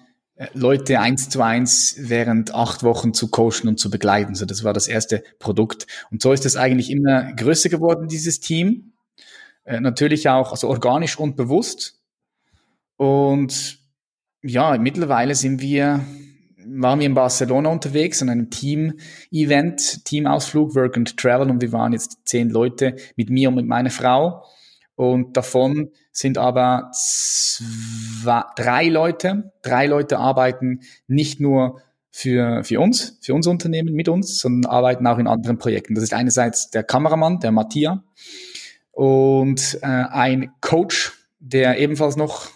Leute 0.54 1.00
eins 1.00 1.30
zu 1.30 1.42
eins 1.42 1.96
während 1.98 2.54
acht 2.54 2.84
Wochen 2.84 3.14
zu 3.14 3.30
coachen 3.30 3.68
und 3.68 3.80
zu 3.80 3.90
begleiten. 3.90 4.36
So, 4.36 4.46
das 4.46 4.64
war 4.64 4.74
das 4.74 4.88
erste 4.88 5.24
Produkt. 5.40 5.88
Und 6.12 6.22
so 6.22 6.32
ist 6.32 6.46
es 6.46 6.56
eigentlich 6.56 6.92
immer 6.92 7.34
größer 7.34 7.70
geworden, 7.70 8.08
dieses 8.08 8.40
Team. 8.40 8.94
Äh, 9.64 9.80
natürlich 9.80 10.30
auch, 10.30 10.52
also 10.52 10.70
organisch 10.70 11.18
und 11.18 11.36
bewusst. 11.36 12.00
Und 12.98 13.80
ja, 14.44 14.78
mittlerweile 14.78 15.34
sind 15.34 15.62
wir, 15.62 16.06
waren 16.66 17.00
wir 17.00 17.08
in 17.08 17.16
Barcelona 17.16 17.70
unterwegs 17.70 18.22
an 18.22 18.30
einem 18.30 18.50
Team-Event, 18.52 20.06
Teamausflug, 20.06 20.76
Work 20.76 20.98
and 20.98 21.18
Travel 21.18 21.50
und 21.50 21.62
wir 21.62 21.72
waren 21.72 21.94
jetzt 21.94 22.20
zehn 22.26 22.50
Leute 22.50 22.96
mit 23.16 23.30
mir 23.30 23.50
und 23.50 23.56
mit 23.56 23.68
meiner 23.68 23.90
Frau. 23.90 24.46
Und 24.98 25.38
davon 25.38 25.92
sind 26.12 26.40
aber 26.40 26.90
zwei, 26.92 28.44
drei 28.56 28.88
Leute, 28.88 29.52
drei 29.62 29.86
Leute 29.86 30.18
arbeiten 30.18 30.82
nicht 31.06 31.40
nur 31.40 31.82
für, 32.10 32.64
für 32.64 32.80
uns, 32.80 33.20
für 33.22 33.36
unser 33.36 33.52
Unternehmen 33.52 33.94
mit 33.94 34.10
uns, 34.10 34.40
sondern 34.40 34.72
arbeiten 34.72 35.06
auch 35.06 35.20
in 35.20 35.28
anderen 35.28 35.60
Projekten. 35.60 35.94
Das 35.94 36.04
ist 36.04 36.16
einerseits 36.16 36.72
der 36.72 36.82
Kameramann, 36.82 37.40
der 37.40 37.52
Matthias, 37.52 38.00
und 38.92 39.78
äh, 39.84 39.86
ein 39.86 40.52
Coach, 40.62 41.14
der 41.38 41.78
ebenfalls 41.78 42.16
noch 42.16 42.50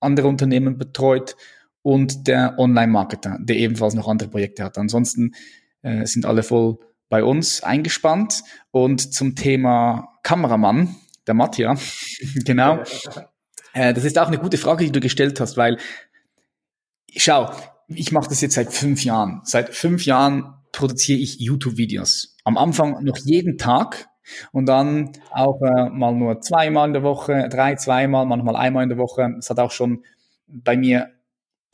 andere 0.00 0.26
Unternehmen 0.26 0.76
betreut 0.76 1.36
und 1.82 2.26
der 2.26 2.58
Online-Marketer, 2.58 3.38
der 3.40 3.54
ebenfalls 3.54 3.94
noch 3.94 4.08
andere 4.08 4.30
Projekte 4.30 4.64
hat. 4.64 4.78
Ansonsten 4.78 5.36
äh, 5.82 6.06
sind 6.06 6.26
alle 6.26 6.42
voll 6.42 6.78
bei 7.08 7.22
uns 7.22 7.62
eingespannt. 7.62 8.42
Und 8.72 9.14
zum 9.14 9.36
Thema 9.36 10.08
Kameramann, 10.24 10.96
der 11.26 11.34
Matja, 11.34 11.74
genau. 12.44 12.82
Äh, 13.72 13.92
das 13.94 14.04
ist 14.04 14.18
auch 14.18 14.28
eine 14.28 14.38
gute 14.38 14.58
Frage, 14.58 14.84
die 14.84 14.92
du 14.92 15.00
gestellt 15.00 15.40
hast, 15.40 15.56
weil, 15.56 15.78
schau, 17.16 17.50
ich 17.88 18.12
mache 18.12 18.28
das 18.28 18.40
jetzt 18.40 18.54
seit 18.54 18.72
fünf 18.72 19.04
Jahren. 19.04 19.40
Seit 19.44 19.74
fünf 19.74 20.06
Jahren 20.06 20.54
produziere 20.72 21.18
ich 21.18 21.40
YouTube-Videos. 21.40 22.36
Am 22.44 22.56
Anfang 22.56 23.02
noch 23.04 23.18
jeden 23.18 23.58
Tag 23.58 24.08
und 24.52 24.66
dann 24.66 25.12
auch 25.30 25.60
äh, 25.60 25.90
mal 25.90 26.12
nur 26.12 26.40
zweimal 26.40 26.88
in 26.88 26.94
der 26.94 27.02
Woche, 27.02 27.48
drei, 27.50 27.74
zweimal, 27.76 28.26
manchmal 28.26 28.56
einmal 28.56 28.82
in 28.82 28.88
der 28.88 28.98
Woche. 28.98 29.34
Es 29.38 29.50
hat 29.50 29.58
auch 29.58 29.70
schon 29.70 30.04
bei 30.46 30.76
mir 30.76 31.10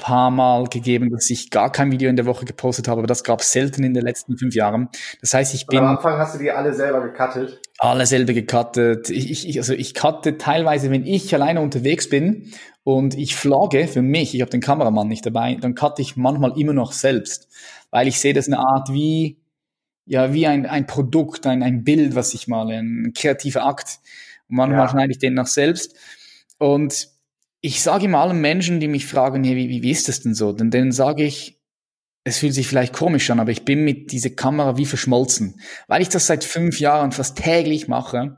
paar 0.00 0.30
Mal 0.30 0.64
gegeben, 0.64 1.10
dass 1.10 1.28
ich 1.30 1.50
gar 1.50 1.70
kein 1.70 1.92
Video 1.92 2.08
in 2.08 2.16
der 2.16 2.26
Woche 2.26 2.44
gepostet 2.44 2.88
habe, 2.88 3.00
aber 3.00 3.06
das 3.06 3.22
gab 3.22 3.40
es 3.40 3.52
selten 3.52 3.84
in 3.84 3.94
den 3.94 4.02
letzten 4.02 4.36
fünf 4.36 4.54
Jahren. 4.54 4.88
Das 5.20 5.34
heißt, 5.34 5.54
ich 5.54 5.66
bin. 5.66 5.80
Und 5.80 5.84
am 5.84 5.96
Anfang 5.96 6.18
hast 6.18 6.34
du 6.34 6.38
die 6.38 6.50
alle 6.50 6.72
selber 6.72 7.02
gecuttet? 7.02 7.60
Alle 7.82 8.04
selber 8.04 8.34
gecuttet. 8.34 9.08
Ich, 9.08 9.48
ich, 9.48 9.58
also 9.58 9.72
ich 9.72 9.94
cutte 9.94 10.36
teilweise, 10.36 10.90
wenn 10.90 11.06
ich 11.06 11.34
alleine 11.34 11.62
unterwegs 11.62 12.10
bin 12.10 12.52
und 12.84 13.16
ich 13.16 13.34
vlogge 13.34 13.88
für 13.88 14.02
mich, 14.02 14.34
ich 14.34 14.42
habe 14.42 14.50
den 14.50 14.60
Kameramann 14.60 15.08
nicht 15.08 15.24
dabei, 15.24 15.54
dann 15.54 15.74
cutte 15.74 16.02
ich 16.02 16.14
manchmal 16.14 16.60
immer 16.60 16.74
noch 16.74 16.92
selbst, 16.92 17.48
weil 17.90 18.06
ich 18.06 18.20
sehe 18.20 18.34
das 18.34 18.48
eine 18.48 18.58
Art 18.58 18.92
wie, 18.92 19.38
ja, 20.04 20.34
wie 20.34 20.46
ein, 20.46 20.66
ein 20.66 20.86
Produkt, 20.86 21.46
ein, 21.46 21.62
ein 21.62 21.82
Bild, 21.82 22.14
was 22.14 22.34
ich 22.34 22.48
male, 22.48 22.76
ein 22.76 23.12
kreativer 23.16 23.64
Akt. 23.64 24.00
Und 24.50 24.56
manchmal 24.56 24.80
ja. 24.80 24.88
schneide 24.90 25.12
ich 25.12 25.18
den 25.18 25.32
noch 25.32 25.46
selbst. 25.46 25.96
Und 26.58 27.08
ich 27.62 27.83
sage 27.83 28.04
immer 28.04 28.18
allen 28.18 28.42
Menschen, 28.42 28.81
die 28.81 28.88
mich 28.88 29.06
fragen, 29.06 29.42
hey, 29.42 29.56
wie, 29.56 29.83
wie 29.83 29.90
ist 29.90 30.06
das 30.06 30.20
denn 30.20 30.35
so? 30.35 30.52
Denn 30.52 30.70
denen 30.70 30.92
sage 30.92 31.24
ich, 31.24 31.60
es 32.25 32.38
fühlt 32.38 32.54
sich 32.54 32.66
vielleicht 32.66 32.92
komisch 32.92 33.31
an, 33.31 33.40
aber 33.40 33.50
ich 33.50 33.64
bin 33.64 33.83
mit 33.83 34.12
dieser 34.12 34.31
Kamera 34.31 34.77
wie 34.77 34.87
verschmolzen. 34.87 35.60
Weil 35.88 36.02
ich 36.02 36.08
das 36.08 36.27
seit 36.27 36.44
fünf 36.44 36.79
Jahren 36.79 37.12
fast 37.12 37.37
täglich 37.37 37.88
mache, 37.88 38.37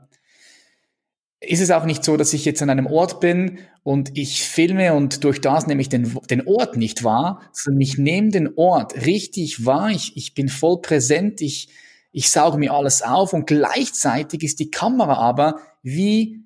ist 1.41 1.59
es 1.59 1.71
auch 1.71 1.83
nicht 1.83 2.03
so, 2.03 2.15
dass 2.15 2.33
ich 2.33 2.45
jetzt 2.45 2.61
an 2.61 2.69
einem 2.69 2.87
Ort 2.87 3.19
bin 3.19 3.59
und 3.83 4.17
ich 4.17 4.43
filme 4.43 4.93
und 4.93 5.25
durch 5.25 5.41
das 5.41 5.67
nehme 5.67 5.81
ich 5.81 5.89
den, 5.89 6.17
den 6.29 6.47
Ort 6.47 6.77
nicht 6.77 7.03
wahr, 7.03 7.41
sondern 7.51 7.81
ich 7.81 7.97
nehme 7.97 8.29
den 8.29 8.53
Ort 8.55 9.05
richtig 9.05 9.65
wahr, 9.65 9.89
ich, 9.89 10.15
ich 10.15 10.33
bin 10.33 10.47
voll 10.47 10.79
präsent, 10.81 11.41
ich, 11.41 11.67
ich 12.13 12.29
sauge 12.29 12.57
mir 12.57 12.73
alles 12.73 13.01
auf 13.01 13.33
und 13.33 13.45
gleichzeitig 13.45 14.43
ist 14.43 14.59
die 14.59 14.71
Kamera 14.71 15.15
aber 15.15 15.59
wie, 15.81 16.45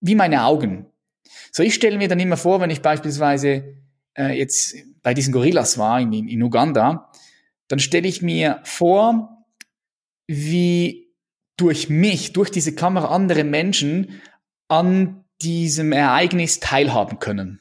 wie 0.00 0.14
meine 0.14 0.44
Augen. 0.44 0.86
So, 1.50 1.64
ich 1.64 1.74
stelle 1.74 1.98
mir 1.98 2.06
dann 2.06 2.20
immer 2.20 2.36
vor, 2.36 2.60
wenn 2.60 2.70
ich 2.70 2.82
beispielsweise 2.82 3.74
äh, 4.16 4.38
jetzt 4.38 4.76
bei 5.02 5.14
diesen 5.14 5.32
Gorillas 5.32 5.78
war 5.78 6.00
in, 6.00 6.12
in 6.12 6.42
Uganda, 6.42 7.10
dann 7.68 7.78
stelle 7.78 8.08
ich 8.08 8.22
mir 8.22 8.60
vor, 8.64 9.44
wie 10.26 11.08
durch 11.56 11.88
mich, 11.88 12.32
durch 12.32 12.50
diese 12.50 12.74
Kamera 12.74 13.14
andere 13.14 13.44
Menschen 13.44 14.20
an 14.68 15.24
diesem 15.42 15.92
Ereignis 15.92 16.60
teilhaben 16.60 17.18
können. 17.18 17.60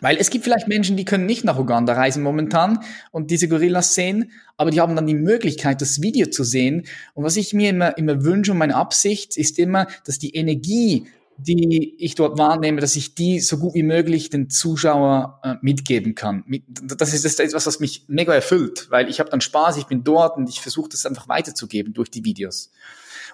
Weil 0.00 0.18
es 0.18 0.28
gibt 0.28 0.44
vielleicht 0.44 0.68
Menschen, 0.68 0.96
die 0.96 1.06
können 1.06 1.24
nicht 1.24 1.44
nach 1.44 1.58
Uganda 1.58 1.94
reisen 1.94 2.22
momentan 2.22 2.80
und 3.12 3.30
diese 3.30 3.48
Gorillas 3.48 3.94
sehen, 3.94 4.30
aber 4.58 4.70
die 4.70 4.80
haben 4.80 4.94
dann 4.94 5.06
die 5.06 5.14
Möglichkeit, 5.14 5.80
das 5.80 6.02
Video 6.02 6.26
zu 6.26 6.44
sehen. 6.44 6.86
Und 7.14 7.24
was 7.24 7.36
ich 7.36 7.54
mir 7.54 7.70
immer, 7.70 7.96
immer 7.96 8.22
wünsche 8.22 8.52
und 8.52 8.58
meine 8.58 8.76
Absicht 8.76 9.36
ist 9.38 9.58
immer, 9.58 9.86
dass 10.04 10.18
die 10.18 10.34
Energie, 10.34 11.06
die 11.38 11.94
ich 11.98 12.14
dort 12.14 12.38
wahrnehme, 12.38 12.80
dass 12.80 12.96
ich 12.96 13.14
die 13.14 13.40
so 13.40 13.58
gut 13.58 13.74
wie 13.74 13.82
möglich 13.82 14.30
den 14.30 14.48
Zuschauer 14.48 15.40
äh, 15.42 15.54
mitgeben 15.60 16.14
kann. 16.14 16.44
Das 16.72 17.12
ist, 17.12 17.24
das 17.24 17.32
ist 17.32 17.40
etwas, 17.40 17.66
was 17.66 17.80
mich 17.80 18.04
mega 18.08 18.34
erfüllt, 18.34 18.86
weil 18.90 19.08
ich 19.08 19.20
habe 19.20 19.30
dann 19.30 19.40
Spaß, 19.40 19.76
ich 19.76 19.86
bin 19.86 20.04
dort 20.04 20.36
und 20.36 20.48
ich 20.48 20.60
versuche 20.60 20.88
das 20.88 21.06
einfach 21.06 21.28
weiterzugeben 21.28 21.92
durch 21.92 22.10
die 22.10 22.24
Videos. 22.24 22.70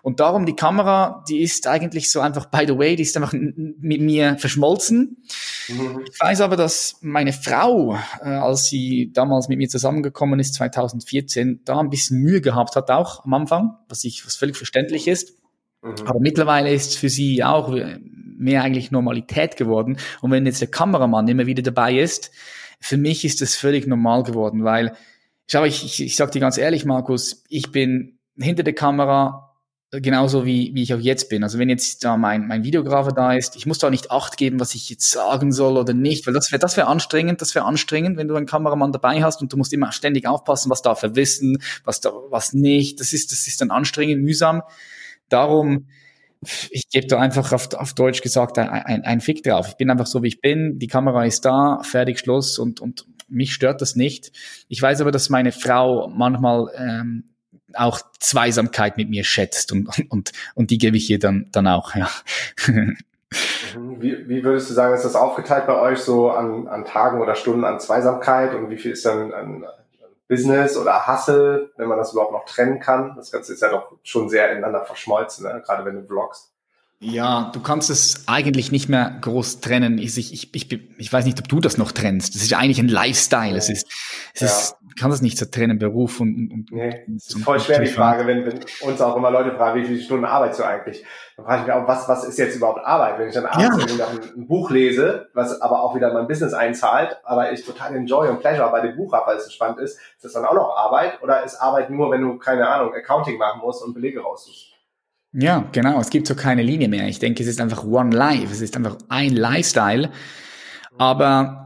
Und 0.03 0.19
darum 0.19 0.47
die 0.47 0.57
Kamera, 0.57 1.25
die 1.29 1.43
ist 1.43 1.69
eigentlich 1.69 2.11
so 2.11 2.21
einfach, 2.21 2.47
by 2.47 2.65
the 2.67 2.77
way, 2.77 2.97
die 2.97 3.05
ist 3.05 3.17
einfach 3.17 3.33
mit 3.33 4.01
mir 4.01 4.37
verschmolzen. 4.37 5.23
Mhm. 5.69 6.05
Ich 6.11 6.19
weiß 6.19 6.41
aber, 6.41 6.57
dass 6.57 6.97
meine 7.03 7.33
Frau, 7.33 7.97
äh, 8.21 8.29
als 8.29 8.65
sie 8.65 9.13
damals 9.13 9.49
mit 9.49 9.59
mir 9.59 9.69
zusammengekommen 9.69 10.41
ist, 10.41 10.55
2014, 10.55 11.61
da 11.65 11.79
ein 11.79 11.89
bisschen 11.89 12.19
Mühe 12.19 12.41
gehabt 12.41 12.75
hat, 12.75 12.91
auch 12.91 13.25
am 13.25 13.35
Anfang, 13.35 13.79
was 13.89 14.03
ich, 14.03 14.27
was 14.27 14.35
völlig 14.35 14.57
verständlich 14.57 15.07
ist. 15.07 15.35
Mhm. 15.83 15.95
Aber 16.07 16.21
mittlerweile 16.21 16.73
ist 16.73 16.91
es 16.91 16.97
für 16.97 17.09
sie 17.09 17.45
auch 17.45 17.75
mehr 18.39 18.63
eigentlich 18.63 18.91
Normalität 18.91 19.57
geworden. 19.57 19.99
Und 20.21 20.31
wenn 20.31 20.47
jetzt 20.47 20.61
der 20.61 20.69
Kameramann 20.69 21.29
immer 21.29 21.47
wieder 21.47 21.63
dabei 21.63 21.99
ist, 21.99 22.31
für 22.81 22.97
mich 22.97 23.25
ist 23.25 23.41
das 23.41 23.55
völlig 23.55 23.87
normal 23.87 24.25
geworden, 24.25 24.65
weil, 24.65 24.97
schau, 25.49 25.65
ich, 25.65 25.85
ich, 25.85 26.03
ich 26.03 26.17
sag 26.17 26.33
dir 26.33 26.41
ganz 26.41 26.59
ehrlich, 26.59 26.85
Markus, 26.85 27.45
ich 27.49 27.71
bin 27.71 28.19
hinter 28.37 28.65
der 28.65 28.75
Kamera 28.75 29.53
genauso 30.01 30.47
wie, 30.47 30.75
wie 30.75 30.83
ich 30.83 30.95
auch 30.95 30.99
jetzt 30.99 31.29
bin. 31.29 31.43
Also 31.43 31.59
wenn 31.59 31.69
jetzt 31.69 32.03
da 32.03 32.17
mein, 32.17 32.47
mein 32.47 32.65
Videografer 32.65 33.13
da 33.13 33.35
ist, 33.35 33.57
ich 33.57 33.67
muss 33.67 33.79
da 33.79 33.91
nicht 33.91 34.11
Acht 34.11 34.39
geben, 34.39 34.59
was 34.59 34.75
ich 34.75 34.89
jetzt 34.89 35.11
sagen 35.11 35.53
soll 35.53 35.77
oder 35.77 35.93
nicht, 35.93 36.27
weil 36.27 36.33
das 36.33 36.51
wäre 36.51 36.59
das 36.59 36.79
wäre 36.79 36.87
anstrengend, 36.87 37.43
das 37.43 37.55
wäre 37.55 37.67
anstrengend, 37.67 38.17
wenn 38.17 38.27
du 38.27 38.35
einen 38.35 38.47
Kameramann 38.47 38.93
dabei 38.93 39.23
hast 39.23 39.43
und 39.43 39.53
du 39.53 39.59
musst 39.59 39.73
immer 39.73 39.93
ständig 39.93 40.27
aufpassen, 40.27 40.71
was 40.71 40.81
darf 40.81 41.03
er 41.03 41.15
wissen, 41.15 41.59
was 41.85 42.01
da, 42.01 42.11
was 42.31 42.55
nicht. 42.55 43.01
Das 43.01 43.13
ist, 43.13 43.33
das 43.33 43.47
ist 43.47 43.61
dann 43.61 43.71
anstrengend, 43.71 44.23
mühsam. 44.23 44.63
Darum, 45.33 45.87
ich 46.71 46.89
gebe 46.91 47.07
da 47.07 47.19
einfach 47.19 47.53
auf, 47.53 47.73
auf 47.75 47.95
Deutsch 47.95 48.21
gesagt 48.21 48.59
ein, 48.59 48.69
ein, 48.69 49.03
ein 49.05 49.21
Fick 49.21 49.43
drauf. 49.43 49.69
Ich 49.69 49.77
bin 49.77 49.91
einfach 49.91 50.07
so, 50.07 50.23
wie 50.23 50.29
ich 50.29 50.41
bin. 50.41 50.79
Die 50.79 50.89
Kamera 50.89 51.25
ist 51.25 51.45
da, 51.45 51.81
fertig, 51.83 52.19
Schluss 52.19 52.59
und, 52.59 52.81
und 52.81 53.07
mich 53.29 53.55
stört 53.55 53.81
das 53.81 53.97
nicht. 53.97 54.33
Ich 54.69 54.83
weiß 54.83 55.01
aber, 55.01 55.13
dass 55.13 55.31
meine 55.31 55.53
Frau 55.53 56.09
manchmal 56.09 56.67
ähm, 56.77 57.25
auch 57.75 58.01
Zweisamkeit 58.19 58.97
mit 58.97 59.09
mir 59.09 59.25
schätzt 59.25 59.73
und, 59.73 59.89
und, 60.11 60.33
und 60.55 60.71
die 60.71 60.79
gebe 60.79 60.97
ich 60.97 61.09
ihr 61.09 61.19
dann, 61.19 61.49
dann 61.53 61.67
auch, 61.67 61.95
ja. 61.95 62.11
Mhm. 62.67 62.97
Wie, 63.99 64.29
wie 64.29 64.45
würdest 64.45 64.69
du 64.69 64.75
sagen, 64.75 64.95
ist 64.95 65.07
das 65.07 65.15
aufgeteilt 65.15 65.67
bei 65.67 65.81
euch 65.81 66.01
so 66.01 66.31
an, 66.31 66.69
an 66.69 66.85
Tagen 66.85 67.23
oder 67.23 67.35
Stunden 67.35 67.65
an 67.65 67.81
Zweisamkeit 67.81 68.55
und 68.55 68.69
wie 68.69 68.77
viel 68.77 68.93
ist 68.93 69.07
dann 69.07 69.33
an 69.33 69.65
Business 70.33 70.79
oder 70.79 71.07
Hustle, 71.07 71.71
wenn 71.77 71.89
man 71.89 71.99
das 71.99 72.13
überhaupt 72.13 72.33
noch 72.33 72.47
trennen 72.47 72.81
kann? 72.81 73.15
Das 73.17 73.31
Ganze 73.31 73.53
ist 73.53 73.61
ja 73.61 73.69
doch 73.69 73.93
schon 74.03 74.31
sehr 74.31 74.51
ineinander 74.51 74.83
verschmolzen, 74.83 75.45
ne? 75.45 75.63
gerade 75.65 75.85
wenn 75.85 75.97
du 75.97 76.07
vloggst. 76.07 76.53
Ja, 77.01 77.51
du 77.53 77.61
kannst 77.61 77.91
es 77.91 78.29
eigentlich 78.29 78.73
nicht 78.73 78.89
mehr 78.89 79.19
groß 79.21 79.61
trennen. 79.61 79.99
Ich, 79.99 80.17
ich, 80.17 80.55
ich, 80.55 80.73
ich 80.97 81.13
weiß 81.13 81.27
nicht, 81.27 81.39
ob 81.39 81.49
du 81.49 81.61
das 81.61 81.77
noch 81.77 81.93
trennst. 81.93 82.35
Das 82.35 82.43
ist 82.43 82.51
ja 82.51 82.59
eigentlich 82.59 82.79
ein 82.79 82.89
Lifestyle. 82.89 83.59
Es 83.59 83.69
ist, 83.69 83.87
es 84.35 84.41
ja. 84.41 84.47
ist, 84.47 84.77
kann 84.99 85.11
das 85.11 85.23
nicht 85.23 85.39
so 85.39 85.47
trennen, 85.47 85.79
Beruf 85.79 86.21
und, 86.21 86.51
und 86.51 86.73
Nee, 86.73 87.05
das 87.07 87.29
ist 87.29 87.45
voll 87.45 87.61
schwer 87.61 87.81
die 87.81 87.87
Frage, 87.87 88.27
wenn, 88.27 88.45
wenn 88.47 88.61
uns 88.83 89.01
auch 89.01 89.17
immer 89.17 89.31
Leute 89.31 89.53
fragen, 89.57 89.81
wie 89.81 89.87
viele 89.87 90.01
Stunden 90.01 90.25
arbeitest 90.25 90.61
du 90.61 90.65
eigentlich? 90.65 91.05
Dann 91.37 91.47
frage 91.47 91.61
ich 91.61 91.67
mich 91.67 91.77
auch, 91.77 91.89
was, 91.89 92.09
was 92.09 92.25
ist 92.25 92.39
jetzt 92.39 92.57
überhaupt 92.57 92.85
Arbeit? 92.85 93.19
Wenn 93.19 93.29
ich 93.29 93.35
dann 93.35 93.47
abends 93.47 93.97
ja. 93.97 94.07
ein, 94.07 94.21
ein, 94.37 94.47
Buch 94.47 94.71
lese, 94.71 95.29
was 95.35 95.61
aber 95.61 95.83
auch 95.83 95.95
wieder 95.95 96.13
mein 96.13 96.27
Business 96.27 96.53
einzahlt, 96.53 97.17
aber 97.25 97.53
ich 97.53 97.65
total 97.65 97.95
Enjoy 97.95 98.29
und 98.29 98.41
Pleasure 98.41 98.71
bei 98.71 98.81
dem 98.81 98.97
Buch 98.97 99.13
habe, 99.13 99.29
weil 99.29 99.37
es 99.37 99.45
so 99.45 99.51
spannend 99.51 99.79
ist, 99.79 99.99
ist 100.17 100.25
das 100.25 100.33
dann 100.33 100.45
auch 100.45 100.55
noch 100.55 100.77
Arbeit? 100.77 101.23
Oder 101.23 101.45
ist 101.45 101.57
Arbeit 101.57 101.91
nur, 101.91 102.11
wenn 102.11 102.21
du, 102.21 102.39
keine 102.39 102.69
Ahnung, 102.69 102.93
Accounting 102.95 103.39
machen 103.39 103.61
musst 103.61 103.85
und 103.85 103.95
Belege 103.95 104.21
raussuchst? 104.21 104.73
Ja, 105.33 105.65
genau. 105.73 105.99
Es 105.99 106.11
gibt 106.11 106.27
so 106.27 106.35
keine 106.35 106.63
Linie 106.63 106.89
mehr. 106.89 107.09
Ich 107.09 107.19
denke, 107.19 107.43
es 107.43 107.49
ist 107.49 107.61
einfach 107.61 107.85
One 107.85 108.15
Life. 108.15 108.53
Es 108.53 108.61
ist 108.61 108.77
einfach 108.77 108.99
ein 109.09 109.31
Lifestyle. 109.31 110.11
Aber 110.99 111.62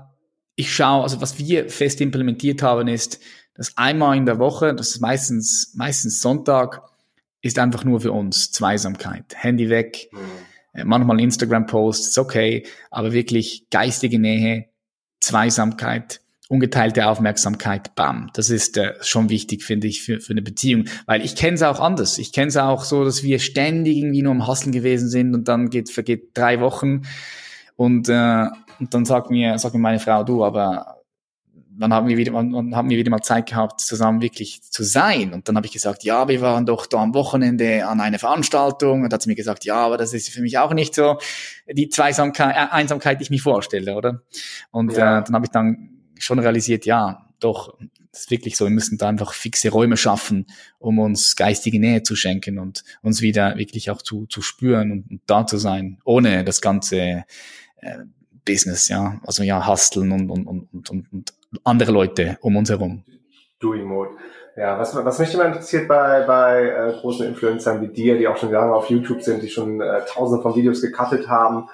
ich 0.57 0.75
schaue, 0.75 1.03
also 1.03 1.21
was 1.21 1.39
wir 1.39 1.69
fest 1.69 2.01
implementiert 2.01 2.63
haben, 2.63 2.89
ist, 2.89 3.21
dass 3.55 3.77
einmal 3.77 4.17
in 4.17 4.27
der 4.27 4.39
Woche, 4.39 4.75
das 4.75 4.89
ist 4.89 5.01
meistens, 5.01 5.73
meistens 5.77 6.21
Sonntag, 6.21 6.83
ist 7.43 7.59
einfach 7.59 7.85
nur 7.85 8.01
für 8.01 8.13
uns 8.13 8.51
Zweisamkeit. 8.51 9.35
Handy 9.37 9.71
weg, 9.71 10.09
mhm. 10.13 10.89
manchmal 10.89 11.21
Instagram-Posts, 11.21 12.19
okay, 12.19 12.67
aber 12.91 13.13
wirklich 13.13 13.67
geistige 13.71 14.19
Nähe, 14.19 14.67
Zweisamkeit 15.21 16.21
ungeteilte 16.49 17.09
Aufmerksamkeit, 17.09 17.95
bam. 17.95 18.31
Das 18.35 18.51
ist 18.51 18.77
äh, 18.77 18.95
schon 19.01 19.31
wichtig, 19.31 19.65
finde 19.65 19.89
ich, 19.89 20.03
für, 20.03 20.21
für 20.21 20.33
eine 20.33 20.43
Beziehung. 20.43 20.85
Weil 21.07 21.25
ich 21.25 21.35
kenne 21.35 21.55
es 21.55 21.63
auch 21.63 21.81
anders. 21.81 22.19
Ich 22.19 22.33
kenne 22.33 22.49
es 22.49 22.57
auch 22.57 22.85
so, 22.85 23.05
dass 23.05 23.23
wir 23.23 23.39
ständig 23.41 23.97
irgendwie 23.97 24.23
nur 24.23 24.33
am 24.33 24.47
Hasseln 24.47 24.73
gewesen 24.73 25.09
sind 25.09 25.35
und 25.35 25.49
dann 25.49 25.71
geht, 25.71 25.91
vergeht 25.91 26.31
drei 26.35 26.61
Wochen 26.61 27.03
und, 27.77 28.09
äh, 28.09 28.47
und 28.79 28.93
dann 28.93 29.05
sagt 29.05 29.31
mir, 29.31 29.59
sagt 29.59 29.75
mir 29.75 29.81
meine 29.81 30.01
Frau, 30.01 30.25
du, 30.25 30.45
aber 30.45 30.97
wann 31.79 31.93
haben 31.93 32.09
wir 32.09 32.17
wieder, 32.17 32.33
wann 32.33 32.75
haben 32.75 32.91
wir 32.91 32.97
wieder 32.97 33.11
mal 33.11 33.21
Zeit 33.21 33.49
gehabt, 33.49 33.81
zusammen 33.81 34.21
wirklich 34.23 34.63
zu 34.63 34.83
sein? 34.83 35.33
Und 35.33 35.49
dann 35.49 35.57
habe 35.57 35.67
ich 35.67 35.73
gesagt, 35.73 36.05
ja, 36.05 36.29
wir 36.29 36.41
waren 36.41 36.67
doch 36.67 36.87
da 36.87 36.99
am 36.99 37.15
Wochenende 37.15 37.87
an 37.87 38.01
einer 38.01 38.19
Veranstaltung. 38.19 39.03
Und 39.03 39.13
hat 39.13 39.23
sie 39.23 39.29
mir 39.29 39.37
gesagt, 39.37 39.65
ja, 39.65 39.77
aber 39.77 39.97
das 39.97 40.15
ist 40.15 40.31
für 40.31 40.41
mich 40.41 40.59
auch 40.59 40.73
nicht 40.73 40.95
so 40.95 41.19
die 41.71 41.89
Zweisamkeit, 41.89 42.55
äh, 42.55 42.73
Einsamkeit, 42.73 43.21
die 43.21 43.25
ich 43.25 43.31
mir 43.31 43.41
vorstelle, 43.41 43.95
oder? 43.95 44.23
Und 44.71 44.93
ja. 44.93 45.19
äh, 45.19 45.25
dann 45.25 45.35
habe 45.35 45.47
ich 45.47 45.51
dann 45.51 45.91
schon 46.19 46.39
realisiert, 46.39 46.87
ja, 46.87 47.27
doch, 47.41 47.77
das 48.11 48.23
ist 48.23 48.31
wirklich 48.31 48.57
so, 48.57 48.65
wir 48.65 48.71
müssen 48.71 48.97
da 48.97 49.09
einfach 49.09 49.35
fixe 49.35 49.69
Räume 49.69 49.99
schaffen, 49.99 50.47
um 50.79 50.99
uns 50.99 51.37
geistige 51.37 51.79
Nähe 51.79 52.03
zu 52.03 52.17
schenken 52.17 52.59
und 52.59 52.83
uns 53.03 53.21
wieder 53.21 53.59
wirklich 53.59 53.91
auch 53.91 54.01
zu, 54.01 54.25
zu 54.27 54.41
spüren 54.41 54.91
und, 54.91 55.11
und 55.11 55.21
da 55.27 55.47
zu 55.47 55.59
sein, 55.59 55.99
ohne 56.05 56.43
das 56.43 56.63
ganze 56.63 57.25
äh, 57.81 57.99
Business, 58.45 58.89
ja, 58.89 59.21
also 59.27 59.43
ja, 59.43 59.67
Husteln 59.67 60.13
und, 60.13 60.31
und, 60.31 60.47
und, 60.47 60.91
und, 60.91 61.13
und 61.13 61.33
andere 61.65 61.93
Leute 61.93 62.39
um 62.41 62.57
uns 62.57 62.71
herum. 62.71 63.05
Doing 63.59 63.85
Mode. 63.85 64.11
Ja, 64.57 64.79
was, 64.79 64.95
was 64.95 65.19
mich 65.19 65.35
immer 65.35 65.47
interessiert 65.47 65.87
bei, 65.87 66.23
bei 66.23 66.65
äh, 66.65 67.01
großen 67.01 67.27
Influencern 67.27 67.83
wie 67.83 67.89
dir, 67.89 68.17
die 68.17 68.27
auch 68.27 68.37
schon 68.37 68.53
lange 68.53 68.75
auf 68.75 68.89
YouTube 68.89 69.23
sind, 69.23 69.43
die 69.43 69.51
schon 69.51 69.81
äh, 69.81 70.01
tausende 70.07 70.43
von 70.43 70.55
Videos 70.55 70.81
gecuttet 70.81 71.29
haben, 71.29 71.69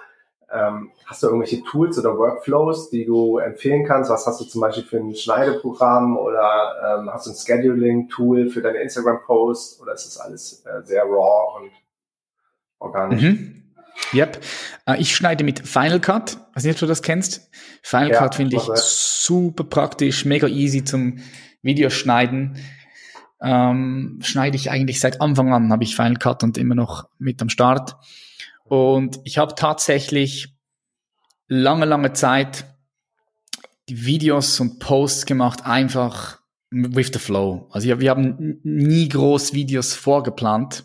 ähm, 0.53 0.91
hast 1.07 1.23
du 1.23 1.29
irgendwelche 1.29 1.63
Tools 1.63 1.99
oder 1.99 2.19
Workflows, 2.19 2.91
die 2.91 3.07
du 3.07 3.39
empfehlen 3.39 3.87
kannst? 3.87 4.11
Was 4.11 4.27
hast 4.27 4.41
du 4.41 4.45
zum 4.45 4.61
Beispiel 4.61 4.85
für 4.85 4.99
ein 4.99 5.15
Schneideprogramm 5.15 6.19
oder 6.19 6.99
ähm, 7.01 7.11
hast 7.11 7.27
du 7.27 7.31
ein 7.31 7.37
Scheduling-Tool 7.37 8.51
für 8.51 8.61
deine 8.61 8.79
Instagram-Posts 8.79 9.81
oder 9.81 9.95
ist 9.95 10.07
das 10.07 10.19
alles 10.19 10.65
äh, 10.67 10.83
sehr 10.85 11.05
raw 11.05 11.59
und 11.59 11.71
organisch? 12.81 13.23
Mhm. 13.23 13.62
Yep. 14.14 14.43
Äh, 14.86 15.01
ich 15.01 15.14
schneide 15.14 15.45
mit 15.45 15.66
Final 15.66 16.01
Cut. 16.01 16.38
Weiß 16.55 16.64
nicht, 16.64 16.74
ob 16.74 16.80
du 16.80 16.86
das 16.86 17.03
kennst. 17.03 17.51
Final 17.82 18.11
ja, 18.11 18.18
Cut 18.18 18.34
finde 18.34 18.57
ich 18.57 18.62
super 18.62 19.64
praktisch, 19.64 20.24
mega 20.24 20.47
easy 20.47 20.84
zum 20.84 21.18
Videoschneiden. 21.62 22.57
Ähm, 23.40 24.20
schneide 24.22 24.57
ich 24.57 24.70
eigentlich 24.70 25.01
seit 25.01 25.20
Anfang 25.20 25.53
an, 25.53 25.72
habe 25.72 25.82
ich 25.82 25.97
Final 25.97 26.16
Cut 26.16 26.43
und 26.43 26.59
immer 26.59 26.74
noch 26.74 27.09
mit 27.18 27.43
am 27.43 27.49
Start. 27.49 27.97
Und 28.64 29.20
ich 29.24 29.38
habe 29.38 29.55
tatsächlich 29.55 30.55
lange, 31.49 31.84
lange 31.84 32.12
Zeit 32.12 32.64
die 33.88 34.07
Videos 34.07 34.61
und 34.61 34.78
Posts 34.78 35.26
gemacht, 35.26 35.66
einfach 35.66 36.38
with 36.70 37.11
the 37.12 37.18
flow. 37.18 37.68
Also 37.70 38.01
wir 38.01 38.11
haben 38.11 38.61
nie 38.62 39.09
groß 39.09 39.53
Videos 39.53 39.95
vorgeplant. 39.95 40.84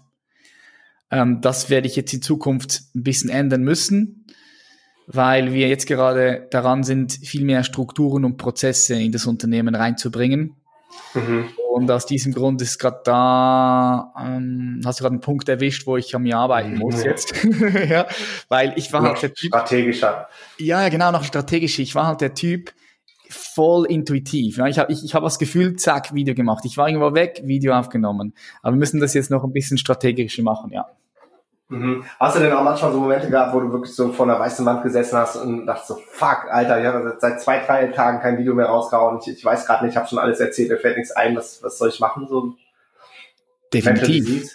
Ähm, 1.11 1.41
das 1.41 1.69
werde 1.69 1.87
ich 1.87 1.95
jetzt 1.95 2.13
in 2.13 2.21
Zukunft 2.21 2.81
ein 2.95 3.03
bisschen 3.03 3.29
ändern 3.29 3.61
müssen, 3.61 4.25
weil 5.07 5.53
wir 5.53 5.67
jetzt 5.69 5.87
gerade 5.87 6.47
daran 6.51 6.83
sind, 6.83 7.13
viel 7.13 7.45
mehr 7.45 7.63
Strukturen 7.63 8.25
und 8.25 8.37
Prozesse 8.37 8.95
in 8.95 9.11
das 9.11 9.25
Unternehmen 9.25 9.73
reinzubringen. 9.75 10.55
Mhm. 11.13 11.45
Und 11.73 11.91
aus 11.91 12.05
diesem 12.07 12.33
Grund 12.33 12.61
ist 12.61 12.79
gerade 12.79 13.01
da, 13.03 14.13
ähm, 14.19 14.81
hast 14.83 14.99
du 14.99 15.03
gerade 15.03 15.13
einen 15.13 15.21
Punkt 15.21 15.47
erwischt, 15.47 15.85
wo 15.85 15.95
ich 15.95 16.15
an 16.15 16.23
mir 16.23 16.37
arbeiten 16.37 16.73
Mhm. 16.73 16.79
muss 16.79 17.03
jetzt. 17.03 17.33
ja, 17.89 18.07
weil 18.49 18.73
ich 18.77 18.91
war 18.91 19.03
halt 19.03 19.21
der 19.21 19.33
Typ. 19.33 19.49
Strategischer. 19.49 20.27
Ja, 20.57 20.81
ja, 20.81 20.89
genau, 20.89 21.11
noch 21.11 21.23
strategisch. 21.23 21.77
Ich 21.79 21.93
war 21.93 22.07
halt 22.07 22.21
der 22.21 22.33
Typ 22.33 22.73
voll 23.29 23.85
intuitiv. 23.85 24.57
Ja, 24.57 24.67
ich 24.67 24.79
habe 24.79 24.91
ich, 24.91 25.03
ich 25.03 25.13
hab 25.15 25.23
das 25.23 25.39
Gefühl, 25.39 25.75
zack, 25.75 26.13
Video 26.13 26.35
gemacht. 26.35 26.63
Ich 26.65 26.77
war 26.77 26.87
irgendwo 26.87 27.13
weg, 27.13 27.41
Video 27.43 27.73
aufgenommen. 27.73 28.33
Aber 28.61 28.73
wir 28.73 28.79
müssen 28.79 28.99
das 28.99 29.13
jetzt 29.13 29.31
noch 29.31 29.43
ein 29.43 29.53
bisschen 29.53 29.77
strategischer 29.77 30.43
machen, 30.43 30.71
ja. 30.71 30.85
Mhm. 31.69 32.05
Hast 32.17 32.37
du 32.37 32.39
denn 32.39 32.53
auch 32.53 32.63
manchmal 32.63 32.93
so 32.93 32.99
Momente 32.99 33.29
gehabt, 33.29 33.53
wo 33.53 33.59
du 33.59 33.71
wirklich 33.71 33.93
so 33.93 34.13
vor 34.13 34.25
einer 34.25 34.39
weißen 34.39 34.65
Wand 34.65 34.83
gesessen 34.83 35.17
hast 35.17 35.35
und 35.35 35.65
dachtest 35.65 35.89
so, 35.89 35.97
fuck, 36.11 36.45
Alter, 36.49 36.79
ich 36.79 36.85
habe 36.85 37.17
seit 37.19 37.41
zwei, 37.41 37.59
drei 37.59 37.87
Tagen 37.87 38.21
kein 38.21 38.37
Video 38.37 38.53
mehr 38.53 38.67
rausgehauen. 38.67 39.19
Ich, 39.21 39.27
ich 39.27 39.43
weiß 39.43 39.65
gerade 39.65 39.83
nicht, 39.83 39.91
ich 39.91 39.97
habe 39.97 40.07
schon 40.07 40.19
alles 40.19 40.39
erzählt, 40.39 40.69
mir 40.69 40.77
fällt 40.77 40.97
nichts 40.97 41.11
ein, 41.11 41.35
was, 41.35 41.61
was 41.61 41.77
soll 41.77 41.89
ich 41.89 41.99
machen? 41.99 42.27
So 42.29 42.55
Definitiv. 43.73 44.49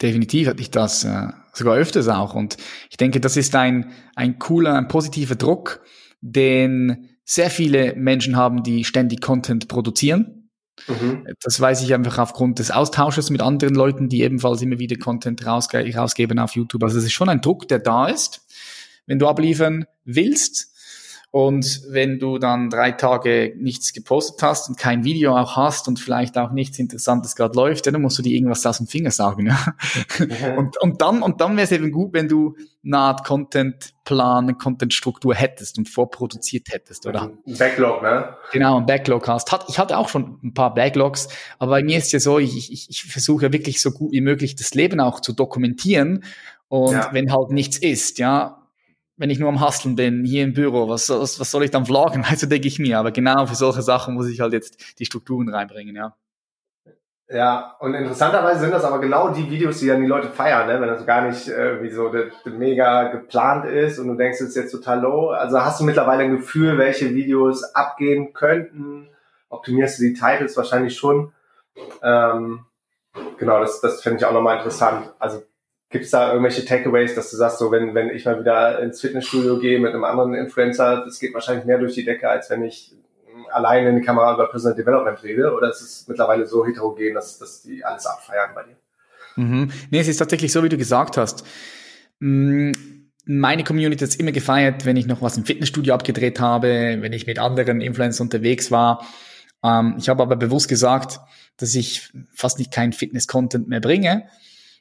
Definitiv 0.00 0.48
hatte 0.48 0.60
ich 0.60 0.70
das 0.70 1.04
äh, 1.04 1.28
sogar 1.52 1.76
öfters 1.76 2.08
auch. 2.08 2.34
Und 2.34 2.56
ich 2.90 2.96
denke, 2.96 3.20
das 3.20 3.36
ist 3.36 3.54
ein, 3.54 3.92
ein 4.16 4.38
cooler, 4.38 4.74
ein 4.74 4.88
positiver 4.88 5.36
Druck, 5.36 5.80
den 6.20 7.13
sehr 7.24 7.50
viele 7.50 7.94
Menschen 7.94 8.36
haben, 8.36 8.62
die 8.62 8.84
ständig 8.84 9.20
Content 9.20 9.68
produzieren. 9.68 10.50
Mhm. 10.88 11.26
Das 11.40 11.60
weiß 11.60 11.82
ich 11.82 11.94
einfach 11.94 12.18
aufgrund 12.18 12.58
des 12.58 12.70
Austausches 12.70 13.30
mit 13.30 13.40
anderen 13.40 13.74
Leuten, 13.74 14.08
die 14.08 14.22
ebenfalls 14.22 14.60
immer 14.60 14.78
wieder 14.78 14.96
Content 14.96 15.46
rausge 15.46 15.94
rausgeben 15.94 16.38
auf 16.38 16.54
YouTube. 16.54 16.82
Also 16.82 16.98
es 16.98 17.04
ist 17.04 17.12
schon 17.12 17.28
ein 17.28 17.40
Druck, 17.40 17.68
der 17.68 17.78
da 17.78 18.08
ist, 18.08 18.46
wenn 19.06 19.18
du 19.18 19.28
abliefern 19.28 19.86
willst. 20.04 20.73
Und 21.34 21.82
wenn 21.88 22.20
du 22.20 22.38
dann 22.38 22.70
drei 22.70 22.92
Tage 22.92 23.56
nichts 23.58 23.92
gepostet 23.92 24.40
hast 24.40 24.68
und 24.68 24.78
kein 24.78 25.02
Video 25.02 25.36
auch 25.36 25.56
hast 25.56 25.88
und 25.88 25.98
vielleicht 25.98 26.38
auch 26.38 26.52
nichts 26.52 26.78
Interessantes 26.78 27.34
gerade 27.34 27.56
läuft, 27.56 27.88
dann 27.88 28.00
musst 28.00 28.16
du 28.18 28.22
dir 28.22 28.36
irgendwas 28.36 28.64
aus 28.64 28.78
dem 28.78 28.86
Finger 28.86 29.10
sagen. 29.10 29.46
Ja? 29.46 29.74
Und, 30.56 30.80
und 30.80 31.02
dann, 31.02 31.22
und 31.22 31.40
dann 31.40 31.56
wäre 31.56 31.64
es 31.64 31.72
eben 31.72 31.90
gut, 31.90 32.12
wenn 32.12 32.28
du 32.28 32.54
eine 32.84 32.98
Art 32.98 33.24
Contentplan, 33.24 34.58
Contentstruktur 34.58 35.34
hättest 35.34 35.76
und 35.76 35.88
vorproduziert 35.88 36.68
hättest, 36.70 37.04
oder? 37.04 37.22
Ein 37.44 37.58
Backlog, 37.58 38.02
ne? 38.02 38.36
Genau, 38.52 38.76
ein 38.78 38.86
Backlog 38.86 39.26
hast. 39.26 39.50
Hat, 39.50 39.64
ich 39.68 39.80
hatte 39.80 39.98
auch 39.98 40.08
schon 40.08 40.38
ein 40.44 40.54
paar 40.54 40.72
Backlogs, 40.72 41.26
aber 41.58 41.72
bei 41.72 41.82
mir 41.82 41.98
ist 41.98 42.12
ja 42.12 42.20
so, 42.20 42.38
ich, 42.38 42.70
ich, 42.70 42.88
ich 42.88 43.02
versuche 43.06 43.52
wirklich 43.52 43.80
so 43.80 43.90
gut 43.90 44.12
wie 44.12 44.20
möglich 44.20 44.54
das 44.54 44.72
Leben 44.74 45.00
auch 45.00 45.18
zu 45.18 45.32
dokumentieren. 45.32 46.22
Und 46.68 46.92
Ja. 46.92 47.08
wenn 47.10 47.32
halt 47.32 47.50
nichts 47.50 47.76
ist, 47.76 48.20
ja, 48.20 48.63
wenn 49.16 49.30
ich 49.30 49.38
nur 49.38 49.48
am 49.48 49.60
Hasteln 49.60 49.96
bin, 49.96 50.24
hier 50.24 50.44
im 50.44 50.54
Büro, 50.54 50.88
was, 50.88 51.08
was, 51.08 51.38
was 51.38 51.50
soll 51.50 51.64
ich 51.64 51.70
dann 51.70 51.86
vloggen? 51.86 52.24
Also 52.28 52.46
denke 52.46 52.68
ich 52.68 52.78
mir. 52.78 52.98
Aber 52.98 53.12
genau 53.12 53.46
für 53.46 53.54
solche 53.54 53.82
Sachen 53.82 54.14
muss 54.14 54.28
ich 54.28 54.40
halt 54.40 54.52
jetzt 54.52 54.98
die 54.98 55.04
Strukturen 55.04 55.48
reinbringen, 55.48 55.94
ja. 55.94 56.14
Ja, 57.28 57.76
und 57.80 57.94
interessanterweise 57.94 58.60
sind 58.60 58.72
das 58.72 58.84
aber 58.84 58.98
genau 58.98 59.30
die 59.30 59.48
Videos, 59.50 59.78
die 59.78 59.86
dann 59.86 60.02
die 60.02 60.06
Leute 60.06 60.28
feiern, 60.28 60.66
ne? 60.66 60.78
wenn 60.78 60.88
das 60.88 61.06
gar 61.06 61.26
nicht 61.26 61.48
äh, 61.48 61.82
wie 61.82 61.90
so 61.90 62.10
de, 62.10 62.30
de 62.44 62.52
mega 62.52 63.04
geplant 63.04 63.64
ist 63.64 63.98
und 63.98 64.08
du 64.08 64.14
denkst, 64.14 64.40
es 64.42 64.48
ist 64.50 64.56
jetzt 64.56 64.72
total 64.72 65.00
low. 65.00 65.30
Also 65.30 65.58
hast 65.60 65.80
du 65.80 65.84
mittlerweile 65.84 66.24
ein 66.24 66.36
Gefühl, 66.36 66.76
welche 66.76 67.14
Videos 67.14 67.64
abgehen 67.74 68.34
könnten? 68.34 69.08
Optimierst 69.48 69.98
du 69.98 70.02
die 70.02 70.12
Titles 70.12 70.56
wahrscheinlich 70.56 70.98
schon? 70.98 71.32
Ähm, 72.02 72.66
genau, 73.38 73.58
das, 73.60 73.80
das 73.80 74.02
finde 74.02 74.18
ich 74.18 74.26
auch 74.26 74.32
nochmal 74.32 74.58
interessant. 74.58 75.10
Also 75.18 75.42
gibt 75.94 76.06
es 76.06 76.10
da 76.10 76.32
irgendwelche 76.32 76.64
Takeaways, 76.64 77.14
dass 77.14 77.30
du 77.30 77.36
sagst, 77.36 77.60
so 77.60 77.70
wenn, 77.70 77.94
wenn 77.94 78.10
ich 78.10 78.24
mal 78.24 78.40
wieder 78.40 78.80
ins 78.80 79.00
Fitnessstudio 79.00 79.60
gehe 79.60 79.78
mit 79.78 79.94
einem 79.94 80.02
anderen 80.02 80.34
Influencer, 80.34 81.04
das 81.04 81.20
geht 81.20 81.32
wahrscheinlich 81.32 81.66
mehr 81.66 81.78
durch 81.78 81.94
die 81.94 82.04
Decke, 82.04 82.28
als 82.28 82.50
wenn 82.50 82.64
ich 82.64 82.92
alleine 83.52 83.90
in 83.90 83.96
die 83.96 84.02
Kamera 84.02 84.34
über 84.34 84.48
Personal 84.48 84.76
Development 84.76 85.22
rede? 85.22 85.54
Oder 85.54 85.70
ist 85.70 85.80
es 85.80 86.08
mittlerweile 86.08 86.46
so 86.46 86.66
heterogen, 86.66 87.14
dass, 87.14 87.38
dass 87.38 87.62
die 87.62 87.84
alles 87.84 88.06
abfeiern 88.06 88.50
bei 88.56 88.64
dir? 88.64 88.76
Mhm. 89.36 89.70
Nee, 89.90 90.00
es 90.00 90.08
ist 90.08 90.16
tatsächlich 90.16 90.50
so, 90.50 90.64
wie 90.64 90.68
du 90.68 90.76
gesagt 90.76 91.16
hast. 91.16 91.46
Mm, 92.18 92.72
Meine 93.26 93.62
Community 93.62 94.04
hat 94.04 94.10
es 94.10 94.16
immer 94.16 94.32
gefeiert, 94.32 94.84
wenn 94.86 94.96
ich 94.96 95.06
noch 95.06 95.22
was 95.22 95.36
im 95.36 95.44
Fitnessstudio 95.44 95.94
abgedreht 95.94 96.40
habe, 96.40 96.98
wenn 97.00 97.12
ich 97.12 97.28
mit 97.28 97.38
anderen 97.38 97.80
Influencern 97.80 98.26
unterwegs 98.26 98.72
war. 98.72 99.06
Ähm, 99.62 99.94
ich 99.98 100.08
habe 100.08 100.24
aber 100.24 100.34
bewusst 100.34 100.68
gesagt, 100.68 101.20
dass 101.56 101.76
ich 101.76 102.12
fast 102.34 102.58
nicht 102.58 102.72
kein 102.72 102.92
Fitness-Content 102.92 103.68
mehr 103.68 103.80
bringe. 103.80 104.24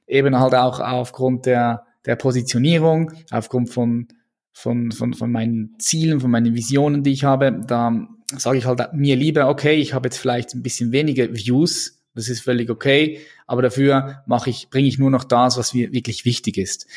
Eben 0.07 0.37
halt 0.39 0.53
auch 0.53 0.79
aufgrund 0.79 1.45
der, 1.45 1.85
der 2.05 2.15
Positionierung, 2.15 3.11
aufgrund 3.31 3.69
von, 3.69 4.07
von, 4.51 4.91
von, 4.91 5.13
von 5.13 5.31
meinen 5.31 5.75
Zielen, 5.79 6.19
von 6.19 6.31
meinen 6.31 6.55
Visionen, 6.55 7.03
die 7.03 7.11
ich 7.11 7.23
habe. 7.23 7.61
Da 7.65 8.07
sage 8.35 8.57
ich 8.57 8.65
halt 8.65 8.93
mir 8.93 9.15
lieber, 9.15 9.49
okay, 9.49 9.75
ich 9.75 9.93
habe 9.93 10.07
jetzt 10.07 10.17
vielleicht 10.17 10.53
ein 10.53 10.63
bisschen 10.63 10.91
weniger 10.91 11.33
Views, 11.33 11.99
das 12.15 12.29
ist 12.29 12.41
völlig 12.41 12.69
okay, 12.69 13.19
aber 13.47 13.61
dafür 13.61 14.23
mache 14.27 14.49
ich, 14.49 14.69
bringe 14.69 14.87
ich 14.87 14.99
nur 14.99 15.09
noch 15.09 15.23
das, 15.23 15.57
was 15.57 15.73
mir 15.73 15.91
wirklich 15.91 16.25
wichtig 16.25 16.57
ist. 16.57 16.87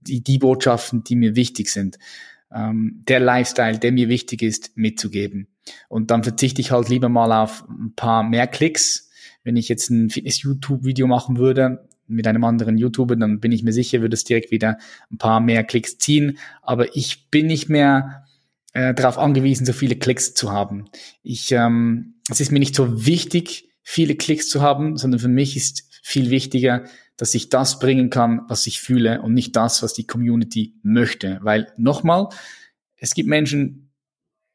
Die, 0.00 0.22
die 0.22 0.38
Botschaften, 0.38 1.04
die 1.04 1.16
mir 1.16 1.36
wichtig 1.36 1.68
sind. 1.68 1.98
Ähm, 2.52 3.02
der 3.08 3.20
Lifestyle, 3.20 3.78
der 3.78 3.92
mir 3.92 4.08
wichtig 4.08 4.42
ist, 4.42 4.76
mitzugeben. 4.76 5.48
Und 5.88 6.10
dann 6.10 6.22
verzichte 6.22 6.60
ich 6.60 6.70
halt 6.70 6.88
lieber 6.88 7.08
mal 7.08 7.32
auf 7.32 7.64
ein 7.68 7.92
paar 7.94 8.22
mehr 8.22 8.46
Klicks. 8.46 9.10
Wenn 9.42 9.56
ich 9.56 9.68
jetzt 9.68 9.90
ein 9.90 10.10
Fitness-YouTube-Video 10.10 11.06
machen 11.06 11.38
würde 11.38 11.85
mit 12.08 12.26
einem 12.26 12.44
anderen 12.44 12.78
YouTuber, 12.78 13.16
dann 13.16 13.40
bin 13.40 13.52
ich 13.52 13.62
mir 13.62 13.72
sicher, 13.72 14.00
würde 14.00 14.14
es 14.14 14.24
direkt 14.24 14.50
wieder 14.50 14.78
ein 15.10 15.18
paar 15.18 15.40
mehr 15.40 15.64
Klicks 15.64 15.98
ziehen. 15.98 16.38
Aber 16.62 16.96
ich 16.96 17.30
bin 17.30 17.46
nicht 17.46 17.68
mehr 17.68 18.24
äh, 18.72 18.94
darauf 18.94 19.18
angewiesen, 19.18 19.66
so 19.66 19.72
viele 19.72 19.96
Klicks 19.96 20.34
zu 20.34 20.52
haben. 20.52 20.88
Ich, 21.22 21.52
ähm, 21.52 22.14
es 22.30 22.40
ist 22.40 22.52
mir 22.52 22.58
nicht 22.58 22.74
so 22.74 23.06
wichtig, 23.06 23.70
viele 23.82 24.16
Klicks 24.16 24.48
zu 24.48 24.62
haben, 24.62 24.96
sondern 24.96 25.20
für 25.20 25.28
mich 25.28 25.56
ist 25.56 25.84
viel 26.02 26.30
wichtiger, 26.30 26.84
dass 27.16 27.34
ich 27.34 27.48
das 27.48 27.78
bringen 27.78 28.10
kann, 28.10 28.42
was 28.48 28.66
ich 28.66 28.80
fühle 28.80 29.22
und 29.22 29.32
nicht 29.32 29.56
das, 29.56 29.82
was 29.82 29.94
die 29.94 30.06
Community 30.06 30.74
möchte. 30.82 31.38
Weil 31.42 31.72
nochmal, 31.76 32.28
es 32.96 33.14
gibt 33.14 33.28
Menschen, 33.28 33.85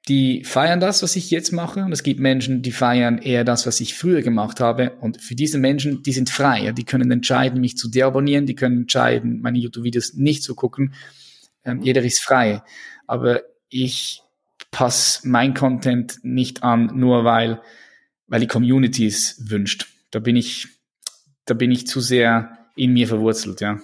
die 0.08 0.44
feiern 0.44 0.80
das, 0.80 1.04
was 1.04 1.16
ich 1.16 1.30
jetzt 1.30 1.52
mache, 1.52 1.84
und 1.84 1.92
es 1.92 2.02
gibt 2.02 2.20
Menschen, 2.20 2.62
die 2.64 2.72
feiern 2.72 3.20
eher 3.20 3.44
das, 3.44 3.68
was 3.68 3.80
ich 3.82 3.94
früher 3.94 4.22
gemacht 4.22 4.60
habe. 4.60 4.92
Und 5.00 5.22
für 5.22 5.36
diese 5.36 5.60
Menschen, 5.60 6.02
die 6.02 6.12
sind 6.12 6.30
frei. 6.30 6.72
Die 6.72 6.86
können 6.86 7.12
entscheiden, 7.12 7.62
mich 7.62 7.78
zu 7.78 7.90
deabonnieren, 7.90 8.48
die 8.48 8.56
können 8.56 8.82
entscheiden, 8.82 9.42
meine 9.42 9.60
YouTube-Videos 9.60 10.16
nicht 10.16 10.44
zu 10.44 10.56
gucken. 10.56 10.94
Ähm, 11.64 11.82
jeder 11.82 12.02
ist 12.02 12.24
frei. 12.24 12.64
Aber 13.06 13.42
ich 13.70 14.24
passe 14.72 15.28
mein 15.28 15.54
Content 15.54 16.20
nicht 16.24 16.64
an, 16.64 16.92
nur 16.96 17.24
weil, 17.24 17.62
weil 18.28 18.40
die 18.40 18.48
Community 18.48 19.06
es 19.06 19.50
wünscht. 19.50 19.88
Da 20.10 20.20
bin 20.20 20.36
ich, 20.36 20.68
da 21.46 21.54
bin 21.54 21.70
ich 21.70 21.86
zu 21.86 22.00
sehr 22.00 22.58
in 22.76 22.94
mir 22.94 23.08
verwurzelt, 23.08 23.62
ja. 23.62 23.80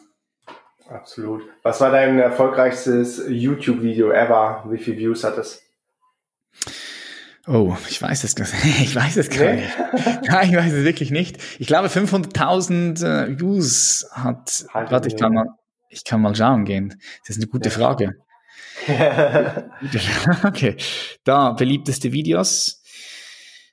Absolut. 0.89 1.43
Was 1.63 1.82
war 1.82 1.91
dein 1.91 2.18
erfolgreichstes 2.18 3.22
YouTube-Video 3.28 4.09
ever? 4.11 4.65
Wie 4.70 4.78
viele 4.78 4.97
Views 4.97 5.24
hat 5.24 5.38
es? 5.38 5.66
Oh, 7.48 7.76
ich 7.89 8.02
weiß 8.02 8.24
es 8.26 8.36
gar 8.36 8.45
nicht. 8.45 8.80
Ich 8.82 8.95
weiß 8.95 9.18
es 9.18 9.30
gar 9.30 9.54
Nee? 9.54 9.62
nicht. 9.62 9.78
Nein, 10.30 10.50
ich 10.50 10.56
weiß 10.58 10.74
es 10.74 10.84
wirklich 10.84 11.12
nicht. 11.12 11.38
Ich 11.60 11.68
glaube, 11.68 11.88
500.000 11.88 13.04
äh, 13.06 13.39
Views 13.39 14.06
hat. 14.12 14.66
Halbe 14.74 14.91
Warte, 14.91 15.08
ich 15.08 15.16
kann 15.18 15.34
mal, 15.34 15.45
ich 15.89 16.04
kann 16.04 16.22
mal 16.22 16.36
schauen 16.36 16.66
gehen. 16.66 17.00
Das 17.22 17.38
ist 17.38 17.41
eine 17.41 17.48
gute 17.48 17.70
Ja. 17.70 17.76
Frage. 17.76 18.16
Okay, 20.43 20.76
da 21.24 21.52
beliebteste 21.54 22.12
Videos. 22.12 22.84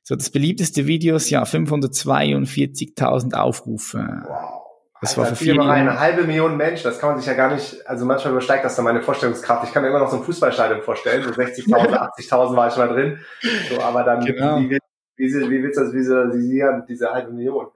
So, 0.03 0.15
das 0.17 0.31
beliebteste 0.31 0.87
Videos, 0.87 1.31
ja, 1.31 1.43
542.000 1.45 3.35
Aufrufe. 3.35 3.99
wow. 4.27 4.64
Das 5.05 5.17
war 5.17 5.25
Alter, 5.25 5.37
für 5.37 5.45
viele 5.45 5.63
eine 5.65 5.99
halbe 6.01 6.25
Million 6.25 6.57
Menschen, 6.57 6.85
das 6.85 6.99
kann 6.99 7.11
man 7.11 7.19
sich 7.19 7.27
ja 7.27 7.35
gar 7.35 7.53
nicht, 7.53 7.87
also 7.87 8.05
manchmal 8.05 8.33
übersteigt 8.33 8.65
das 8.65 8.77
dann 8.77 8.85
meine 8.85 9.03
Vorstellungskraft. 9.03 9.65
Ich 9.65 9.73
kann 9.73 9.83
mir 9.83 9.89
immer 9.91 9.99
noch 10.01 10.11
so 10.11 10.17
ein 10.19 10.25
Fußballstadion 10.25 10.83
vorstellen, 10.83 11.23
so 11.23 11.31
60.000, 11.31 12.11
80.000 12.19 12.57
war 12.57 12.69
ich 12.69 12.77
mal 12.77 12.89
drin. 12.89 13.19
So, 13.71 13.81
aber 13.81 14.03
dann, 14.03 14.25
Genau. 14.25 14.59
wie, 14.61 14.71
wie, 14.71 14.79
wie, 15.17 15.51
wie 15.51 15.63
willst 15.63 15.79
du 15.79 15.85
das 15.85 15.93
visualisieren, 15.93 16.85
diese 16.89 17.11
halbe 17.13 17.33
Million? 17.33 17.67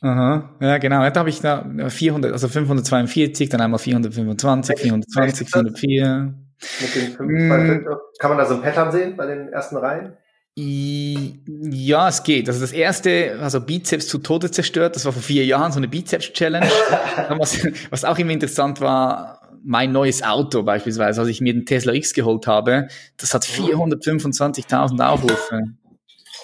Aha, 0.00 0.48
ja, 0.60 0.78
genau. 0.78 1.08
Da 1.10 1.20
habe 1.20 1.28
ich 1.28 1.40
da 1.40 1.64
400, 1.88 2.32
also 2.32 2.48
542, 2.48 3.48
dann 3.48 3.60
einmal 3.60 3.78
425, 3.78 4.78
420, 4.80 5.48
404. 5.50 6.34
Mit 6.80 6.94
den 6.94 7.12
fünf, 7.12 7.30
Mm. 7.30 7.48
zwei, 7.48 7.66
fünf, 7.66 7.86
kann 8.18 8.30
man 8.30 8.38
da 8.38 8.46
so 8.46 8.54
ein 8.54 8.62
Pattern 8.62 8.90
sehen 8.90 9.16
bei 9.16 9.26
den 9.26 9.48
ersten 9.52 9.76
Reihen? 9.76 10.16
Ja, 10.58 12.08
es 12.08 12.22
geht. 12.22 12.48
Also 12.48 12.60
das 12.60 12.72
erste, 12.72 13.38
also 13.42 13.60
Bizeps 13.60 14.08
zu 14.08 14.18
Tode 14.18 14.50
zerstört, 14.50 14.96
das 14.96 15.04
war 15.04 15.12
vor 15.12 15.20
vier 15.20 15.44
Jahren 15.44 15.70
so 15.70 15.78
eine 15.78 15.88
Bizeps-Challenge. 15.88 16.66
Was, 17.36 17.66
was 17.90 18.04
auch 18.04 18.18
immer 18.18 18.30
interessant 18.30 18.80
war, 18.80 19.50
mein 19.62 19.92
neues 19.92 20.22
Auto 20.22 20.62
beispielsweise, 20.62 21.20
als 21.20 21.28
ich 21.28 21.40
mir 21.40 21.52
den 21.52 21.66
Tesla 21.66 21.92
X 21.92 22.14
geholt 22.14 22.46
habe, 22.46 22.88
das 23.16 23.34
hat 23.34 23.44
425.000 23.44 25.06
Aufrufe. 25.06 25.60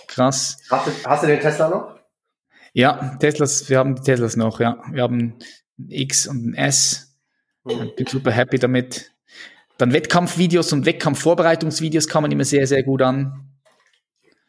Krass. 0.09 0.59
Hast 0.69 0.87
du, 0.87 0.91
hast 1.07 1.23
du 1.23 1.27
den 1.29 1.41
Tesla 1.41 1.69
noch? 1.69 1.97
Ja, 2.75 3.17
Teslas, 3.19 3.71
wir 3.71 3.79
haben 3.79 3.95
die 3.95 4.03
Teslas 4.03 4.37
noch, 4.37 4.61
ja. 4.61 4.83
Wir 4.91 5.03
haben 5.05 5.39
ein 5.79 5.89
X 5.89 6.27
und 6.27 6.49
ein 6.49 6.55
S. 6.55 7.17
Ich 7.65 7.97
bin 7.97 8.07
super 8.07 8.33
happy 8.33 8.59
damit. 8.59 9.13
Dann 9.79 9.93
Wettkampfvideos 9.93 10.73
und 10.73 10.85
Wettkampfvorbereitungsvideos 10.85 12.09
kamen 12.09 12.31
immer 12.31 12.45
sehr, 12.45 12.67
sehr 12.67 12.83
gut 12.83 13.03
an. 13.03 13.52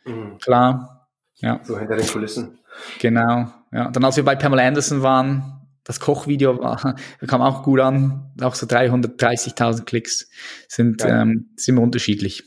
Mhm. 0.06 0.38
Klar. 0.40 1.10
Ja. 1.36 1.60
So 1.64 1.78
hinter 1.78 1.96
den 1.96 2.08
Kulissen. 2.08 2.60
Genau. 3.00 3.48
Ja. 3.72 3.90
Dann 3.92 4.04
als 4.04 4.18
wir 4.18 4.26
bei 4.26 4.36
Pamela 4.36 4.64
Anderson 4.64 5.02
waren, 5.02 5.62
das 5.84 6.00
Kochvideo 6.00 6.60
war, 6.60 6.96
kam 7.28 7.42
auch 7.42 7.64
gut 7.64 7.80
an, 7.80 8.32
auch 8.42 8.56
so 8.56 8.66
330.000 8.66 9.84
Klicks 9.84 10.30
sind, 10.68 11.04
ähm, 11.06 11.50
sind 11.56 11.76
immer 11.76 11.84
unterschiedlich. 11.84 12.44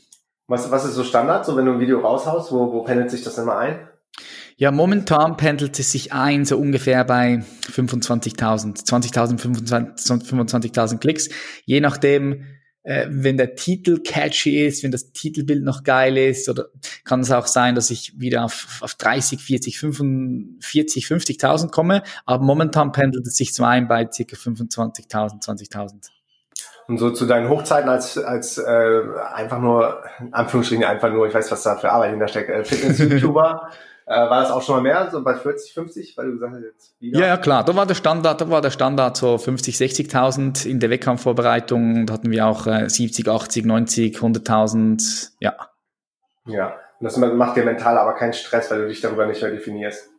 Was, 0.47 0.71
was 0.71 0.85
ist 0.85 0.95
so 0.95 1.03
Standard, 1.03 1.45
so 1.45 1.57
wenn 1.57 1.65
du 1.65 1.73
ein 1.73 1.79
Video 1.79 1.99
raushaust, 1.99 2.51
wo, 2.51 2.71
wo 2.71 2.83
pendelt 2.83 3.11
sich 3.11 3.23
das 3.23 3.37
immer 3.37 3.57
ein? 3.57 3.87
Ja, 4.55 4.71
momentan 4.71 5.37
pendelt 5.37 5.77
es 5.77 5.91
sich 5.91 6.13
ein, 6.13 6.45
so 6.45 6.57
ungefähr 6.57 7.03
bei 7.03 7.43
25.000, 7.71 8.87
20.000, 8.87 9.39
25.000 9.39 10.97
Klicks. 10.97 11.29
Je 11.65 11.79
nachdem, 11.79 12.43
äh, 12.87 13.05
wenn 13.09 13.35
der 13.35 13.55
Titel 13.55 13.99
catchy 14.01 14.65
ist, 14.65 14.81
wenn 14.81 14.91
das 14.91 15.11
Titelbild 15.11 15.61
noch 15.61 15.83
geil 15.83 16.17
ist, 16.17 16.47
oder 16.47 16.67
kann 17.03 17.19
es 17.19 17.31
auch 17.31 17.45
sein, 17.45 17.75
dass 17.75 17.89
ich 17.89 18.17
wieder 18.17 18.45
auf, 18.45 18.79
auf 18.79 18.95
30, 18.95 19.41
40, 19.41 19.77
45, 19.77 21.05
50.000 21.05 21.69
komme. 21.69 22.01
Aber 22.25 22.41
momentan 22.45 22.93
pendelt 22.93 23.27
es 23.27 23.35
sich 23.35 23.53
so 23.53 23.65
ein 23.65 23.89
bei 23.89 24.05
ca. 24.05 24.11
25.000, 24.11 25.43
20.000. 25.43 26.11
Und 26.87 26.97
so 26.99 27.11
zu 27.11 27.25
deinen 27.25 27.49
Hochzeiten 27.49 27.89
als, 27.89 28.17
als 28.17 28.57
äh, 28.57 29.01
einfach 29.33 29.59
nur, 29.59 30.01
Anführungsstrichen 30.31 30.85
einfach 30.85 31.11
nur, 31.11 31.27
ich 31.27 31.33
weiß, 31.33 31.51
was 31.51 31.63
da 31.63 31.75
für 31.75 31.91
Arbeit 31.91 32.11
hintersteckt, 32.11 32.49
äh, 32.49 32.63
Fitness-YouTuber, 32.63 33.69
Äh, 34.09 34.29
war 34.29 34.41
das 34.41 34.51
auch 34.51 34.61
schon 34.61 34.75
mal 34.75 34.81
mehr, 34.81 35.09
so 35.11 35.21
bei 35.21 35.35
40, 35.35 35.73
50, 35.73 36.17
weil 36.17 36.27
du 36.27 36.31
gesagt 36.33 36.53
hast, 36.53 36.63
jetzt 36.63 37.01
wieder? 37.01 37.19
Ja, 37.19 37.27
ja, 37.27 37.37
klar. 37.37 37.65
Da 37.65 37.75
war 37.75 37.85
der 37.85 37.93
Standard, 37.93 38.39
da 38.39 38.49
war 38.49 38.61
der 38.61 38.71
Standard 38.71 39.17
so 39.17 39.37
50, 39.37 39.75
60.000 39.75 40.65
in 40.65 40.79
der 40.79 40.89
Wettkampfvorbereitung. 40.89 42.05
Da 42.05 42.13
hatten 42.13 42.31
wir 42.31 42.47
auch 42.47 42.67
äh, 42.67 42.89
70, 42.89 43.27
80, 43.27 43.65
90, 43.65 44.17
100.000, 44.17 45.31
ja. 45.41 45.55
Ja. 46.45 46.67
Und 46.99 47.03
das 47.03 47.17
macht 47.17 47.57
dir 47.57 47.65
mental 47.65 47.97
aber 47.97 48.13
keinen 48.13 48.31
Stress, 48.31 48.71
weil 48.71 48.83
du 48.83 48.87
dich 48.87 49.01
darüber 49.01 49.25
nicht 49.25 49.41
mehr 49.41 49.51
definierst. 49.51 50.09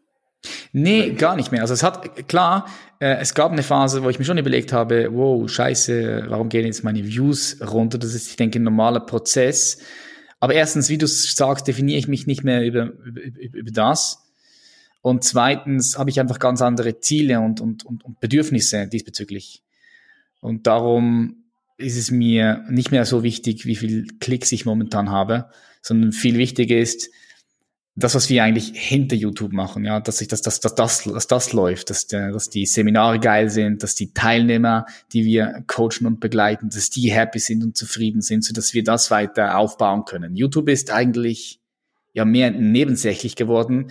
Nee, 0.72 1.12
gar 1.12 1.34
nicht 1.34 1.51
mehr. 1.51 1.62
Also 1.62 1.72
es 1.72 1.82
hat, 1.82 2.28
klar, 2.28 2.66
äh, 3.01 3.16
es 3.20 3.32
gab 3.32 3.53
eine 3.53 3.62
Phase, 3.62 4.05
wo 4.05 4.11
ich 4.11 4.18
mir 4.18 4.26
schon 4.26 4.36
überlegt 4.36 4.72
habe, 4.72 5.09
wow, 5.12 5.49
scheiße, 5.49 6.26
warum 6.28 6.51
gehen 6.51 6.66
jetzt 6.66 6.84
meine 6.84 7.03
Views 7.05 7.57
runter? 7.66 7.97
Das 7.97 8.14
ist, 8.14 8.28
ich 8.28 8.36
denke, 8.36 8.59
ein 8.59 8.64
normaler 8.64 9.01
Prozess. 9.01 9.78
Aber 10.41 10.55
erstens, 10.55 10.89
wie 10.89 10.99
du 10.99 11.07
sagst, 11.07 11.66
definiere 11.66 11.99
ich 11.99 12.09
mich 12.09 12.26
nicht 12.26 12.45
mehr 12.45 12.64
über, 12.64 12.93
über, 13.05 13.20
über 13.22 13.70
das. 13.70 14.24
Und 15.03 15.24
zweitens 15.24 15.99
habe 15.99 16.11
ich 16.11 16.20
einfach 16.20 16.39
ganz 16.39 16.62
andere 16.62 17.01
Ziele 17.01 17.41
und, 17.41 17.61
und, 17.61 17.84
und, 17.84 18.05
und 18.05 18.20
Bedürfnisse 18.20 18.86
diesbezüglich. 18.86 19.62
Und 20.41 20.66
darum 20.66 21.45
ist 21.76 21.97
es 21.97 22.11
mir 22.11 22.64
nicht 22.68 22.91
mehr 22.91 23.05
so 23.05 23.22
wichtig, 23.22 23.64
wie 23.64 23.76
viel 23.76 24.07
Klicks 24.20 24.53
ich 24.53 24.64
momentan 24.64 25.11
habe, 25.11 25.51
sondern 25.80 26.12
viel 26.12 26.36
wichtiger 26.36 26.76
ist, 26.76 27.11
das, 27.99 28.14
was 28.14 28.28
wir 28.28 28.44
eigentlich 28.44 28.72
hinter 28.74 29.16
YouTube 29.16 29.53
machen, 29.53 29.84
ja, 29.84 29.99
dass 29.99 30.20
ich, 30.20 30.28
dass, 30.28 30.40
dass, 30.40 30.61
dass, 30.61 30.74
das, 30.74 31.03
dass 31.03 31.26
das 31.26 31.53
läuft, 31.53 31.90
dass, 31.90 32.07
dass 32.07 32.49
die 32.49 32.64
Seminare 32.64 33.18
geil 33.18 33.51
sind, 33.51 33.82
dass 33.82 33.94
die 33.96 34.12
Teilnehmer, 34.12 34.86
die 35.12 35.24
wir 35.24 35.64
coachen 35.66 36.07
und 36.07 36.20
begleiten, 36.20 36.70
dass 36.70 36.90
die 36.90 37.11
happy 37.11 37.40
sind 37.40 37.64
und 37.64 37.76
zufrieden 37.76 38.20
sind, 38.20 38.44
so 38.44 38.53
dass 38.55 38.72
wir 38.72 38.84
das 38.84 39.11
weiter 39.11 39.59
aufbauen 39.59 40.05
können. 40.05 40.36
YouTube 40.36 40.68
ist 40.68 40.92
eigentlich 40.92 41.61
ja 42.12 42.24
mehr 42.24 42.53
nebensächlich 42.53 43.34
geworden. 43.34 43.90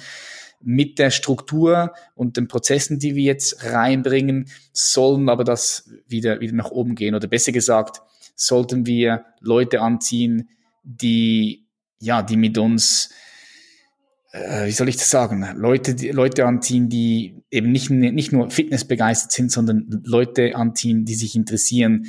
Mit 0.62 1.00
der 1.00 1.12
Struktur 1.12 1.94
und 2.16 2.38
den 2.38 2.48
Prozessen, 2.48 3.00
die 3.00 3.16
wir 3.16 3.24
jetzt 3.24 3.64
reinbringen, 3.66 4.50
sollen 4.72 5.28
aber 5.30 5.44
das 5.44 5.90
wieder, 6.08 6.40
wieder 6.40 6.56
nach 6.56 6.72
oben 6.72 6.96
gehen. 6.96 7.14
Oder 7.14 7.28
besser 7.28 7.52
gesagt, 7.52 8.02
sollten 8.36 8.86
wir 8.86 9.26
Leute 9.40 9.82
anziehen, 9.82 10.50
die, 10.84 11.68
ja, 12.00 12.24
die 12.24 12.38
mit 12.38 12.58
uns 12.58 13.10
wie 14.34 14.72
soll 14.72 14.90
ich 14.90 14.98
das 14.98 15.10
sagen, 15.10 15.46
Leute, 15.56 15.96
die, 15.96 16.10
Leute 16.10 16.46
anziehen, 16.46 16.90
die 16.90 17.42
eben 17.50 17.72
nicht, 17.72 17.90
nicht 17.90 18.32
nur 18.32 18.50
Fitness 18.50 18.86
begeistert 18.86 19.32
sind, 19.32 19.52
sondern 19.52 20.04
Leute 20.06 20.56
anziehen, 20.56 21.06
die 21.06 21.16
sich 21.16 21.36
interessieren 21.36 22.08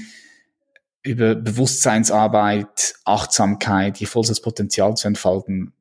über 1.03 1.37
Bewusstseinsarbeit, 1.37 2.95
Achtsamkeit, 3.05 4.01
ihr 4.01 4.09
volles 4.09 4.43
Potenzial 4.43 4.95
zu 4.95 5.09
entfalten. 5.09 5.73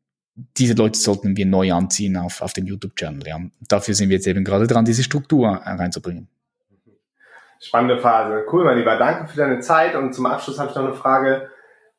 Diese 0.58 0.76
Leute 0.76 1.00
sollten 1.00 1.36
wir 1.36 1.48
neu 1.48 1.74
anziehen 1.74 2.16
auf, 2.18 2.42
auf 2.42 2.54
dem 2.54 2.68
YouTube-Channel. 2.68 3.28
Ja. 3.28 3.40
Dafür 3.68 3.96
sind 3.96 4.10
wir 4.10 4.18
jetzt 4.18 4.28
eben 4.28 4.44
gerade 4.44 4.68
dran, 4.68 4.86
diese 4.86 5.04
Struktur 5.04 5.50
reinzubringen. 5.50 6.28
Spannende 7.60 8.00
Phase. 8.00 8.46
Cool, 8.52 8.64
mein 8.64 8.78
Lieber. 8.78 8.98
Danke 8.98 9.28
für 9.28 9.38
deine 9.38 9.60
Zeit. 9.60 9.96
Und 9.96 10.14
zum 10.14 10.28
Abschluss 10.28 10.60
habe 10.60 10.70
ich 10.70 10.76
noch 10.76 10.86
eine 10.86 10.94
Frage. 10.94 11.50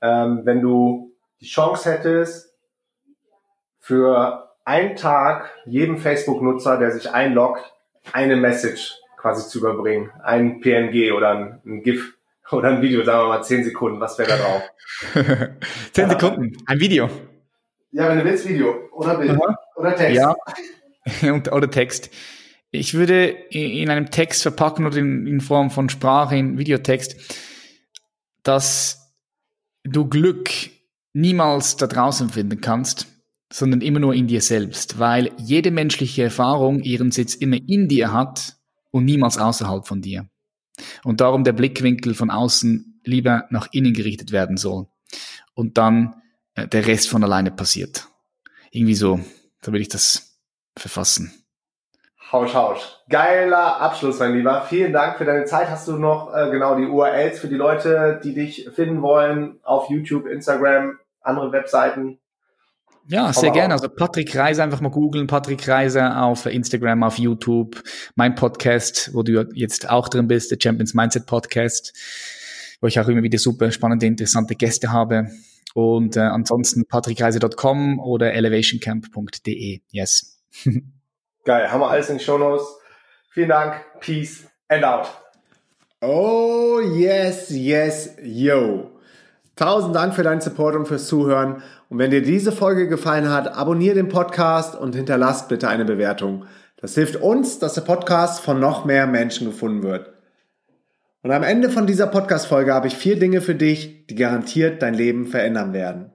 Ähm, 0.00 0.42
wenn 0.44 0.60
du 0.60 1.12
die 1.40 1.46
Chance 1.46 1.92
hättest, 1.92 2.47
für 3.88 4.50
einen 4.66 4.96
Tag 4.96 5.50
jedem 5.64 5.96
Facebook-Nutzer, 5.96 6.76
der 6.76 6.90
sich 6.90 7.10
einloggt, 7.10 7.72
eine 8.12 8.36
Message 8.36 8.92
quasi 9.16 9.48
zu 9.48 9.60
überbringen. 9.60 10.10
Ein 10.22 10.60
PNG 10.60 11.12
oder 11.12 11.30
ein, 11.30 11.62
ein 11.64 11.82
GIF 11.82 12.12
oder 12.50 12.68
ein 12.68 12.82
Video, 12.82 13.02
sagen 13.02 13.22
wir 13.22 13.28
mal 13.28 13.42
zehn 13.42 13.64
Sekunden. 13.64 13.98
Was 13.98 14.18
wäre 14.18 14.28
da 14.28 14.36
drauf? 14.36 14.62
zehn 15.92 16.10
Sekunden, 16.10 16.58
ein 16.66 16.80
Video. 16.80 17.08
Ja, 17.90 18.10
wenn 18.10 18.18
du 18.18 18.24
willst, 18.26 18.46
Video 18.46 18.90
oder 18.92 19.16
Bild 19.16 19.30
Aha. 19.30 19.58
oder 19.76 19.96
Text. 19.96 20.22
Ja, 21.22 21.34
oder 21.50 21.70
Text. 21.70 22.10
Ich 22.70 22.92
würde 22.92 23.28
in 23.28 23.88
einem 23.88 24.10
Text 24.10 24.42
verpacken 24.42 24.84
oder 24.84 24.98
in, 24.98 25.26
in 25.26 25.40
Form 25.40 25.70
von 25.70 25.88
Sprache, 25.88 26.36
in 26.36 26.58
Videotext, 26.58 27.16
dass 28.42 29.14
du 29.84 30.06
Glück 30.06 30.50
niemals 31.14 31.76
da 31.76 31.86
draußen 31.86 32.28
finden 32.28 32.60
kannst, 32.60 33.06
sondern 33.52 33.80
immer 33.80 33.98
nur 33.98 34.14
in 34.14 34.26
dir 34.26 34.40
selbst, 34.40 34.98
weil 34.98 35.30
jede 35.38 35.70
menschliche 35.70 36.24
Erfahrung 36.24 36.80
ihren 36.80 37.10
Sitz 37.10 37.34
immer 37.34 37.56
in 37.66 37.88
dir 37.88 38.12
hat 38.12 38.56
und 38.90 39.04
niemals 39.04 39.38
außerhalb 39.38 39.86
von 39.86 40.02
dir. 40.02 40.28
Und 41.04 41.20
darum 41.20 41.44
der 41.44 41.52
Blickwinkel 41.52 42.14
von 42.14 42.30
außen 42.30 43.00
lieber 43.04 43.46
nach 43.50 43.68
innen 43.72 43.94
gerichtet 43.94 44.32
werden 44.32 44.56
soll. 44.56 44.86
Und 45.54 45.78
dann 45.78 46.22
äh, 46.54 46.68
der 46.68 46.86
Rest 46.86 47.08
von 47.08 47.24
alleine 47.24 47.50
passiert. 47.50 48.08
Irgendwie 48.70 48.94
so, 48.94 49.20
da 49.62 49.72
will 49.72 49.80
ich 49.80 49.88
das 49.88 50.38
verfassen. 50.76 51.32
Hausch, 52.30 52.52
hausch. 52.52 52.82
Geiler 53.08 53.80
Abschluss, 53.80 54.18
mein 54.18 54.34
Lieber. 54.34 54.60
Vielen 54.68 54.92
Dank 54.92 55.16
für 55.16 55.24
deine 55.24 55.46
Zeit. 55.46 55.70
Hast 55.70 55.88
du 55.88 55.96
noch 55.96 56.34
äh, 56.34 56.50
genau 56.50 56.76
die 56.76 56.84
URLs 56.84 57.38
für 57.40 57.48
die 57.48 57.54
Leute, 57.54 58.20
die 58.22 58.34
dich 58.34 58.68
finden 58.74 59.00
wollen 59.00 59.58
auf 59.62 59.88
YouTube, 59.88 60.26
Instagram, 60.26 60.98
andere 61.22 61.52
Webseiten? 61.52 62.20
Ja, 63.10 63.32
sehr 63.32 63.52
gerne. 63.52 63.72
Also 63.72 63.88
Patrick 63.88 64.36
Reiser 64.36 64.64
einfach 64.64 64.82
mal 64.82 64.90
googeln, 64.90 65.26
Patrick 65.26 65.66
Reiser 65.66 66.22
auf 66.22 66.44
Instagram, 66.44 67.02
auf 67.02 67.18
YouTube, 67.18 67.82
mein 68.16 68.34
Podcast, 68.34 69.14
wo 69.14 69.22
du 69.22 69.48
jetzt 69.54 69.88
auch 69.88 70.10
drin 70.10 70.28
bist, 70.28 70.50
der 70.50 70.58
Champions 70.62 70.92
Mindset 70.92 71.24
Podcast, 71.24 71.94
wo 72.82 72.86
ich 72.86 73.00
auch 73.00 73.08
immer 73.08 73.22
wieder 73.22 73.38
super 73.38 73.70
spannende, 73.72 74.04
interessante 74.04 74.54
Gäste 74.56 74.92
habe. 74.92 75.30
Und 75.72 76.16
äh, 76.16 76.20
ansonsten 76.20 76.84
patrickreiser.com 76.86 77.98
oder 77.98 78.34
elevationcamp.de. 78.34 79.80
Yes. 79.90 80.42
Geil, 81.44 81.72
haben 81.72 81.80
wir 81.80 81.88
alles 81.88 82.10
in 82.10 82.16
den 82.16 82.20
Show 82.22 82.36
Notes. 82.36 82.66
Vielen 83.30 83.48
Dank, 83.48 83.84
Peace 84.00 84.44
and 84.68 84.84
out. 84.84 85.06
Oh 86.02 86.80
yes, 86.80 87.48
yes, 87.48 88.16
yo. 88.22 88.90
Tausend 89.56 89.96
Dank 89.96 90.14
für 90.14 90.22
deinen 90.22 90.40
Support 90.40 90.76
und 90.76 90.86
fürs 90.86 91.08
Zuhören. 91.08 91.62
Und 91.88 91.98
wenn 91.98 92.10
dir 92.10 92.22
diese 92.22 92.52
Folge 92.52 92.86
gefallen 92.86 93.30
hat, 93.30 93.54
abonniere 93.56 93.94
den 93.94 94.08
Podcast 94.08 94.76
und 94.76 94.94
hinterlass 94.94 95.48
bitte 95.48 95.68
eine 95.68 95.84
Bewertung. 95.84 96.44
Das 96.76 96.94
hilft 96.94 97.16
uns, 97.16 97.58
dass 97.58 97.74
der 97.74 97.80
Podcast 97.80 98.40
von 98.40 98.60
noch 98.60 98.84
mehr 98.84 99.06
Menschen 99.06 99.46
gefunden 99.46 99.82
wird. 99.82 100.12
Und 101.22 101.32
am 101.32 101.42
Ende 101.42 101.70
von 101.70 101.86
dieser 101.86 102.06
Podcast-Folge 102.06 102.72
habe 102.72 102.86
ich 102.86 102.96
vier 102.96 103.18
Dinge 103.18 103.40
für 103.40 103.54
dich, 103.54 104.06
die 104.06 104.14
garantiert 104.14 104.82
dein 104.82 104.94
Leben 104.94 105.26
verändern 105.26 105.72
werden. 105.72 106.12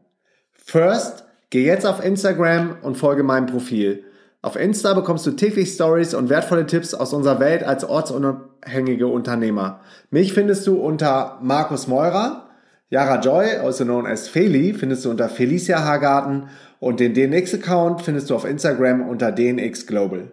First, 0.54 1.26
geh 1.50 1.66
jetzt 1.66 1.86
auf 1.86 2.04
Instagram 2.04 2.78
und 2.82 2.96
folge 2.96 3.24
meinem 3.24 3.48
Profil. 3.48 4.06
Auf 4.42 4.56
Insta 4.56 4.94
bekommst 4.94 5.26
du 5.26 5.32
täglich 5.32 5.74
Stories 5.74 6.14
und 6.14 6.30
wertvolle 6.30 6.66
Tipps 6.66 6.94
aus 6.94 7.14
unserer 7.14 7.40
Welt 7.40 7.64
als 7.64 7.84
ortsunabhängige 7.84 9.08
Unternehmer. 9.08 9.82
Mich 10.10 10.34
findest 10.34 10.68
du 10.68 10.76
unter 10.80 11.40
Markus 11.42 11.88
Meurer 11.88 12.50
Yara 12.94 13.20
Joy, 13.20 13.58
also 13.58 13.86
known 13.86 14.06
as 14.06 14.28
Feli, 14.28 14.72
findest 14.72 15.04
du 15.04 15.10
unter 15.10 15.28
Felicia 15.28 15.84
Hagarten 15.84 16.50
und 16.80 17.00
den 17.00 17.16
DNX-Account 17.16 18.04
findest 18.04 18.30
du 18.30 18.36
auf 18.36 18.46
Instagram 18.46 19.10
unter 19.10 19.32
DNX 19.32 19.88
Global. 19.88 20.32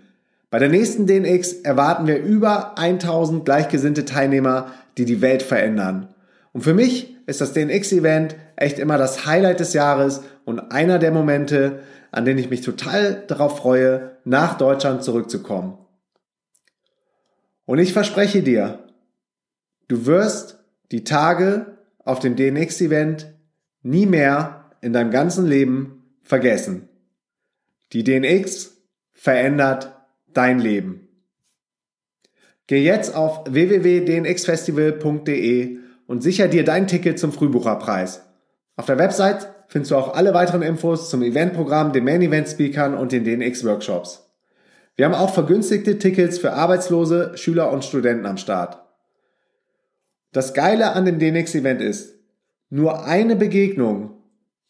Bei 0.50 0.60
der 0.60 0.68
nächsten 0.68 1.08
DNX 1.08 1.54
erwarten 1.54 2.08
wir 2.08 2.22
über 2.22 2.78
1000 2.78 3.46
gleichgesinnte 3.46 4.04
Teilnehmer, 4.04 4.74
die 4.98 5.06
die 5.06 5.22
Welt 5.22 5.44
verändern. 5.44 6.14
Und 6.52 6.66
für 6.66 6.74
mich 6.74 7.16
ist 7.26 7.40
das 7.40 7.54
DNX 7.54 7.94
Event 7.94 8.36
echt 8.58 8.80
immer 8.80 8.98
das 8.98 9.26
Highlight 9.26 9.62
des 9.62 9.72
Jahres 9.72 10.24
und 10.44 10.74
einer 10.74 11.00
der 11.00 11.14
Momente, 11.14 11.80
an 12.12 12.26
denen 12.26 12.40
ich 12.40 12.50
mich 12.50 12.60
total 12.60 13.24
darauf 13.28 13.60
freue, 13.60 14.18
nach 14.26 14.58
Deutschland 14.58 15.06
zurückzukommen. 15.06 15.78
Und 17.64 17.80
ich 17.80 17.94
verspreche 17.94 18.44
dir, 18.44 18.83
du 19.88 20.06
wirst 20.06 20.60
die 20.92 21.04
Tage 21.04 21.78
auf 22.00 22.20
dem 22.20 22.36
DNX 22.36 22.82
Event 22.82 23.34
nie 23.82 24.06
mehr 24.06 24.72
in 24.82 24.94
deinem 24.94 25.12
ganzen 25.12 25.46
Leben 25.46 26.04
vergessen. 26.22 26.90
Die 27.94 28.04
DNX 28.04 28.78
verändert 29.14 29.96
dein 30.34 30.60
Leben. 30.60 31.08
Geh 32.68 32.84
jetzt 32.84 33.16
auf 33.16 33.44
www.dnxfestival.de 33.48 35.78
und 36.08 36.24
sicher 36.24 36.48
dir 36.48 36.64
dein 36.64 36.88
Ticket 36.88 37.20
zum 37.20 37.32
Frühbucherpreis. 37.32 38.24
Auf 38.76 38.86
der 38.86 38.98
Website 38.98 39.48
findest 39.68 39.92
du 39.92 39.96
auch 39.96 40.16
alle 40.16 40.34
weiteren 40.34 40.62
Infos 40.62 41.10
zum 41.10 41.24
Eventprogramm, 41.24 41.94
den 41.94 42.04
Main 42.04 42.22
Event 42.22 42.48
Speakern 42.48 42.96
und 42.96 43.12
den 43.12 43.24
DNX 43.24 43.66
Workshops. 43.66 44.30
Wir 44.96 45.06
haben 45.06 45.16
auch 45.16 45.34
vergünstigte 45.34 45.98
Tickets 45.98 46.38
für 46.38 46.54
Arbeitslose, 46.54 47.32
Schüler 47.36 47.72
und 47.72 47.84
Studenten 47.84 48.26
am 48.26 48.38
Start. 48.38 48.83
Das 50.34 50.54
Geile 50.54 50.94
an 50.94 51.06
dem 51.06 51.20
DNX 51.20 51.56
Event 51.56 51.80
ist, 51.80 52.16
nur 52.70 53.06
eine 53.06 53.36
Begegnung 53.36 54.16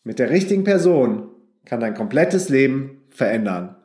mit 0.03 0.19
der 0.19 0.29
richtigen 0.29 0.65
Person 0.65 1.29
kann 1.65 1.79
dein 1.79 1.95
komplettes 1.95 2.49
Leben 2.49 3.01
verändern. 3.09 3.77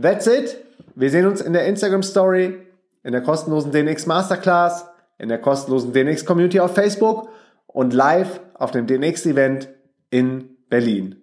That's 0.00 0.26
it. 0.26 0.58
Wir 0.94 1.10
sehen 1.10 1.26
uns 1.26 1.40
in 1.40 1.54
der 1.54 1.66
Instagram 1.66 2.02
Story, 2.02 2.58
in 3.02 3.12
der 3.12 3.22
kostenlosen 3.22 3.72
DNX 3.72 4.06
Masterclass, 4.06 4.86
in 5.18 5.30
der 5.30 5.38
kostenlosen 5.38 5.94
DNX 5.94 6.26
Community 6.26 6.60
auf 6.60 6.74
Facebook 6.74 7.30
und 7.66 7.94
live 7.94 8.40
auf 8.54 8.70
dem 8.72 8.86
DNX 8.86 9.24
Event 9.24 9.68
in 10.10 10.50
Berlin. 10.68 11.16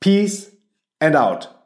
Peace 0.00 0.50
and 0.98 1.14
out. 1.14 1.57